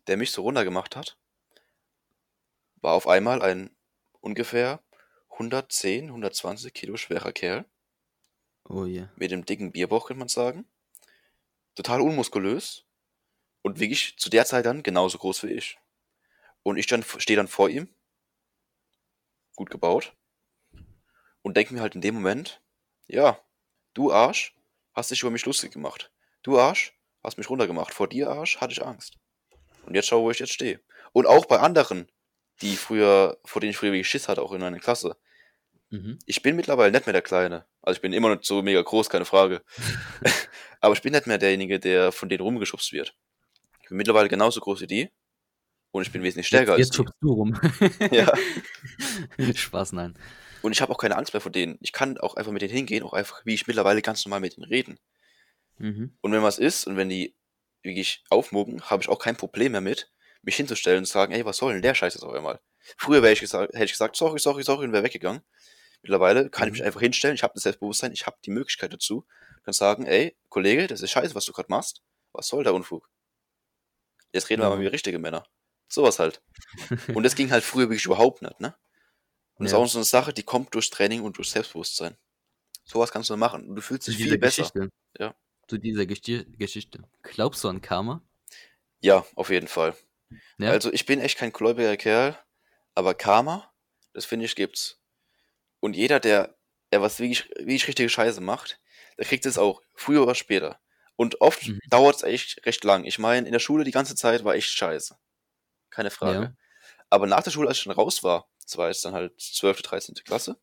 der 0.09 0.17
mich 0.17 0.33
so 0.33 0.43
runtergemacht 0.43 0.97
hat, 0.97 1.17
war 2.77 2.95
auf 2.95 3.07
einmal 3.07 3.43
ein 3.43 3.77
ungefähr 4.21 4.83
110, 5.41 6.09
120 6.09 6.75
Kilo 6.75 6.97
schwerer 6.97 7.33
Kerl 7.33 7.65
Oh 8.69 8.85
je. 8.85 9.07
mit 9.17 9.31
dem 9.31 9.47
dicken 9.47 9.73
Bierbauch, 9.73 10.07
könnte 10.07 10.19
man 10.19 10.29
sagen. 10.29 10.69
Total 11.75 12.01
unmuskulös 12.03 12.85
und 13.63 13.81
wirklich 13.81 14.19
zu 14.19 14.29
der 14.29 14.45
Zeit 14.45 14.67
dann 14.67 14.83
genauso 14.83 15.19
groß 15.19 15.45
wie 15.45 15.53
ich. 15.53 15.79
Und 16.63 16.77
ich 16.77 16.87
dann 16.87 17.03
stehe 17.03 17.39
dann 17.39 17.49
vor 17.49 17.71
ihm, 17.71 17.89
gut 19.57 19.71
gebaut, 19.71 20.15
und 21.43 21.57
denke 21.57 21.73
mir 21.73 21.81
halt 21.81 21.95
in 21.95 22.03
dem 22.03 22.17
Moment, 22.17 22.61
ja, 23.07 23.41
du 23.95 24.13
Arsch, 24.13 24.55
hast 24.93 25.11
dich 25.11 25.23
über 25.23 25.31
mich 25.31 25.47
lustig 25.47 25.73
gemacht. 25.73 26.13
Du 26.43 26.59
Arsch, 26.59 26.95
hast 27.25 27.39
mich 27.39 27.49
runtergemacht. 27.49 27.95
Vor 27.95 28.09
dir 28.09 28.29
Arsch 28.29 28.59
hatte 28.59 28.73
ich 28.73 28.85
Angst. 28.85 29.19
Und 29.87 29.95
jetzt 29.95 30.09
schau, 30.09 30.23
wo 30.23 30.31
ich 30.31 30.39
jetzt 30.39 30.53
stehe. 30.53 30.81
Und 31.13 31.27
auch 31.27 31.47
bei 31.47 31.59
anderen, 31.59 32.11
die 32.61 32.77
früher, 32.77 33.39
vor 33.45 33.61
denen 33.61 33.71
ich 33.71 33.79
früher 33.79 33.93
wirklich 33.93 34.09
Schiss 34.09 34.29
hatte, 34.29 34.43
auch 34.43 34.53
in 34.53 34.61
meiner 34.61 34.79
Klasse. 34.79 35.17
Mhm. 35.91 36.19
Ich 36.25 36.43
bin 36.43 36.57
mittlerweile 36.57 36.93
nicht 36.93 37.07
mehr 37.07 37.13
der 37.13 37.23
Kleine. 37.23 37.67
Also 37.83 37.99
ich 37.99 38.03
bin 38.03 38.13
immer 38.13 38.35
noch 38.35 38.43
so 38.43 38.63
mega 38.63 38.81
groß, 38.81 39.11
keine 39.11 39.25
Frage. 39.25 39.63
Aber 40.81 40.95
ich 40.95 41.03
bin 41.03 41.13
nicht 41.13 41.27
mehr 41.27 41.39
derjenige, 41.39 41.79
der 41.79 42.13
von 42.13 42.29
denen 42.29 42.43
rumgeschubst 42.43 42.93
wird. 42.93 43.15
Ich 43.83 43.89
bin 43.89 43.97
mittlerweile 43.97 44.29
genauso 44.29 44.61
groß 44.61 44.81
wie 44.83 44.87
die. 44.87 45.11
Und 45.93 46.03
ich 46.03 46.13
bin 46.13 46.23
wesentlich 46.23 46.47
stärker 46.47 46.79
jetzt, 46.79 46.97
jetzt 46.97 47.01
als 47.01 47.09
schubst 47.09 47.15
du 47.21 47.33
rum. 47.33 47.61
die. 48.01 48.17
Ja. 48.17 48.33
Spaß, 49.55 49.93
nein. 49.93 50.17
Und 50.63 50.73
ich 50.73 50.81
habe 50.81 50.93
auch 50.93 50.99
keine 50.99 51.17
Angst 51.17 51.33
mehr 51.33 51.41
vor 51.41 51.51
denen. 51.51 51.79
Ich 51.81 51.93
kann 51.93 52.19
auch 52.19 52.35
einfach 52.37 52.53
mit 52.53 52.63
denen 52.63 52.73
hingehen, 52.75 53.03
auch 53.03 53.13
einfach, 53.13 53.45
wie 53.45 53.55
ich 53.55 53.67
mittlerweile 53.67 54.03
ganz 54.03 54.25
normal 54.25 54.41
mit 54.41 54.57
denen 54.57 54.69
reden. 54.69 55.01
Mhm. 55.79 56.17
Und 56.21 56.33
wenn 56.33 56.43
was 56.43 56.59
ist 56.59 56.87
und 56.87 56.97
wenn 56.97 57.09
die 57.09 57.35
wirklich 57.83 58.23
aufmucken, 58.29 58.83
habe 58.83 59.03
ich 59.03 59.09
auch 59.09 59.19
kein 59.19 59.37
Problem 59.37 59.73
mehr 59.73 59.81
mit, 59.81 60.13
mich 60.43 60.57
hinzustellen 60.57 60.99
und 60.99 61.07
zu 61.07 61.13
sagen, 61.13 61.33
ey, 61.33 61.45
was 61.45 61.57
soll 61.57 61.73
denn 61.73 61.83
der 61.83 61.95
Scheiß 61.95 62.15
jetzt 62.15 62.23
auf 62.23 62.35
einmal? 62.35 62.61
Früher 62.97 63.23
ich 63.25 63.41
gesagt, 63.41 63.75
hätte 63.75 63.85
ich 63.85 63.93
gesagt, 63.93 64.17
sorry, 64.17 64.39
sorry, 64.39 64.63
sorry 64.63 64.87
und 64.87 64.93
wäre 64.93 65.05
weggegangen. 65.05 65.43
Mittlerweile 66.03 66.49
kann 66.51 66.69
ich 66.69 66.73
mich 66.73 66.81
Mhm. 66.81 66.87
einfach 66.87 67.01
hinstellen, 67.01 67.35
ich 67.35 67.43
habe 67.43 67.55
das 67.55 67.65
Selbstbewusstsein, 67.65 68.13
ich 68.13 68.27
habe 68.27 68.39
die 68.45 68.51
Möglichkeit 68.51 68.93
dazu, 68.93 69.27
kann 69.65 69.75
sagen, 69.75 70.07
ey, 70.07 70.37
Kollege, 70.49 70.87
das 70.87 71.03
ist 71.03 71.11
scheiße, 71.11 71.35
was 71.35 71.45
du 71.45 71.53
gerade 71.53 71.69
machst. 71.71 72.03
Was 72.33 72.49
soll 72.49 72.65
der 72.65 72.75
Unfug? 72.75 73.11
Jetzt 74.33 74.49
reden 74.51 74.63
wir 74.63 74.69
Ja. 74.69 74.75
mal 74.77 74.81
wie 74.81 74.87
richtige 74.87 75.19
Männer. 75.19 75.45
Sowas 75.89 76.19
halt. 76.19 76.41
Und 77.21 77.25
das 77.25 77.35
ging 77.35 77.51
halt 77.51 77.65
früher 77.65 77.89
wirklich 77.89 78.05
überhaupt 78.07 78.43
nicht, 78.43 78.61
ne? 78.61 78.75
Und 79.55 79.65
das 79.65 79.73
ist 79.73 79.77
auch 79.79 79.87
so 79.87 79.99
eine 79.99 80.05
Sache, 80.05 80.33
die 80.33 80.43
kommt 80.45 80.75
durch 80.75 80.89
Training 80.89 81.21
und 81.23 81.37
durch 81.37 81.51
Selbstbewusstsein. 81.51 82.17
Sowas 82.85 83.11
kannst 83.13 83.29
du 83.29 83.37
machen 83.37 83.69
und 83.69 83.77
du 83.77 83.83
fühlst 83.83 84.09
dich 84.09 84.17
viel 84.17 84.39
besser. 84.39 84.63
Geschichte. 84.63 84.89
Ja. 85.19 85.35
Zu 85.69 85.77
dieser 85.77 86.07
Gesti 86.07 86.47
Geschichte. 86.57 87.03
Glaubst 87.23 87.63
du 87.63 87.69
an 87.69 87.83
Karma? 87.83 88.23
Ja, 89.03 89.27
auf 89.35 89.51
jeden 89.51 89.69
Fall. 89.69 89.95
Ja. 90.59 90.71
Also 90.71 90.91
ich 90.93 91.05
bin 91.05 91.21
echt 91.21 91.37
kein 91.37 91.53
gläubiger 91.53 91.97
Kerl, 91.99 92.39
aber 92.95 93.13
Karma, 93.15 93.71
das 94.15 94.25
finde 94.25 94.47
ich, 94.47 94.57
gibt's. 94.57 95.00
Und 95.81 95.97
jeder, 95.97 96.21
der, 96.21 96.57
der 96.93 97.03
was 97.03 97.19
wirklich, 97.19 97.49
wirklich 97.57 97.89
richtige 97.89 98.09
Scheiße 98.09 98.41
macht, 98.41 98.81
der 99.19 99.25
kriegt 99.27 99.47
es 99.47 99.59
auch, 99.59 99.83
früher 99.95 100.23
oder 100.23 100.35
später. 100.35 100.81
Und 101.17 101.41
oft 101.41 101.67
Mhm. 101.67 101.81
dauert 101.89 102.17
es 102.17 102.23
echt 102.23 102.65
recht 102.67 102.85
lang. 102.85 103.05
Ich 103.05 103.19
meine, 103.19 103.47
in 103.47 103.53
der 103.53 103.59
Schule 103.61 103.85
die 103.85 103.91
ganze 103.91 104.15
Zeit 104.15 104.45
war 104.45 104.55
echt 104.55 104.71
scheiße. 104.71 105.19
Keine 105.91 106.11
Frage. 106.11 106.43
Ja. 106.43 106.53
Aber 107.11 107.27
nach 107.27 107.43
der 107.43 107.51
Schule, 107.51 107.69
als 107.69 107.79
ich 107.79 107.85
dann 107.85 107.93
raus 107.93 108.23
war, 108.23 108.49
das 108.65 108.77
war 108.77 108.89
jetzt 108.89 109.05
dann 109.05 109.15
halt 109.15 109.39
12., 109.41 109.83
13. 109.83 110.15
Klasse, 110.25 110.57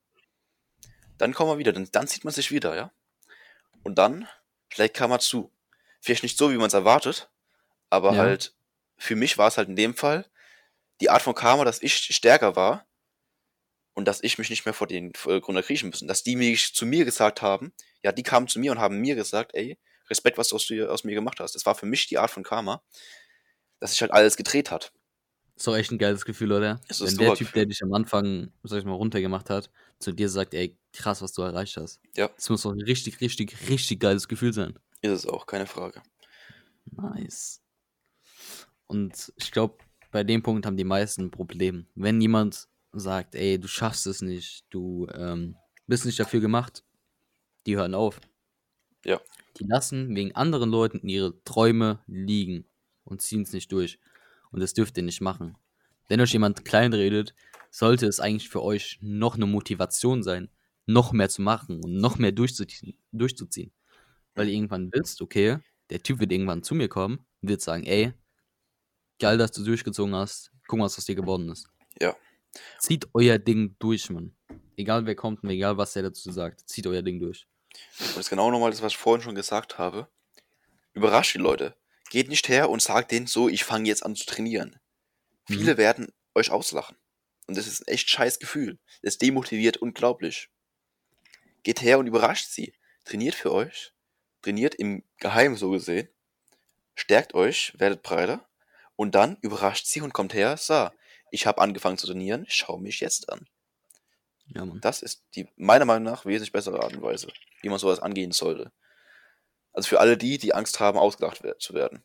dann 1.18 1.34
kommen 1.34 1.52
wir 1.52 1.58
wieder, 1.58 1.74
dann, 1.74 1.90
dann 1.92 2.08
sieht 2.08 2.24
man 2.24 2.34
sich 2.34 2.52
wieder, 2.52 2.76
ja. 2.76 2.92
Und 3.84 3.96
dann 3.98 4.28
schlägt 4.70 4.96
Karma 4.96 5.20
zu. 5.20 5.52
Vielleicht 6.02 6.24
nicht 6.24 6.38
so, 6.38 6.52
wie 6.52 6.58
man 6.58 6.68
es 6.68 6.74
erwartet, 6.74 7.30
aber 7.90 8.14
Ja. 8.14 8.18
halt, 8.20 8.56
für 8.98 9.16
mich 9.16 9.38
war 9.38 9.48
es 9.48 9.58
halt 9.58 9.68
in 9.70 9.76
dem 9.76 9.96
Fall 9.96 10.26
die 11.02 11.10
Art 11.10 11.22
von 11.22 11.36
Karma, 11.36 11.66
dass 11.66 11.82
ich 11.82 11.96
stärker 12.16 12.56
war 12.56 12.86
und 13.98 14.08
dass 14.08 14.22
ich 14.22 14.38
mich 14.38 14.52
nicht 14.52 14.64
mehr 14.64 14.76
vor 14.76 14.86
den 14.86 15.12
äh, 15.26 15.42
Grund 15.42 15.60
kriechen 15.66 15.90
müssen. 15.90 16.08
Dass 16.08 16.22
die 16.22 16.36
mich 16.36 16.76
zu 16.76 16.86
mir 16.86 17.04
gesagt 17.04 17.42
haben, 17.42 17.74
ja, 18.04 18.12
die 18.12 18.22
kamen 18.22 18.48
zu 18.48 18.60
mir 18.60 18.72
und 18.72 18.78
haben 18.78 19.00
mir 19.00 19.16
gesagt, 19.16 19.56
ey, 19.56 19.80
Respekt, 20.08 20.38
was 20.38 20.50
du 20.50 20.56
aus, 20.56 20.72
aus 20.72 21.04
mir 21.04 21.16
gemacht 21.16 21.40
hast. 21.40 21.56
Das 21.56 21.66
war 21.66 21.74
für 21.74 21.88
mich 21.88 22.06
die 22.06 22.20
Art 22.20 22.30
von 22.30 22.44
Karma, 22.44 22.84
dass 23.80 23.90
sich 23.92 24.02
halt 24.02 24.12
alles 24.12 24.38
gedreht 24.38 24.70
hat. 24.70 24.94
Ist 25.56 25.66
doch 25.66 25.76
echt 25.76 25.92
ein 25.92 25.98
geiles 25.98 26.26
Gefühl, 26.26 26.52
oder? 26.52 26.80
Es 26.88 27.02
Wenn 27.02 27.18
der 27.18 27.30
Typ, 27.30 27.48
Gefühl. 27.48 27.54
der 27.56 27.66
dich 27.66 27.82
am 27.82 27.92
Anfang, 27.92 28.52
sag 28.62 28.78
ich 28.78 28.86
mal, 28.86 28.94
runtergemacht 28.94 29.50
hat, 29.50 29.72
zu 29.98 30.12
dir 30.12 30.30
sagt, 30.30 30.54
ey, 30.54 30.78
krass, 30.94 31.24
was 31.24 31.34
du 31.34 31.42
erreicht 31.42 31.76
hast. 31.78 32.00
Ja. 32.16 32.28
Das 32.36 32.52
muss 32.52 32.62
doch 32.62 32.74
ein 32.74 32.82
richtig, 32.82 33.20
richtig, 33.20 33.68
richtig 33.68 34.00
geiles 34.00 34.28
Gefühl 34.28 34.54
sein. 34.54 34.78
Ist 35.02 35.12
es 35.12 35.26
auch, 35.26 35.48
keine 35.48 35.66
Frage. 35.66 36.04
Nice. 36.92 37.64
Und 38.86 39.34
ich 39.38 39.52
glaube, 39.52 39.80
bei 40.12 40.24
dem 40.24 40.44
Punkt 40.44 40.68
haben 40.68 40.78
die 40.78 40.84
meisten 40.84 41.24
ein 41.24 41.32
Problem. 41.32 41.88
Wenn 41.96 42.22
jemand 42.22 42.68
sagt, 42.94 43.36
ey, 43.36 43.60
du 43.60 43.68
schaffst 43.68 44.08
es 44.08 44.22
nicht, 44.22 44.66
du 44.70 45.08
ähm, 45.14 45.56
bist 45.86 46.06
nicht 46.06 46.20
dafür 46.20 46.40
gemacht, 46.40 46.84
die 47.66 47.78
hören 47.78 47.94
auf. 47.94 48.20
Ja. 49.06 49.22
Die 49.60 49.66
lassen 49.66 50.16
wegen 50.16 50.36
anderen 50.36 50.70
Leuten 50.70 51.08
ihre 51.08 51.42
Träume 51.44 52.04
liegen 52.08 52.66
und 53.04 53.22
ziehen 53.22 53.42
es 53.42 53.54
nicht 53.54 53.72
durch. 53.72 54.00
Und 54.52 54.62
das 54.62 54.74
dürft 54.74 54.98
ihr 54.98 55.04
nicht 55.04 55.22
machen. 55.22 55.58
Wenn 56.08 56.22
euch 56.22 56.34
jemand 56.34 56.66
kleinredet, 56.66 57.34
sollte 57.70 58.08
es 58.08 58.20
eigentlich 58.20 58.50
für 58.50 58.64
euch 58.64 58.98
noch 59.02 59.36
eine 59.36 59.46
Motivation 59.46 60.24
sein, 60.24 60.50
noch 60.86 61.12
mehr 61.12 61.30
zu 61.30 61.42
machen 61.42 61.84
und 61.84 61.98
noch 61.98 62.18
mehr 62.18 62.32
durchzuziehen. 62.32 62.98
durchzuziehen. 63.12 63.72
Weil 64.36 64.48
ihr 64.48 64.56
irgendwann 64.56 64.92
wisst, 64.94 65.22
okay, 65.22 65.58
der 65.90 66.02
Typ 66.02 66.20
wird 66.20 66.32
irgendwann 66.32 66.64
zu 66.64 66.76
mir 66.76 66.88
kommen 66.88 67.26
und 67.42 67.50
wird 67.50 67.62
sagen, 67.62 67.86
ey, 67.86 68.14
geil, 69.20 69.38
dass 69.38 69.52
du 69.52 69.64
durchgezogen 69.64 70.16
hast, 70.16 70.52
guck 70.68 70.80
mal, 70.80 70.86
was 70.86 70.98
aus 70.98 71.06
dir 71.06 71.16
geworden 71.16 71.50
ist. 71.50 71.68
Ja. 72.00 72.16
Zieht 72.80 73.08
euer 73.14 73.38
Ding 73.38 73.76
durch, 73.80 74.10
Mann. 74.10 74.36
Egal 74.76 75.06
wer 75.06 75.16
kommt 75.16 75.44
und 75.44 75.50
egal 75.50 75.78
was 75.78 75.94
der 75.94 76.04
dazu 76.04 76.32
sagt, 76.32 76.68
zieht 76.70 76.88
euer 76.88 77.02
Ding 77.02 77.20
durch. 77.20 77.48
Und 78.00 78.10
das 78.10 78.18
ist 78.18 78.30
genau 78.30 78.52
nochmal 78.52 78.72
das, 78.72 78.82
was 78.82 78.94
ich 78.94 78.98
vorhin 78.98 79.24
schon 79.24 79.36
gesagt 79.36 79.78
habe. 79.78 80.08
Überrascht 80.94 81.34
die 81.36 81.40
Leute. 81.40 81.76
Geht 82.10 82.30
nicht 82.30 82.48
her 82.48 82.70
und 82.70 82.82
sagt 82.82 83.12
denen 83.12 83.28
so, 83.28 83.50
ich 83.50 83.64
fange 83.64 83.88
jetzt 83.88 84.06
an 84.06 84.16
zu 84.16 84.26
trainieren. 84.26 84.80
Viele 85.46 85.74
Mhm. 85.74 85.78
werden 85.78 86.14
euch 86.36 86.52
auslachen. 86.52 86.96
Und 87.48 87.58
das 87.58 87.68
ist 87.68 87.82
ein 87.82 87.94
echt 87.94 88.10
scheiß 88.10 88.40
Gefühl. 88.40 88.78
Das 89.02 89.18
demotiviert 89.18 89.78
unglaublich. 89.78 90.50
Geht 91.64 91.82
her 91.82 92.00
und 92.00 92.08
überrascht 92.08 92.48
sie. 92.50 92.74
Trainiert 93.06 93.36
für 93.36 93.52
euch. 93.52 93.94
Trainiert 94.42 94.76
im 94.76 95.04
Geheimen 95.20 95.56
so 95.56 95.70
gesehen. 95.72 96.10
Stärkt 96.96 97.34
euch, 97.34 97.74
werdet 97.78 98.02
breiter. 98.04 98.48
Und 98.96 99.16
dann 99.16 99.38
überrascht 99.42 99.86
sie 99.86 100.02
und 100.02 100.14
kommt 100.14 100.34
her, 100.34 100.58
so, 100.58 100.90
ich 101.32 101.46
habe 101.46 101.62
angefangen 101.62 101.98
zu 101.98 102.08
trainieren, 102.08 102.46
schau 102.48 102.78
mich 102.78 103.00
jetzt 103.00 103.30
an. 103.32 103.48
Ja, 104.48 104.66
Mann. 104.66 104.80
Das 104.82 105.02
ist 105.02 105.24
die 105.36 105.48
meiner 105.58 105.86
Meinung 105.86 106.04
nach 106.04 106.26
wesentlich 106.26 106.52
bessere 106.52 106.82
Art 106.82 106.94
und 106.96 107.02
Weise, 107.02 107.28
wie 107.62 107.70
man 107.70 107.80
sowas 107.80 108.00
angehen 108.00 108.32
sollte. 108.32 108.72
Also 109.74 109.90
für 109.90 110.00
alle 110.00 110.18
die, 110.18 110.38
die 110.38 110.54
Angst 110.54 110.80
haben, 110.80 110.98
ausgelacht 110.98 111.44
zu 111.60 111.74
werden. 111.74 112.04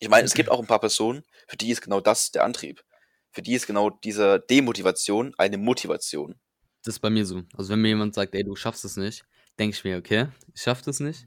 Ich 0.00 0.08
meine, 0.08 0.24
es 0.24 0.34
gibt 0.34 0.50
auch 0.50 0.58
ein 0.58 0.66
paar 0.66 0.80
Personen, 0.80 1.24
für 1.46 1.56
die 1.56 1.70
ist 1.70 1.80
genau 1.80 2.00
das 2.00 2.32
der 2.32 2.44
Antrieb. 2.44 2.84
Für 3.30 3.42
die 3.42 3.54
ist 3.54 3.66
genau 3.66 3.90
diese 3.90 4.40
Demotivation 4.40 5.34
eine 5.38 5.56
Motivation. 5.56 6.38
Das 6.84 6.96
ist 6.96 7.00
bei 7.00 7.10
mir 7.10 7.24
so. 7.24 7.42
Also 7.56 7.72
wenn 7.72 7.80
mir 7.80 7.88
jemand 7.88 8.14
sagt, 8.14 8.34
ey, 8.34 8.44
du 8.44 8.54
schaffst 8.56 8.84
es 8.84 8.96
nicht, 8.96 9.24
denke 9.58 9.76
ich 9.76 9.84
mir, 9.84 9.96
okay, 9.96 10.28
ich 10.52 10.60
schaff 10.62 10.82
das 10.82 11.00
nicht. 11.00 11.26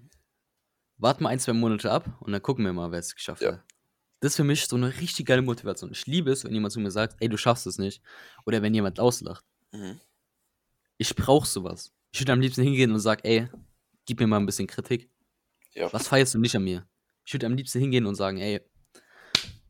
Warte 0.98 1.24
mal 1.24 1.30
ein, 1.30 1.40
zwei 1.40 1.54
Monate 1.54 1.92
ab 1.92 2.06
und 2.20 2.32
dann 2.32 2.42
gucken 2.42 2.66
wir 2.66 2.74
mal, 2.74 2.92
wer 2.92 3.00
es 3.00 3.16
geschafft 3.16 3.42
Ja. 3.42 3.54
hat. 3.54 3.64
Das 4.20 4.32
ist 4.32 4.36
für 4.38 4.44
mich 4.44 4.66
so 4.66 4.76
eine 4.76 5.00
richtig 5.00 5.26
geile 5.28 5.42
Motivation. 5.42 5.92
Ich 5.92 6.08
liebe 6.08 6.32
es, 6.32 6.44
wenn 6.44 6.54
jemand 6.54 6.74
zu 6.74 6.80
mir 6.80 6.92
sagt, 6.92 7.16
ey, 7.20 7.30
du 7.30 7.38
schaffst 7.38 7.68
es 7.68 7.78
nicht. 7.78 8.02
Oder 8.46 8.62
wenn 8.62 8.74
jemand 8.74 9.00
auslacht. 9.00 9.46
Mhm. 9.72 10.00
Ich 10.98 11.16
brauche 11.16 11.48
sowas. 11.48 11.94
Ich 12.12 12.22
würde 12.22 12.34
am 12.34 12.42
liebsten 12.42 12.64
hingehen 12.64 12.92
und 12.92 13.00
sagen, 13.00 13.22
ey, 13.24 13.48
gib 14.06 14.20
mir 14.20 14.28
mal 14.28 14.38
ein 14.38 14.46
bisschen 14.48 14.66
Kritik. 14.66 15.10
Ja. 15.74 15.92
Was 15.94 16.08
feierst 16.08 16.34
du 16.34 16.40
nicht 16.40 16.56
an 16.56 16.64
mir? 16.64 16.88
Ich 17.26 17.34
würde 17.34 17.46
am 17.46 17.54
liebsten 17.54 17.80
hingehen 17.80 18.08
und 18.08 18.16
sagen, 18.16 18.38
ey, 18.38 18.62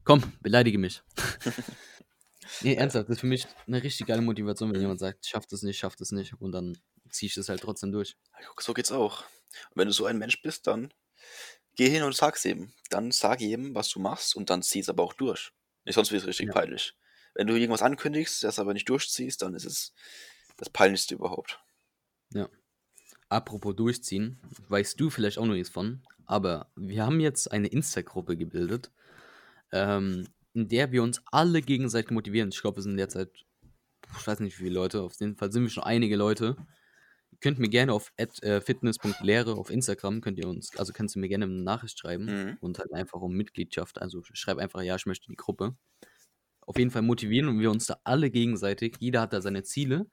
komm, 0.06 0.22
beleidige 0.41 0.78
mich. 0.78 1.04
nee, 2.62 2.76
ernsthaft, 2.76 3.10
das 3.10 3.16
ist 3.16 3.22
für 3.22 3.28
mich 3.28 3.45
eine 3.66 3.84
richtig 3.84 4.08
geile 4.08 4.22
Motivation, 4.22 4.72
wenn 4.72 4.80
jemand 4.80 5.00
sagt, 5.00 5.26
schafft 5.26 5.52
es 5.52 5.64
nicht, 5.64 5.78
schafft 5.78 6.00
es 6.00 6.12
nicht. 6.12 6.34
Und 6.39 6.54
dann 6.54 6.78
ziehe 7.10 7.28
ich 7.28 7.34
das 7.34 7.50
halt 7.50 7.62
trotzdem 7.62 7.91
durch. 7.91 8.16
So 8.60 8.74
geht's 8.74 8.91
auch. 8.91 9.24
Und 9.72 9.76
wenn 9.76 9.88
du 9.88 9.93
so 9.93 10.06
ein 10.06 10.18
Mensch 10.18 10.41
bist, 10.41 10.68
dann 10.68 10.93
geh 11.78 11.90
hin 11.90 12.04
und 12.04 12.16
sag's 12.16 12.46
ihm. 12.46 12.74
Dann 12.90 13.12
sag 13.12 13.42
jedem, 13.42 13.76
was 13.76 13.90
du 13.90 14.00
machst 14.00 14.36
und 14.36 14.50
dann 14.50 14.64
zieh's 14.64 14.90
aber 14.90 15.04
auch 15.04 15.14
durch. 15.14 15.54
Nicht, 15.86 15.96
sonst 15.96 16.12
wird 16.12 16.24
es 16.24 16.28
richtig 16.28 16.48
Ja. 16.48 16.54
peinlich. 16.54 16.96
Wenn 17.36 17.48
du 17.48 17.56
irgendwas 17.56 17.84
ankündigst, 17.84 18.44
das 18.44 18.60
aber 18.60 18.74
nicht 18.74 18.90
durchziehst, 18.90 19.42
dann 19.42 19.56
ist 19.56 19.66
es 19.66 19.94
das 20.58 20.70
peinlichste 20.70 21.16
überhaupt. 21.16 21.62
Apropos 23.30 23.76
durchziehen, 23.76 24.40
weißt 24.70 25.00
du 25.00 25.10
vielleicht 25.10 25.38
auch 25.38 25.46
noch 25.46 25.54
nichts 25.54 25.70
von, 25.70 26.02
aber 26.26 26.72
wir 26.76 27.06
haben 27.06 27.20
jetzt 27.20 27.52
eine 27.52 27.68
Insta-Gruppe 27.68 28.38
gebildet, 28.38 28.92
ähm, 29.74 30.28
in 30.54 30.70
der 30.70 30.92
wir 30.92 31.04
uns 31.04 31.22
alle 31.32 31.62
gegenseitig 31.62 32.12
motivieren. 32.12 32.50
Ich 32.50 32.62
glaube, 32.62 32.78
wir 32.78 32.84
sind 32.84 32.98
derzeit, 32.98 33.32
ich 34.20 34.28
weiß 34.28 34.40
nicht 34.42 34.60
wie 34.60 34.64
viele 34.66 34.76
Leute, 34.76 35.02
auf 35.02 35.20
jeden 35.20 35.36
Fall 35.38 35.52
sind 35.52 35.64
wir 35.64 35.70
schon 35.70 35.84
einige 35.84 36.16
Leute. 36.16 36.58
Könnt 37.40 37.60
mir 37.60 37.70
gerne 37.70 37.94
auf 37.94 38.12
äh, 38.18 38.62
fitness.lehre 38.62 39.54
auf 39.56 39.70
Instagram, 39.70 40.22
könnt 40.22 40.40
ihr 40.40 40.48
uns, 40.48 40.76
also 40.78 40.92
kannst 40.92 41.16
du 41.16 41.20
mir 41.20 41.28
gerne 41.30 41.46
eine 41.46 41.62
Nachricht 41.62 42.00
schreiben 42.00 42.26
Mhm. 42.26 42.58
und 42.62 42.80
halt 42.80 42.92
einfach 42.94 43.22
um 43.22 43.34
Mitgliedschaft, 43.34 44.02
also 44.02 44.22
schreib 44.34 44.58
einfach, 44.58 44.82
ja, 44.82 44.96
ich 44.96 45.06
möchte 45.06 45.28
die 45.30 45.36
Gruppe. 45.36 45.76
Auf 46.62 46.78
jeden 46.78 46.92
Fall 46.92 47.04
motivieren 47.04 47.60
wir 47.60 47.70
uns 47.72 47.86
da 47.86 48.00
alle 48.04 48.30
gegenseitig. 48.32 48.96
Jeder 49.00 49.22
hat 49.22 49.34
da 49.34 49.42
seine 49.42 49.64
Ziele 49.64 50.08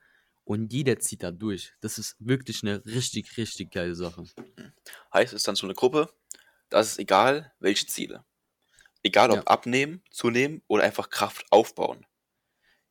und 0.45 0.73
jeder 0.73 0.99
zieht 1.01 1.23
da 1.23 1.31
durch. 1.33 1.73
Das 1.81 1.99
ist 1.99 2.15
wirklich 2.21 2.63
eine 2.63 2.85
richtig, 2.85 3.37
richtig 3.39 3.73
geile 3.73 3.95
Sache. 3.95 4.25
Heißt 5.13 5.33
es 5.33 5.43
dann 5.45 5.57
so 5.57 5.67
eine 5.67 5.75
Gruppe, 5.75 6.11
das 6.69 6.93
ist 6.93 6.99
egal, 6.99 7.53
welche 7.59 7.87
Ziele. 7.87 8.25
Egal 9.03 9.31
ob 9.31 9.37
Ja. 9.39 9.43
abnehmen, 9.45 10.03
zunehmen 10.11 10.63
oder 10.69 10.85
einfach 10.85 11.11
Kraft 11.11 11.45
aufbauen. 11.51 12.07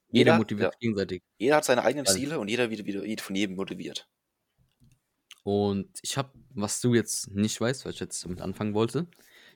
Jeder 0.09 0.31
Jeder- 0.31 0.37
motiviert 0.37 0.73
ja. 0.73 0.79
gegenseitig. 0.79 1.23
Jeder 1.37 1.55
hat 1.57 1.65
seine 1.65 1.83
eigenen 1.83 2.05
Also- 2.07 2.17
Ziele 2.19 2.39
und 2.39 2.47
jeder 2.49 2.69
wird 2.69 2.85
wieder, 2.85 3.03
wird 3.03 3.21
von 3.21 3.35
jedem 3.35 3.55
motiviert. 3.55 4.07
Und 5.43 5.99
ich 6.01 6.17
habe, 6.17 6.31
was 6.51 6.79
du 6.79 6.95
jetzt 6.95 7.29
nicht 7.31 7.59
weißt, 7.59 7.83
weil 7.83 7.91
ich 7.91 7.99
jetzt 7.99 8.23
damit 8.23 8.41
anfangen 8.41 8.73
wollte, 8.73 9.07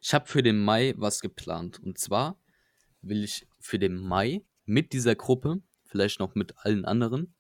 ich 0.02 0.14
habe 0.14 0.28
für 0.28 0.44
den 0.44 0.60
Mai 0.60 0.94
was 0.98 1.22
geplant. 1.22 1.80
Und 1.82 1.98
zwar 1.98 2.38
will 3.02 3.24
ich 3.24 3.48
für 3.60 3.80
den 3.80 3.96
Mai 3.96 4.46
mit 4.66 4.92
dieser 4.92 5.16
Gruppe, 5.16 5.62
vielleicht 5.86 6.20
noch 6.20 6.36
mit 6.36 6.54
allen 6.58 6.86
anderen, 6.86 7.36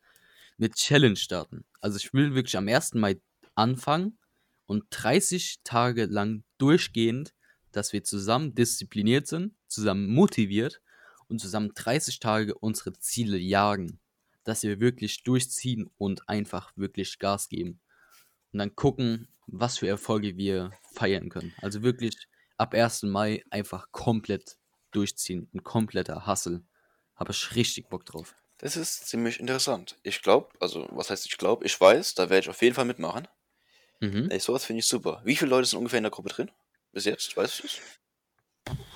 eine 0.57 0.69
Challenge 0.69 1.17
starten. 1.17 1.65
Also 1.81 1.97
ich 1.97 2.13
will 2.13 2.33
wirklich 2.33 2.57
am 2.57 2.67
1. 2.67 2.93
Mai 2.95 3.19
anfangen 3.53 4.17
und 4.65 4.85
30 4.91 5.59
Tage 5.63 6.05
lang 6.05 6.43
durchgehend, 6.57 7.33
dass 7.73 7.91
wir 7.91 8.03
zusammen 8.03 8.55
diszipliniert 8.55 9.27
sind, 9.27 9.53
zusammen 9.67 10.07
motiviert 10.07 10.81
und 11.27 11.39
zusammen 11.39 11.73
30 11.75 12.19
Tage 12.19 12.57
unsere 12.57 12.93
Ziele 12.93 13.37
jagen. 13.37 13.99
Dass 14.45 14.63
wir 14.63 14.79
wirklich 14.79 15.23
durchziehen 15.23 15.89
und 15.97 16.29
einfach 16.29 16.71
wirklich 16.77 17.19
Gas 17.19 17.49
geben 17.49 17.81
und 18.53 18.59
dann 18.59 18.75
gucken, 18.75 19.27
was 19.47 19.79
für 19.79 19.87
Erfolge 19.87 20.37
wir 20.37 20.71
feiern 20.93 21.29
können. 21.29 21.53
Also 21.61 21.83
wirklich 21.83 22.27
ab 22.57 22.73
1. 22.73 23.03
Mai 23.03 23.43
einfach 23.49 23.91
komplett 23.91 24.57
durchziehen. 24.91 25.49
Ein 25.53 25.63
kompletter 25.63 26.27
Hustle. 26.27 26.63
Habe 27.15 27.31
ich 27.31 27.55
richtig 27.55 27.89
Bock 27.89 28.05
drauf. 28.05 28.35
Das 28.59 28.75
ist 28.75 29.07
ziemlich 29.07 29.39
interessant. 29.39 29.97
Ich 30.03 30.21
glaube, 30.21 30.49
also 30.59 30.87
was 30.91 31.09
heißt 31.09 31.25
ich 31.27 31.37
glaube, 31.37 31.65
ich 31.65 31.79
weiß, 31.79 32.15
da 32.15 32.29
werde 32.29 32.45
ich 32.45 32.49
auf 32.49 32.61
jeden 32.61 32.75
Fall 32.75 32.85
mitmachen. 32.85 33.27
Mhm. 33.99 34.29
Ey, 34.29 34.39
sowas 34.39 34.65
finde 34.65 34.79
ich 34.79 34.85
super. 34.85 35.21
Wie 35.23 35.35
viele 35.35 35.51
Leute 35.51 35.67
sind 35.67 35.79
ungefähr 35.79 35.97
in 35.97 36.03
der 36.03 36.11
Gruppe 36.11 36.29
drin? 36.29 36.51
Bis 36.91 37.05
jetzt, 37.05 37.35
weißt 37.35 37.59
du 37.59 37.67
es? 37.67 37.81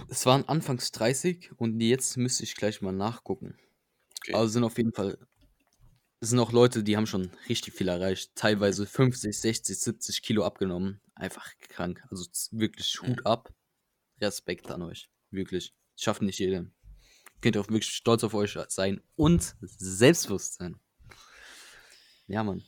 Es 0.09 0.25
waren 0.25 0.47
anfangs 0.47 0.91
30 0.91 1.51
und 1.57 1.79
jetzt 1.79 2.17
müsste 2.17 2.43
ich 2.43 2.55
gleich 2.55 2.81
mal 2.81 2.91
nachgucken. 2.91 3.57
Okay. 4.19 4.33
Also 4.33 4.47
sind 4.47 4.63
auf 4.63 4.77
jeden 4.77 4.93
Fall, 4.93 5.17
es 6.21 6.29
sind 6.29 6.39
auch 6.39 6.51
Leute, 6.51 6.83
die 6.83 6.95
haben 6.95 7.07
schon 7.07 7.31
richtig 7.49 7.73
viel 7.73 7.87
erreicht. 7.87 8.35
Teilweise 8.35 8.85
50, 8.85 9.37
60, 9.37 9.77
70 9.77 10.21
Kilo 10.21 10.45
abgenommen. 10.45 11.01
Einfach 11.15 11.51
krank. 11.59 12.03
Also 12.11 12.25
wirklich 12.51 13.01
Hut 13.01 13.25
ab. 13.25 13.51
Respekt 14.21 14.69
an 14.69 14.83
euch. 14.83 15.09
Wirklich. 15.31 15.73
Schafft 15.97 16.21
nicht 16.21 16.37
jeder. 16.37 16.67
Könnt 17.41 17.55
ihr 17.55 17.61
auch 17.61 17.69
wirklich 17.69 17.89
stolz 17.89 18.23
auf 18.23 18.35
euch 18.35 18.55
sein 18.67 19.01
und 19.15 19.55
selbstbewusst 19.59 20.59
sein. 20.59 20.79
Ja, 22.27 22.43
Mann. 22.43 22.63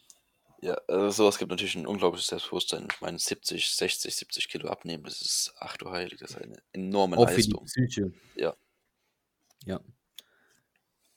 Ja, 0.61 0.73
also 0.87 1.09
sowas 1.23 1.37
gibt 1.37 1.51
natürlich 1.51 1.75
ein 1.75 1.85
unglaubliches 1.85 2.27
Selbstbewusstsein. 2.27 2.87
Ich 2.91 3.01
meine, 3.01 3.19
70, 3.19 3.69
60, 3.75 4.15
70 4.15 4.47
Kilo 4.47 4.69
abnehmen, 4.69 5.03
das 5.03 5.21
ist, 5.21 5.53
ach 5.59 5.77
du 5.77 5.91
Heilig, 5.91 6.19
das 6.19 6.31
ist 6.31 6.37
eine 6.37 6.57
enorme 6.71 7.17
Auch 7.17 7.29
für 7.29 7.35
die 7.35 7.51
Leistung. 7.51 7.65
Psyche. 7.65 8.13
Ja. 8.35 8.55
Ja. 9.65 9.79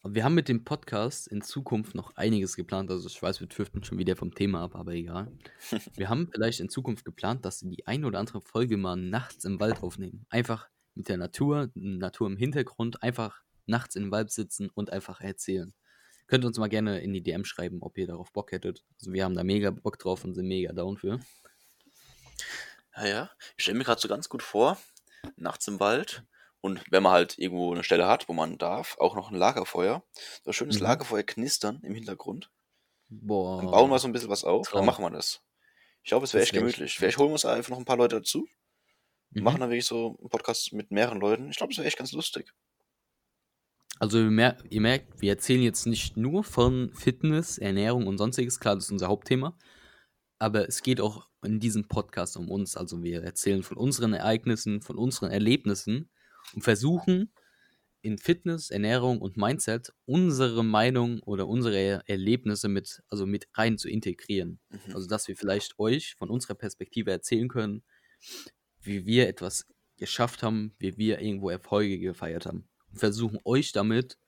Und 0.06 0.14
wir 0.14 0.22
haben 0.22 0.34
mit 0.34 0.46
dem 0.46 0.62
Podcast 0.62 1.26
in 1.26 1.42
Zukunft 1.42 1.96
noch 1.96 2.14
einiges 2.14 2.54
geplant. 2.54 2.92
Also 2.92 3.08
ich 3.08 3.20
weiß, 3.20 3.40
wir 3.40 3.48
driften 3.48 3.82
schon 3.82 3.98
wieder 3.98 4.14
vom 4.14 4.32
Thema 4.32 4.62
ab, 4.62 4.76
aber 4.76 4.92
egal. 4.92 5.32
wir 5.96 6.08
haben 6.08 6.30
vielleicht 6.32 6.60
in 6.60 6.68
Zukunft 6.68 7.04
geplant, 7.04 7.44
dass 7.44 7.64
wir 7.64 7.72
die 7.72 7.88
eine 7.88 8.06
oder 8.06 8.20
andere 8.20 8.40
Folge 8.40 8.76
mal 8.76 8.94
nachts 8.94 9.44
im 9.44 9.58
Wald 9.58 9.82
aufnehmen. 9.82 10.24
Einfach 10.28 10.68
mit 10.94 11.08
der 11.08 11.16
Natur, 11.16 11.72
Natur 11.74 12.28
im 12.28 12.36
Hintergrund, 12.36 13.02
einfach 13.02 13.42
nachts 13.66 13.96
im 13.96 14.12
Wald 14.12 14.30
sitzen 14.30 14.70
und 14.70 14.92
einfach 14.92 15.20
erzählen. 15.20 15.74
Könnt 16.28 16.44
uns 16.44 16.56
mal 16.56 16.68
gerne 16.68 17.00
in 17.00 17.12
die 17.12 17.24
DM 17.24 17.44
schreiben, 17.44 17.78
ob 17.80 17.98
ihr 17.98 18.06
darauf 18.06 18.32
Bock 18.32 18.52
hättet. 18.52 18.84
Also 19.00 19.12
wir 19.12 19.24
haben 19.24 19.34
da 19.34 19.42
mega 19.42 19.72
Bock 19.72 19.98
drauf 19.98 20.24
und 20.24 20.34
sind 20.34 20.46
mega 20.46 20.72
down 20.72 20.98
für. 20.98 21.18
Ja, 22.94 23.06
ja. 23.08 23.30
Ich 23.56 23.64
stelle 23.64 23.76
mir 23.76 23.82
gerade 23.82 24.00
so 24.00 24.06
ganz 24.06 24.28
gut 24.28 24.44
vor, 24.44 24.78
nachts 25.34 25.66
im 25.66 25.80
Wald 25.80 26.24
und 26.66 26.82
wenn 26.90 27.02
man 27.02 27.12
halt 27.12 27.38
irgendwo 27.38 27.72
eine 27.72 27.82
Stelle 27.84 28.06
hat, 28.06 28.28
wo 28.28 28.32
man 28.34 28.58
darf, 28.58 28.96
auch 28.98 29.14
noch 29.16 29.30
ein 29.30 29.36
Lagerfeuer. 29.36 30.02
So 30.44 30.50
ein 30.50 30.52
schönes 30.52 30.76
Mhm. 30.76 30.82
Lagerfeuer 30.82 31.22
knistern 31.22 31.80
im 31.82 31.94
Hintergrund. 31.94 32.50
Boah. 33.08 33.62
Dann 33.62 33.70
bauen 33.70 33.90
wir 33.90 33.98
so 33.98 34.08
ein 34.08 34.12
bisschen 34.12 34.28
was 34.30 34.44
auf, 34.44 34.68
Traum. 34.68 34.80
dann 34.80 34.86
machen 34.86 35.04
wir 35.04 35.10
das. 35.10 35.40
Ich 36.02 36.08
glaube, 36.10 36.24
es 36.24 36.34
wäre 36.34 36.42
echt 36.42 36.52
echt 36.52 36.60
gemütlich. 36.60 36.92
gut. 36.92 36.98
Vielleicht 36.98 37.18
holen 37.18 37.28
wir 37.30 37.34
uns 37.34 37.44
einfach 37.44 37.70
noch 37.70 37.78
ein 37.78 37.84
paar 37.84 37.96
Leute 37.96 38.16
dazu. 38.16 38.46
Mhm. 39.30 39.42
Machen 39.42 39.60
dann 39.60 39.70
wirklich 39.70 39.86
so 39.86 40.16
einen 40.20 40.28
Podcast 40.28 40.72
mit 40.72 40.90
mehreren 40.90 41.20
Leuten. 41.20 41.50
Ich 41.50 41.56
glaube, 41.56 41.72
es 41.72 41.78
wäre 41.78 41.86
echt 41.88 41.98
ganz 41.98 42.12
lustig. 42.12 42.52
Also 43.98 44.18
ihr 44.18 44.24
merkt, 44.30 44.64
ihr 44.70 44.80
merkt, 44.82 45.20
wir 45.22 45.30
erzählen 45.30 45.62
jetzt 45.62 45.86
nicht 45.86 46.16
nur 46.16 46.44
von 46.44 46.92
Fitness, 46.94 47.56
Ernährung 47.58 48.06
und 48.06 48.18
sonstiges, 48.18 48.60
klar, 48.60 48.74
das 48.74 48.84
ist 48.84 48.90
unser 48.90 49.06
Hauptthema, 49.08 49.56
aber 50.38 50.68
es 50.68 50.82
geht 50.82 51.00
auch 51.00 51.28
in 51.42 51.60
diesem 51.60 51.88
Podcast 51.88 52.36
um 52.36 52.50
uns. 52.50 52.76
Also 52.76 53.02
wir 53.02 53.22
erzählen 53.22 53.62
von 53.62 53.78
unseren 53.78 54.12
Ereignissen, 54.12 54.82
von 54.82 54.96
unseren 54.98 55.30
Erlebnissen 55.30 56.10
und 56.54 56.62
versuchen 56.62 57.32
in 58.02 58.18
Fitness, 58.18 58.70
Ernährung 58.70 59.20
und 59.20 59.36
Mindset 59.36 59.92
unsere 60.04 60.62
Meinung 60.64 61.20
oder 61.24 61.48
unsere 61.48 61.76
Er- 61.76 62.02
Erlebnisse 62.08 62.68
mit, 62.68 63.02
also 63.08 63.26
mit 63.26 63.48
rein 63.54 63.78
zu 63.78 63.88
integrieren. 63.88 64.60
Mhm. 64.68 64.94
Also 64.94 65.08
dass 65.08 65.26
wir 65.28 65.36
vielleicht 65.36 65.78
euch 65.78 66.14
von 66.14 66.30
unserer 66.30 66.54
Perspektive 66.54 67.10
erzählen 67.10 67.48
können, 67.48 67.82
wie 68.80 69.06
wir 69.06 69.28
etwas 69.28 69.66
geschafft 69.96 70.42
haben, 70.42 70.74
wie 70.78 70.96
wir 70.98 71.20
irgendwo 71.20 71.50
Erfolge 71.50 71.98
gefeiert 71.98 72.46
haben. 72.46 72.68
Und 72.92 72.98
versuchen 72.98 73.38
euch 73.44 73.72
damit 73.72 74.18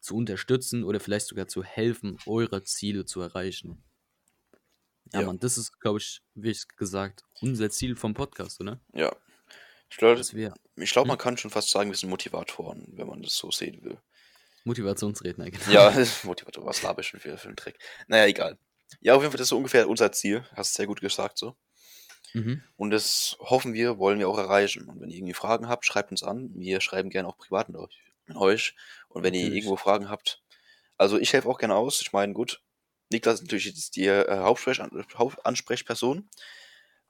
zu 0.00 0.16
unterstützen 0.16 0.82
oder 0.84 0.98
vielleicht 1.00 1.26
sogar 1.28 1.46
zu 1.48 1.62
helfen, 1.62 2.18
eure 2.26 2.64
Ziele 2.64 3.04
zu 3.04 3.20
erreichen. 3.20 3.84
Ja, 5.12 5.20
Ja. 5.20 5.26
Mann, 5.26 5.38
das 5.38 5.58
ist, 5.58 5.78
glaube 5.80 5.98
ich, 5.98 6.22
wie 6.34 6.50
ich 6.50 6.66
gesagt, 6.76 7.22
unser 7.40 7.70
Ziel 7.70 7.94
vom 7.94 8.14
Podcast, 8.14 8.60
oder? 8.60 8.80
Ja. 8.92 9.14
Ich 9.88 9.96
glaube, 9.98 10.20
glaub, 10.20 11.04
Hm? 11.04 11.08
man 11.08 11.18
kann 11.18 11.36
schon 11.36 11.50
fast 11.50 11.70
sagen, 11.70 11.90
wir 11.90 11.96
sind 11.96 12.10
Motivatoren, 12.10 12.86
wenn 12.92 13.06
man 13.06 13.22
das 13.22 13.36
so 13.36 13.50
sehen 13.50 13.82
will. 13.82 13.98
Motivationsredner, 14.64 15.50
genau. 15.50 15.70
Ja, 15.70 15.94
Motivator, 16.24 16.66
was 16.66 16.82
laber 16.82 17.00
ich 17.00 17.06
schon 17.08 17.22
wieder 17.22 17.38
für 17.38 17.48
einen 17.48 17.56
Trick? 17.56 17.78
Naja, 18.08 18.26
egal. 18.26 18.58
Ja, 19.00 19.14
auf 19.14 19.22
jeden 19.22 19.30
Fall, 19.30 19.38
das 19.38 19.46
ist 19.46 19.50
so 19.50 19.56
ungefähr 19.56 19.88
unser 19.88 20.10
Ziel. 20.12 20.44
Hast 20.54 20.74
sehr 20.74 20.86
gut 20.86 21.00
gesagt 21.00 21.38
so. 21.38 21.56
Mhm. 22.34 22.62
Und 22.76 22.90
das 22.90 23.36
hoffen 23.40 23.72
wir, 23.74 23.98
wollen 23.98 24.18
wir 24.18 24.28
auch 24.28 24.38
erreichen. 24.38 24.88
Und 24.88 25.00
wenn 25.00 25.08
ihr 25.10 25.16
irgendwie 25.16 25.34
Fragen 25.34 25.68
habt, 25.68 25.86
schreibt 25.86 26.10
uns 26.10 26.22
an. 26.22 26.50
Wir 26.54 26.80
schreiben 26.80 27.10
gerne 27.10 27.28
auch 27.28 27.38
privat 27.38 27.68
mit 27.68 27.78
euch. 27.78 27.96
Mit 28.26 28.36
euch. 28.36 28.74
Und 29.08 29.22
wenn 29.22 29.34
ihr 29.34 29.42
Natürlich. 29.42 29.64
irgendwo 29.64 29.76
Fragen 29.76 30.08
habt, 30.08 30.42
also 30.98 31.18
ich 31.18 31.32
helfe 31.32 31.48
auch 31.48 31.58
gerne 31.58 31.76
aus. 31.76 32.00
Ich 32.00 32.12
meine, 32.12 32.32
gut, 32.32 32.60
Niklas 33.10 33.36
ist 33.36 33.42
natürlich 33.42 33.66
jetzt 33.66 33.96
die 33.96 34.06
äh, 34.06 34.38
Hauptansprechperson. 34.38 36.28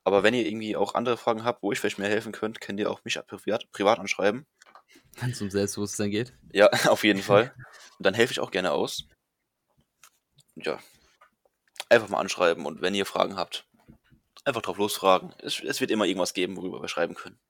Aber 0.06 0.22
wenn 0.22 0.34
ihr 0.34 0.46
irgendwie 0.46 0.76
auch 0.76 0.94
andere 0.94 1.16
Fragen 1.16 1.42
habt, 1.42 1.64
wo 1.64 1.72
ich 1.72 1.80
vielleicht 1.80 1.98
mehr 1.98 2.08
helfen 2.08 2.30
könnt, 2.30 2.60
könnt 2.60 2.78
ihr 2.78 2.88
auch 2.88 3.04
mich 3.04 3.18
privat, 3.26 3.68
privat 3.72 3.98
anschreiben. 3.98 4.46
Wenn 5.18 5.30
es 5.32 5.42
um 5.42 5.50
Selbstbewusstsein 5.50 6.12
geht. 6.12 6.32
Ja, 6.52 6.70
auf 6.88 7.02
jeden 7.02 7.22
Fall. 7.22 7.52
Und 7.98 8.06
dann 8.06 8.14
helfe 8.14 8.30
ich 8.30 8.38
auch 8.38 8.52
gerne 8.52 8.70
aus. 8.70 9.08
Ja, 10.54 10.78
einfach 11.88 12.08
mal 12.08 12.20
anschreiben 12.20 12.66
und 12.66 12.82
wenn 12.82 12.94
ihr 12.94 13.04
Fragen 13.04 13.34
habt, 13.36 13.66
einfach 14.44 14.62
drauf 14.62 14.78
losfragen. 14.78 15.34
Es, 15.40 15.60
es 15.60 15.80
wird 15.80 15.90
immer 15.90 16.04
irgendwas 16.04 16.34
geben, 16.34 16.56
worüber 16.56 16.80
wir 16.80 16.88
schreiben 16.88 17.14
können. 17.14 17.40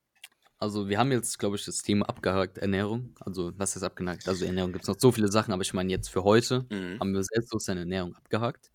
Also 0.58 0.88
wir 0.88 0.98
haben 0.98 1.12
jetzt, 1.12 1.38
glaube 1.38 1.56
ich, 1.56 1.64
das 1.66 1.82
Thema 1.82 2.08
abgehakt, 2.08 2.56
Ernährung. 2.56 3.14
Also 3.20 3.52
was 3.58 3.76
ist 3.76 3.82
abgehakt? 3.82 4.26
Also 4.28 4.46
Ernährung 4.46 4.72
gibt 4.72 4.84
es 4.84 4.88
noch 4.88 4.98
so 4.98 5.12
viele 5.12 5.28
Sachen, 5.30 5.52
aber 5.52 5.60
ich 5.60 5.74
meine 5.74 5.90
jetzt 5.92 6.08
für 6.08 6.24
heute 6.24 6.64
Mhm. 6.70 7.00
haben 7.00 7.12
wir 7.12 7.22
Selbstbewusstsein 7.22 7.76
Ernährung 7.76 8.16
abgehakt. 8.16 8.70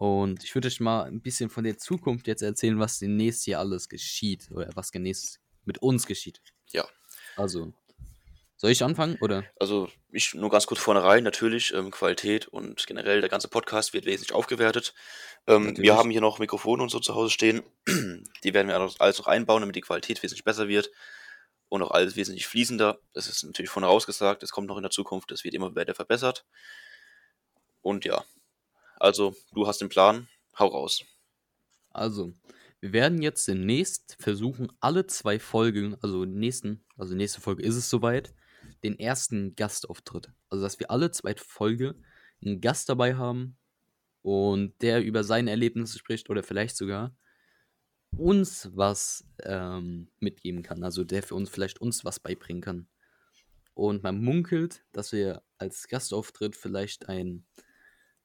Und 0.00 0.44
ich 0.44 0.54
würde 0.54 0.68
euch 0.68 0.80
mal 0.80 1.02
ein 1.02 1.20
bisschen 1.20 1.50
von 1.50 1.62
der 1.62 1.76
Zukunft 1.76 2.26
jetzt 2.26 2.40
erzählen, 2.40 2.78
was 2.78 2.98
demnächst 2.98 3.44
hier 3.44 3.58
alles 3.58 3.90
geschieht 3.90 4.50
oder 4.50 4.70
was 4.74 4.90
demnächst 4.90 5.40
mit 5.66 5.76
uns 5.82 6.06
geschieht. 6.06 6.40
Ja. 6.72 6.88
Also, 7.36 7.74
soll 8.56 8.70
ich 8.70 8.82
anfangen 8.82 9.18
oder? 9.20 9.44
Also 9.60 9.90
ich 10.10 10.32
nur 10.32 10.48
ganz 10.48 10.66
kurz 10.66 10.80
vorne 10.80 11.04
rein, 11.04 11.22
natürlich, 11.22 11.74
ähm, 11.74 11.90
Qualität 11.90 12.48
und 12.48 12.86
generell 12.86 13.20
der 13.20 13.28
ganze 13.28 13.48
Podcast 13.48 13.92
wird 13.92 14.06
wesentlich 14.06 14.32
aufgewertet. 14.32 14.94
Ähm, 15.46 15.76
wir 15.76 15.98
haben 15.98 16.08
hier 16.08 16.22
noch 16.22 16.38
Mikrofone 16.38 16.82
und 16.82 16.88
so 16.88 16.98
zu 16.98 17.14
Hause 17.14 17.28
stehen. 17.28 17.62
Die 18.42 18.54
werden 18.54 18.68
wir 18.68 18.76
alles 18.76 18.98
alles 19.00 19.18
noch 19.18 19.26
einbauen, 19.26 19.60
damit 19.60 19.76
die 19.76 19.82
Qualität 19.82 20.22
wesentlich 20.22 20.44
besser 20.44 20.66
wird 20.66 20.90
und 21.68 21.82
auch 21.82 21.90
alles 21.90 22.16
wesentlich 22.16 22.46
fließender. 22.46 22.98
Das 23.12 23.28
ist 23.28 23.44
natürlich 23.44 23.70
von 23.70 23.84
rausgesagt, 23.84 24.42
das 24.42 24.50
kommt 24.50 24.68
noch 24.68 24.78
in 24.78 24.82
der 24.82 24.90
Zukunft, 24.90 25.30
das 25.30 25.44
wird 25.44 25.52
immer 25.52 25.74
weiter 25.74 25.94
verbessert. 25.94 26.46
Und 27.82 28.06
ja, 28.06 28.24
also 29.00 29.34
du 29.54 29.66
hast 29.66 29.80
den 29.80 29.88
Plan, 29.88 30.28
hau 30.58 30.66
raus. 30.68 31.04
Also, 31.90 32.32
wir 32.80 32.92
werden 32.92 33.20
jetzt 33.20 33.48
demnächst 33.48 34.16
versuchen, 34.20 34.70
alle 34.80 35.06
zwei 35.06 35.38
Folgen, 35.38 35.96
also 36.02 36.24
nächsten, 36.24 36.84
also 36.96 37.14
nächste 37.14 37.40
Folge 37.40 37.62
ist 37.62 37.76
es 37.76 37.90
soweit, 37.90 38.32
den 38.84 38.98
ersten 38.98 39.56
Gastauftritt. 39.56 40.32
Also, 40.48 40.62
dass 40.62 40.78
wir 40.78 40.90
alle 40.90 41.10
zwei 41.10 41.34
Folge 41.34 41.96
einen 42.44 42.60
Gast 42.60 42.88
dabei 42.88 43.16
haben 43.16 43.58
und 44.22 44.80
der 44.82 45.02
über 45.02 45.24
seine 45.24 45.50
Erlebnisse 45.50 45.98
spricht 45.98 46.30
oder 46.30 46.42
vielleicht 46.42 46.76
sogar 46.76 47.16
uns 48.16 48.70
was 48.74 49.24
ähm, 49.44 50.10
mitgeben 50.20 50.62
kann. 50.62 50.84
Also, 50.84 51.04
der 51.04 51.22
für 51.22 51.34
uns 51.34 51.50
vielleicht 51.50 51.80
uns 51.80 52.04
was 52.04 52.20
beibringen 52.20 52.62
kann. 52.62 52.88
Und 53.74 54.02
man 54.02 54.22
munkelt, 54.22 54.84
dass 54.92 55.12
wir 55.12 55.42
als 55.58 55.88
Gastauftritt 55.88 56.56
vielleicht 56.56 57.08
einen 57.08 57.46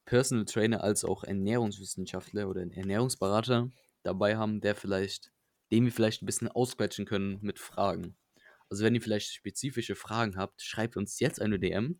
Personal 0.06 0.44
Trainer 0.46 0.82
als 0.82 1.04
auch 1.04 1.24
Ernährungswissenschaftler 1.24 2.48
oder 2.48 2.62
Ernährungsberater 2.62 3.70
dabei 4.02 4.36
haben, 4.36 4.60
der 4.60 4.74
vielleicht, 4.74 5.32
den 5.70 5.84
wir 5.84 5.92
vielleicht 5.92 6.22
ein 6.22 6.26
bisschen 6.26 6.48
ausquetschen 6.48 7.04
können 7.04 7.38
mit 7.42 7.58
Fragen. 7.58 8.16
Also 8.70 8.84
wenn 8.84 8.94
ihr 8.94 9.02
vielleicht 9.02 9.32
spezifische 9.32 9.96
Fragen 9.96 10.36
habt, 10.36 10.62
schreibt 10.62 10.96
uns 10.96 11.20
jetzt 11.20 11.42
eine 11.42 11.58
DM, 11.58 11.98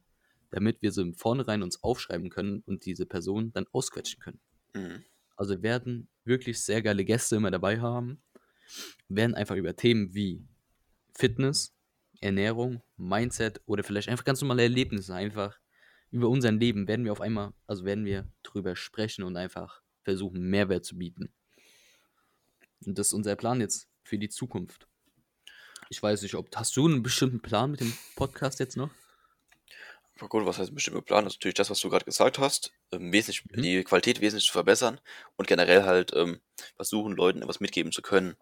damit 0.50 0.82
wir 0.82 0.92
so 0.92 1.02
im 1.02 1.14
Vornherein 1.14 1.62
uns 1.62 1.82
aufschreiben 1.82 2.30
können 2.30 2.62
und 2.66 2.86
diese 2.86 3.06
Person 3.06 3.52
dann 3.52 3.66
ausquetschen 3.72 4.20
können. 4.20 4.40
Mhm. 4.72 5.04
Also 5.36 5.54
wir 5.56 5.62
werden 5.62 6.08
wirklich 6.24 6.62
sehr 6.62 6.82
geile 6.82 7.04
Gäste 7.04 7.36
immer 7.36 7.50
dabei 7.50 7.80
haben, 7.80 8.22
werden 9.08 9.34
einfach 9.34 9.56
über 9.56 9.76
Themen 9.76 10.14
wie 10.14 10.46
Fitness, 11.12 11.74
Ernährung, 12.20 12.82
Mindset 12.96 13.60
oder 13.66 13.82
vielleicht 13.82 14.08
einfach 14.08 14.24
ganz 14.24 14.40
normale 14.40 14.62
Erlebnisse 14.62 15.14
einfach 15.14 15.58
über 16.10 16.28
unser 16.28 16.52
Leben 16.52 16.88
werden 16.88 17.04
wir 17.04 17.12
auf 17.12 17.20
einmal, 17.20 17.52
also 17.66 17.84
werden 17.84 18.04
wir 18.04 18.28
drüber 18.42 18.76
sprechen 18.76 19.24
und 19.24 19.36
einfach 19.36 19.82
versuchen, 20.02 20.40
Mehrwert 20.40 20.84
zu 20.84 20.96
bieten. 20.96 21.32
Und 22.84 22.98
das 22.98 23.08
ist 23.08 23.12
unser 23.12 23.36
Plan 23.36 23.60
jetzt 23.60 23.88
für 24.04 24.18
die 24.18 24.28
Zukunft. 24.28 24.86
Ich 25.88 26.02
weiß 26.02 26.22
nicht, 26.22 26.34
ob 26.34 26.54
hast 26.56 26.76
du 26.76 26.86
einen 26.86 27.02
bestimmten 27.02 27.40
Plan 27.40 27.70
mit 27.70 27.80
dem 27.80 27.92
Podcast 28.14 28.60
jetzt 28.60 28.76
noch? 28.76 28.90
Aber 30.18 30.28
gut, 30.28 30.46
was 30.46 30.58
heißt 30.58 30.74
bestimmter 30.74 31.02
Plan? 31.02 31.24
Das 31.24 31.34
ist 31.34 31.38
natürlich 31.38 31.54
das, 31.54 31.70
was 31.70 31.80
du 31.80 31.90
gerade 31.90 32.04
gesagt 32.04 32.38
hast. 32.38 32.72
Ähm, 32.92 33.12
wesentlich, 33.12 33.44
Mhm. 33.50 33.62
Die 33.62 33.84
Qualität 33.84 34.20
wesentlich 34.20 34.46
zu 34.46 34.52
verbessern 34.52 35.00
und 35.36 35.46
generell 35.46 35.82
halt 35.82 36.12
ähm, 36.14 36.40
versuchen, 36.76 37.14
Leuten 37.14 37.42
etwas 37.42 37.60
mitgeben 37.60 37.92
zu 37.92 38.02
können. 38.02 38.36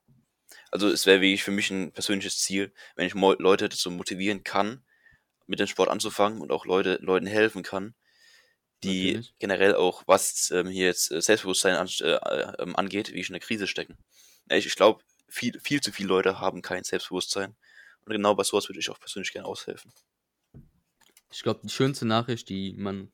Also 0.71 0.89
es 0.89 1.07
wäre 1.07 1.21
wirklich 1.21 1.43
für 1.43 1.51
mich 1.51 1.71
ein 1.71 1.93
persönliches 1.93 2.39
Ziel, 2.39 2.73
wenn 2.97 3.07
ich 3.07 3.15
Leute 3.15 3.69
dazu 3.69 3.91
motivieren 3.91 4.45
kann, 4.45 4.85
mit 5.47 5.61
dem 5.61 5.67
Sport 5.67 5.89
anzufangen 5.91 6.41
und 6.41 6.53
auch 6.53 6.67
Leute, 6.67 6.99
Leuten 7.03 7.27
helfen 7.27 7.63
kann, 7.63 7.95
die 8.83 9.13
Natürlich. 9.13 9.35
generell 9.39 9.75
auch, 9.75 10.03
was 10.07 10.51
ähm, 10.51 10.69
hier 10.69 10.87
jetzt 10.87 11.11
äh, 11.11 11.21
Selbstbewusstsein 11.21 11.77
an, 11.77 11.89
äh, 12.01 12.05
äh, 12.15 12.53
ähm, 12.63 12.77
angeht, 12.77 13.13
wie 13.13 13.21
ich 13.21 13.29
in 13.29 13.35
der 13.35 13.41
Krise 13.41 13.67
stecken. 13.67 13.97
Ich, 14.51 14.67
ich 14.67 14.77
glaube, 14.77 15.03
viel, 15.29 15.59
viel 15.61 15.81
zu 15.81 15.93
viele 15.93 16.09
Leute 16.09 16.41
haben 16.41 16.63
kein 16.63 16.85
Selbstbewusstsein. 16.85 17.57
Und 18.05 18.13
genau 18.13 18.35
bei 18.35 18.45
sowas 18.45 18.69
würde 18.69 18.81
ich 18.81 18.91
auch 18.91 19.01
persönlich 19.01 19.33
gerne 19.33 19.49
aushelfen. 19.49 19.93
Ich 21.33 21.43
glaube, 21.43 21.61
die 21.65 21.71
schönste 21.71 22.07
Nachricht, 22.07 22.49
die 22.49 22.75
man, 22.75 23.11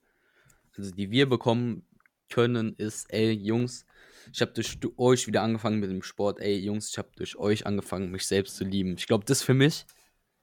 also 0.77 0.93
die 0.93 1.11
wir 1.11 1.29
bekommen 1.29 1.87
können, 2.31 2.75
ist, 2.77 3.13
ey, 3.13 3.33
Jungs, 3.33 3.87
ich 4.33 4.41
habe 4.43 4.53
durch 4.53 4.79
du- 4.81 4.95
euch 4.99 5.27
wieder 5.27 5.43
angefangen 5.43 5.81
mit 5.81 5.91
dem 5.91 6.03
Sport. 6.03 6.41
Ey, 6.41 6.59
Jungs, 6.59 6.91
ich 6.91 6.99
habe 6.99 7.11
durch 7.17 7.37
euch 7.37 7.67
angefangen, 7.67 8.11
mich 8.11 8.27
selbst 8.27 8.57
zu 8.57 8.65
lieben. 8.65 8.97
Ich 8.99 9.07
glaube, 9.07 9.25
das 9.25 9.43
für 9.43 9.55
mich 9.55 9.87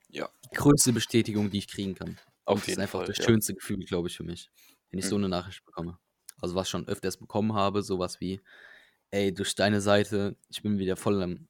Ja. 0.09 0.29
die 0.51 0.55
größte 0.55 0.93
Bestätigung, 0.93 1.49
die 1.49 1.57
ich 1.59 1.67
kriegen 1.67 1.95
kann. 1.95 2.17
Auf 2.45 2.61
das 2.61 2.69
ist 2.69 2.79
einfach 2.79 2.99
Fall, 2.99 3.07
das 3.07 3.17
ja. 3.17 3.25
schönste 3.25 3.53
Gefühl, 3.53 3.79
glaube 3.79 4.07
ich, 4.07 4.15
für 4.15 4.23
mich, 4.23 4.49
wenn 4.89 4.99
ich 4.99 5.05
so 5.05 5.17
Mhm. 5.17 5.25
eine 5.25 5.29
Nachricht 5.29 5.65
bekomme. 5.65 5.99
Also 6.41 6.55
was 6.55 6.67
ich 6.67 6.71
schon 6.71 6.87
öfters 6.87 7.17
bekommen 7.17 7.53
habe, 7.53 7.81
sowas 7.83 8.21
wie, 8.21 8.39
ey, 9.11 9.33
durch 9.33 9.55
deine 9.55 9.81
Seite, 9.81 10.35
ich 10.49 10.61
bin 10.61 10.77
wieder 10.79 10.95
voll 10.95 11.21
am, 11.21 11.47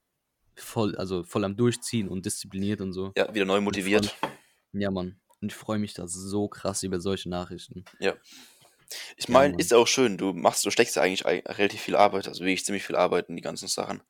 voll, 0.56 0.96
also 0.96 1.24
voll 1.24 1.44
am 1.44 1.56
Durchziehen 1.56 2.08
und 2.08 2.26
diszipliniert 2.26 2.82
und 2.82 2.94
so. 2.94 3.12
Ja, 3.16 3.34
wieder 3.34 3.46
neu 3.46 3.62
motiviert. 3.62 4.16
Ja, 4.74 4.90
Mann. 4.90 5.20
Und 5.40 5.52
ich 5.52 5.56
freue 5.56 5.78
mich 5.78 5.94
da 5.94 6.08
so 6.08 6.48
krass 6.48 6.82
über 6.84 7.00
solche 7.00 7.30
Nachrichten. 7.30 7.86
Ich 8.00 8.06
Ja, 8.06 8.14
meine, 9.34 9.52
Mann. 9.52 9.60
ist 9.60 9.74
auch 9.74 9.86
schön, 9.88 10.18
du 10.18 10.34
machst, 10.34 10.66
du 10.66 10.72
steckst 10.72 10.96
ja 10.96 11.04
eigentlich 11.04 11.26
ei- 11.26 11.44
relativ 11.46 11.82
viel 11.82 11.96
Arbeit, 11.96 12.28
also 12.28 12.40
wirklich 12.42 12.66
ziemlich 12.66 12.84
viel 12.84 12.96
Arbeit 12.96 13.30
in 13.30 13.36
die 13.36 13.42
ganzen 13.44 13.68
Sachen. 13.68 14.02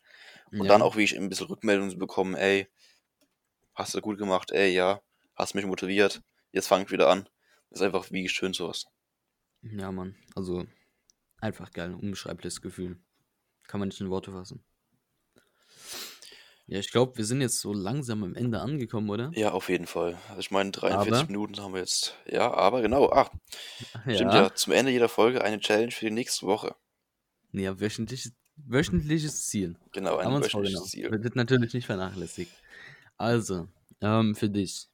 Und 0.51 0.59
ja. 0.63 0.67
dann 0.69 0.81
auch 0.81 0.95
wirklich 0.95 1.17
ein 1.17 1.27
bisschen 1.27 1.47
Rückmeldungen 1.47 1.91
zu 1.91 1.97
bekommen, 1.97 2.35
ey, 2.35 2.67
hast 3.77 3.93
du 3.95 4.01
gut 4.01 4.17
gemacht, 4.17 4.51
ey, 4.51 4.73
ja, 4.73 5.01
hast 5.35 5.53
mich 5.55 5.65
motiviert, 5.65 6.21
jetzt 6.51 6.67
fang 6.67 6.83
ich 6.83 6.91
wieder 6.91 7.09
an. 7.09 7.27
Das 7.69 7.79
ist 7.79 7.85
einfach 7.85 8.11
wie 8.11 8.27
schön 8.29 8.53
sowas. 8.53 8.85
Ja, 9.61 9.91
Mann. 9.91 10.15
Also 10.35 10.65
einfach 11.39 11.71
geil, 11.71 11.93
unbeschreibliches 11.93 12.61
Gefühl. 12.61 12.97
Kann 13.67 13.79
man 13.79 13.89
nicht 13.89 13.99
in 14.01 14.09
Worte 14.09 14.31
fassen. 14.31 14.63
Ja, 16.69 16.79
ich 16.79 16.91
glaube, 16.91 17.17
wir 17.17 17.23
sind 17.25 17.39
jetzt 17.39 17.59
so 17.59 17.71
langsam 17.71 18.23
am 18.25 18.35
Ende 18.35 18.59
angekommen, 18.59 19.09
oder? 19.09 19.31
Ja, 19.35 19.51
auf 19.51 19.69
jeden 19.69 19.87
Fall. 19.87 20.17
Also 20.27 20.39
ich 20.41 20.51
meine, 20.51 20.71
43 20.71 21.13
Aber- 21.13 21.25
Minuten 21.27 21.57
haben 21.61 21.73
wir 21.73 21.79
jetzt. 21.79 22.15
Ja, 22.25 22.51
aber 22.53 22.81
genau, 22.81 23.09
ach, 23.11 23.29
stimmt 24.03 24.33
ja, 24.33 24.53
zum 24.53 24.73
Ende 24.73 24.91
jeder 24.91 25.07
Folge 25.07 25.41
eine 25.43 25.59
Challenge 25.59 25.91
für 25.91 26.05
die 26.05 26.11
nächste 26.11 26.45
Woche. 26.45 26.75
Ja, 27.53 27.79
wöchentliches, 27.79 28.33
wöchentliches 28.57 29.45
Ziel. 29.45 29.77
Genau, 29.93 30.17
ein 30.17 30.29
wöchentliches. 30.41 30.89
Ziel. 30.89 31.09
Wird 31.23 31.35
natürlich 31.37 31.73
nicht 31.73 31.85
vernachlässigt. 31.85 32.51
Also, 33.17 33.67
ähm, 34.01 34.33
für 34.35 34.49
dich. 34.49 34.87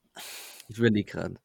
Ich 0.68 0.78
überlege 0.78 1.12
gerade. 1.12 1.36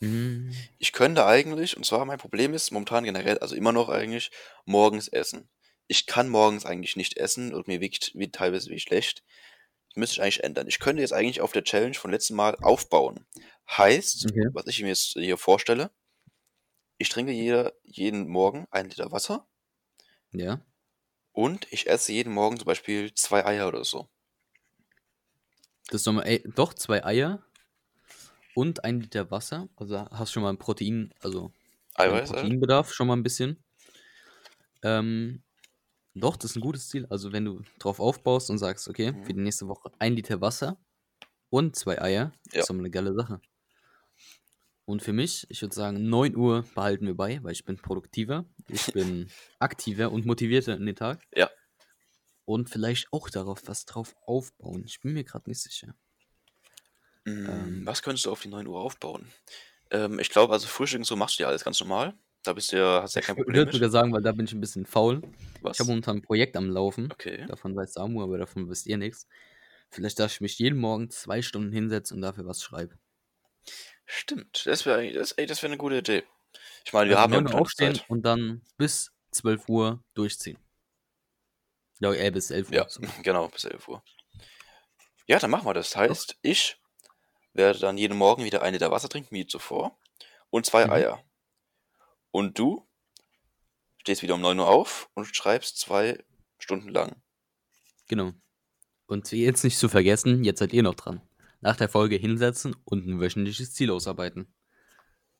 Hm, 0.00 0.54
Ich 0.78 0.92
könnte 0.92 1.26
eigentlich, 1.26 1.76
und 1.76 1.84
zwar 1.84 2.04
mein 2.04 2.18
Problem 2.18 2.54
ist 2.54 2.70
momentan 2.70 3.04
generell, 3.04 3.38
also 3.38 3.54
immer 3.54 3.72
noch 3.72 3.88
eigentlich, 3.88 4.30
morgens 4.64 5.08
essen. 5.08 5.48
Ich 5.88 6.06
kann 6.06 6.28
morgens 6.28 6.64
eigentlich 6.66 6.96
nicht 6.96 7.16
essen 7.16 7.52
und 7.54 7.68
mir 7.68 7.80
wird, 7.80 8.12
wird 8.14 8.34
teilweise 8.34 8.66
wirklich 8.68 8.84
schlecht. 8.84 9.24
Das 9.90 9.96
müsste 9.96 10.14
ich 10.16 10.22
eigentlich 10.22 10.44
ändern. 10.44 10.68
Ich 10.68 10.78
könnte 10.80 11.02
jetzt 11.02 11.12
eigentlich 11.12 11.40
auf 11.40 11.52
der 11.52 11.64
Challenge 11.64 11.94
von 11.94 12.10
letztem 12.12 12.36
Mal 12.36 12.56
aufbauen. 12.62 13.26
Heißt, 13.70 14.28
Okay. 14.28 14.48
was 14.52 14.66
ich 14.68 14.82
mir 14.82 14.88
jetzt 14.88 15.12
hier 15.14 15.36
vorstelle, 15.38 15.90
ich 16.98 17.08
trinke 17.08 17.32
jeder, 17.32 17.72
jeden 17.82 18.28
Morgen 18.28 18.68
ein 18.70 18.88
Liter 18.90 19.10
Wasser 19.10 19.48
ja. 20.32 20.60
und 21.32 21.66
ich 21.72 21.88
esse 21.88 22.12
jeden 22.12 22.32
Morgen 22.32 22.56
zum 22.56 22.66
Beispiel 22.66 23.12
zwei 23.14 23.44
Eier 23.44 23.66
oder 23.66 23.82
so. 23.84 24.08
Das 25.90 26.00
ist 26.00 26.06
doch 26.06 26.12
mal, 26.12 26.22
ey, 26.22 26.42
doch, 26.54 26.72
zwei 26.74 27.04
Eier 27.04 27.42
und 28.54 28.84
ein 28.84 29.00
Liter 29.00 29.30
Wasser. 29.30 29.68
Also 29.76 29.98
hast 30.10 30.32
schon 30.32 30.42
mal 30.42 30.50
ein 30.50 30.58
Protein, 30.58 31.12
also 31.20 31.52
Eiweiß. 31.94 32.30
Proteinbedarf 32.30 32.92
schon 32.92 33.08
mal 33.08 33.16
ein 33.16 33.22
bisschen. 33.22 33.62
Ähm, 34.82 35.42
doch, 36.14 36.36
das 36.36 36.52
ist 36.52 36.56
ein 36.56 36.60
gutes 36.60 36.88
Ziel. 36.88 37.06
Also 37.10 37.32
wenn 37.32 37.44
du 37.44 37.62
drauf 37.78 38.00
aufbaust 38.00 38.50
und 38.50 38.58
sagst, 38.58 38.88
okay, 38.88 39.12
Mhm. 39.12 39.24
für 39.24 39.34
die 39.34 39.40
nächste 39.40 39.68
Woche 39.68 39.90
ein 39.98 40.14
Liter 40.14 40.40
Wasser 40.40 40.78
und 41.50 41.76
zwei 41.76 42.00
Eier, 42.00 42.32
Ja. 42.52 42.60
ist 42.60 42.70
doch 42.70 42.74
mal 42.74 42.80
eine 42.82 42.90
geile 42.90 43.14
Sache. 43.14 43.40
Und 44.84 45.02
für 45.02 45.12
mich, 45.12 45.46
ich 45.50 45.62
würde 45.62 45.74
sagen, 45.74 46.08
9 46.08 46.34
Uhr 46.36 46.64
behalten 46.74 47.06
wir 47.06 47.14
bei, 47.16 47.42
weil 47.44 47.52
ich 47.52 47.64
bin 47.64 47.76
produktiver, 47.76 48.44
ich 48.68 48.92
bin 48.92 49.28
aktiver 49.60 50.10
und 50.10 50.26
motivierter 50.26 50.76
in 50.76 50.86
den 50.86 50.96
Tag. 50.96 51.20
Ja. 51.34 51.48
Und 52.50 52.68
vielleicht 52.70 53.12
auch 53.12 53.30
darauf 53.30 53.62
was 53.66 53.84
drauf 53.86 54.16
aufbauen. 54.26 54.84
Ich 54.86 55.00
bin 55.00 55.12
mir 55.12 55.24
gerade 55.24 55.48
nicht 55.48 55.60
sicher. 55.62 55.94
Mm, 57.24 57.46
Ähm. 57.48 57.86
Was 57.86 58.02
könntest 58.02 58.26
du 58.26 58.32
auf 58.32 58.42
die 58.42 58.48
9 58.48 58.66
Uhr 58.66 58.80
aufbauen? 58.80 59.30
Ähm, 59.90 60.18
ich 60.18 60.30
glaube, 60.30 60.52
also 60.52 60.66
Frühstück 60.66 61.00
und 61.00 61.04
so 61.04 61.16
machst 61.16 61.38
du 61.38 61.42
ja 61.44 61.48
alles 61.48 61.64
ganz 61.64 61.80
normal. 61.80 62.14
Da 62.42 62.52
bist 62.54 62.72
du 62.72 62.78
ja, 62.78 63.02
hast 63.02 63.14
ja 63.16 63.22
kein 63.22 63.36
Ich 63.36 63.44
Problem 63.44 63.54
würde 63.56 63.66
mit. 63.66 63.74
sogar 63.74 63.90
sagen, 63.90 64.12
weil 64.12 64.22
da 64.22 64.32
bin 64.32 64.46
ich 64.46 64.52
ein 64.52 64.60
bisschen 64.60 64.86
faul. 64.86 65.22
Was? 65.60 65.76
Ich 65.76 65.80
habe 65.80 65.90
momentan 65.90 66.18
ein 66.18 66.22
Projekt 66.22 66.56
am 66.56 66.70
Laufen. 66.70 67.12
Okay. 67.12 67.46
Davon 67.46 67.76
weiß 67.76 67.94
Samu, 67.94 68.22
aber 68.22 68.38
davon 68.38 68.68
wisst 68.68 68.86
ihr 68.86 68.96
nichts. 68.96 69.26
Vielleicht, 69.90 70.18
dass 70.18 70.32
ich 70.34 70.40
mich 70.40 70.58
jeden 70.58 70.78
Morgen 70.78 71.10
zwei 71.10 71.42
Stunden 71.42 71.72
hinsetze 71.72 72.14
und 72.14 72.22
dafür 72.22 72.46
was 72.46 72.62
schreibe. 72.62 72.98
Stimmt. 74.06 74.62
Das 74.66 74.86
wäre 74.86 75.12
das, 75.12 75.32
ey, 75.32 75.46
das 75.46 75.62
wäre 75.62 75.70
eine 75.72 75.78
gute 75.78 75.98
Idee. 75.98 76.24
Ich 76.84 76.92
meine, 76.92 77.10
wir 77.10 77.18
Also 77.18 77.22
haben 77.22 77.32
ja 77.32 77.40
9 77.40 77.46
Uhr 77.46 77.54
noch 77.54 77.54
aufstehen 77.54 77.94
Zeit. 77.94 78.04
und 78.08 78.22
dann 78.22 78.62
bis 78.76 79.12
12 79.32 79.68
Uhr 79.68 80.02
durchziehen. 80.14 80.58
Ja, 82.00 82.12
äh, 82.12 82.30
bis 82.30 82.50
11 82.50 82.68
Uhr. 82.70 82.74
Ja, 82.74 82.88
so. 82.88 83.00
genau, 83.22 83.48
bis 83.48 83.64
11 83.64 83.88
Uhr. 83.88 84.02
Ja, 85.26 85.38
dann 85.38 85.50
machen 85.50 85.66
wir 85.66 85.74
das. 85.74 85.94
Heißt, 85.94 86.38
ich 86.42 86.76
werde 87.52 87.78
dann 87.78 87.98
jeden 87.98 88.16
Morgen 88.18 88.44
wieder 88.44 88.62
ein 88.62 88.72
Liter 88.72 88.90
Wasser 88.90 89.08
trinken, 89.08 89.34
wie 89.34 89.46
zuvor, 89.46 89.98
und 90.50 90.66
zwei 90.66 90.86
Mhm. 90.86 90.92
Eier. 90.92 91.24
Und 92.30 92.58
du 92.58 92.86
stehst 93.98 94.22
wieder 94.22 94.34
um 94.34 94.40
9 94.40 94.58
Uhr 94.58 94.68
auf 94.68 95.10
und 95.14 95.26
schreibst 95.26 95.78
zwei 95.78 96.24
Stunden 96.58 96.88
lang. 96.88 97.22
Genau. 98.08 98.32
Und 99.06 99.30
jetzt 99.32 99.64
nicht 99.64 99.78
zu 99.78 99.88
vergessen, 99.88 100.44
jetzt 100.44 100.60
seid 100.60 100.72
ihr 100.72 100.82
noch 100.82 100.94
dran. 100.94 101.20
Nach 101.60 101.76
der 101.76 101.88
Folge 101.88 102.16
hinsetzen 102.16 102.74
und 102.84 103.06
ein 103.06 103.20
wöchentliches 103.20 103.74
Ziel 103.74 103.90
ausarbeiten. 103.90 104.54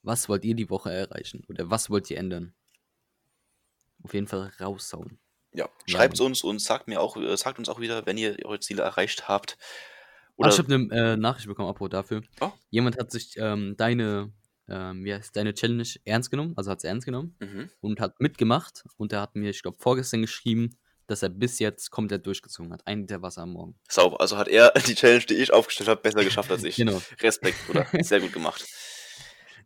Was 0.02 0.28
wollt 0.28 0.44
ihr 0.44 0.54
die 0.54 0.68
Woche 0.70 0.92
erreichen? 0.92 1.44
Oder 1.48 1.70
was 1.70 1.88
wollt 1.90 2.10
ihr 2.10 2.18
ändern? 2.18 2.54
Auf 4.02 4.14
jeden 4.14 4.26
Fall 4.26 4.52
raushauen. 4.60 5.18
Ja, 5.52 5.68
schreibt 5.86 6.20
uns 6.20 6.42
und 6.42 6.60
sagt 6.60 6.86
mir 6.86 7.00
auch, 7.00 7.16
äh, 7.16 7.36
sagt 7.36 7.58
uns 7.58 7.68
auch 7.68 7.80
wieder, 7.80 8.06
wenn 8.06 8.16
ihr 8.16 8.36
eure 8.44 8.60
Ziele 8.60 8.82
erreicht 8.82 9.28
habt. 9.28 9.58
Oder 10.36 10.48
Ach, 10.48 10.52
ich 10.52 10.58
habe 10.58 10.74
eine 10.74 11.12
äh, 11.12 11.16
Nachricht 11.16 11.48
bekommen, 11.48 11.68
Abo, 11.68 11.88
dafür. 11.88 12.22
Oh. 12.40 12.50
Jemand 12.70 12.98
hat 12.98 13.10
sich 13.10 13.36
ähm, 13.36 13.76
deine, 13.76 14.32
ähm, 14.68 15.04
wie 15.04 15.12
heißt 15.12 15.34
deine 15.36 15.52
Challenge 15.54 15.86
ernst 16.04 16.30
genommen, 16.30 16.54
also 16.56 16.70
hat 16.70 16.78
es 16.78 16.84
ernst 16.84 17.04
genommen 17.04 17.36
mhm. 17.40 17.70
und 17.80 18.00
hat 18.00 18.20
mitgemacht. 18.20 18.84
Und 18.96 19.12
er 19.12 19.22
hat 19.22 19.34
mir, 19.34 19.50
ich 19.50 19.62
glaube, 19.62 19.78
vorgestern 19.80 20.22
geschrieben, 20.22 20.76
dass 21.08 21.22
er 21.22 21.28
bis 21.28 21.58
jetzt 21.58 21.90
komplett 21.90 22.24
durchgezogen 22.24 22.72
hat. 22.72 22.86
Ein 22.86 23.00
Liter 23.00 23.20
Wasser 23.20 23.42
am 23.42 23.52
Morgen. 23.52 23.74
Sauber. 23.88 24.20
Also 24.20 24.38
hat 24.38 24.48
er 24.48 24.72
die 24.86 24.94
Challenge, 24.94 25.24
die 25.26 25.34
ich 25.34 25.52
aufgestellt 25.52 25.88
habe, 25.88 26.00
besser 26.00 26.24
geschafft 26.24 26.50
als 26.52 26.62
ich. 26.62 26.76
genau. 26.76 27.02
Respekt, 27.20 27.66
Bruder. 27.66 27.86
Sehr 28.00 28.20
gut 28.20 28.32
gemacht. 28.32 28.64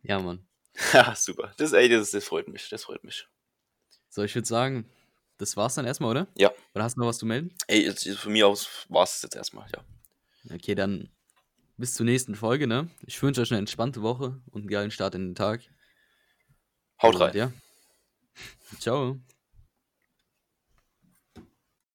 Ja, 0.03 0.19
Mann. 0.19 0.45
Ja, 0.93 1.15
super. 1.15 1.53
Das, 1.55 1.71
ey, 1.71 1.87
das, 1.87 2.11
das 2.11 2.25
freut 2.25 2.49
mich. 2.49 2.67
Das 2.67 2.83
freut 2.83 3.01
mich. 3.05 3.29
So, 4.09 4.23
ich 4.23 4.35
würde 4.35 4.47
sagen, 4.47 4.89
das 5.37 5.57
war's 5.57 5.75
dann 5.75 5.85
erstmal, 5.85 6.11
oder? 6.11 6.27
Ja. 6.37 6.51
Oder 6.73 6.83
hast 6.83 6.95
du 6.95 7.01
noch 7.01 7.07
was 7.07 7.17
zu 7.17 7.25
melden? 7.25 7.53
Ey, 7.67 7.83
jetzt, 7.85 8.07
von 8.07 8.31
mir 8.31 8.47
aus 8.47 8.85
war 8.89 9.03
es 9.03 9.21
jetzt 9.21 9.35
erstmal, 9.35 9.67
ja. 9.73 9.83
Okay, 10.53 10.75
dann 10.75 11.09
bis 11.77 11.93
zur 11.93 12.05
nächsten 12.05 12.35
Folge, 12.35 12.67
ne? 12.67 12.89
Ich 13.05 13.21
wünsche 13.21 13.41
euch 13.41 13.51
eine 13.51 13.59
entspannte 13.59 14.01
Woche 14.01 14.41
und 14.51 14.61
einen 14.61 14.69
geilen 14.69 14.91
Start 14.91 15.15
in 15.15 15.29
den 15.29 15.35
Tag. 15.35 15.61
Haut 17.01 17.19
rein. 17.19 17.35
Ja. 17.35 17.51
Ciao. 18.79 19.19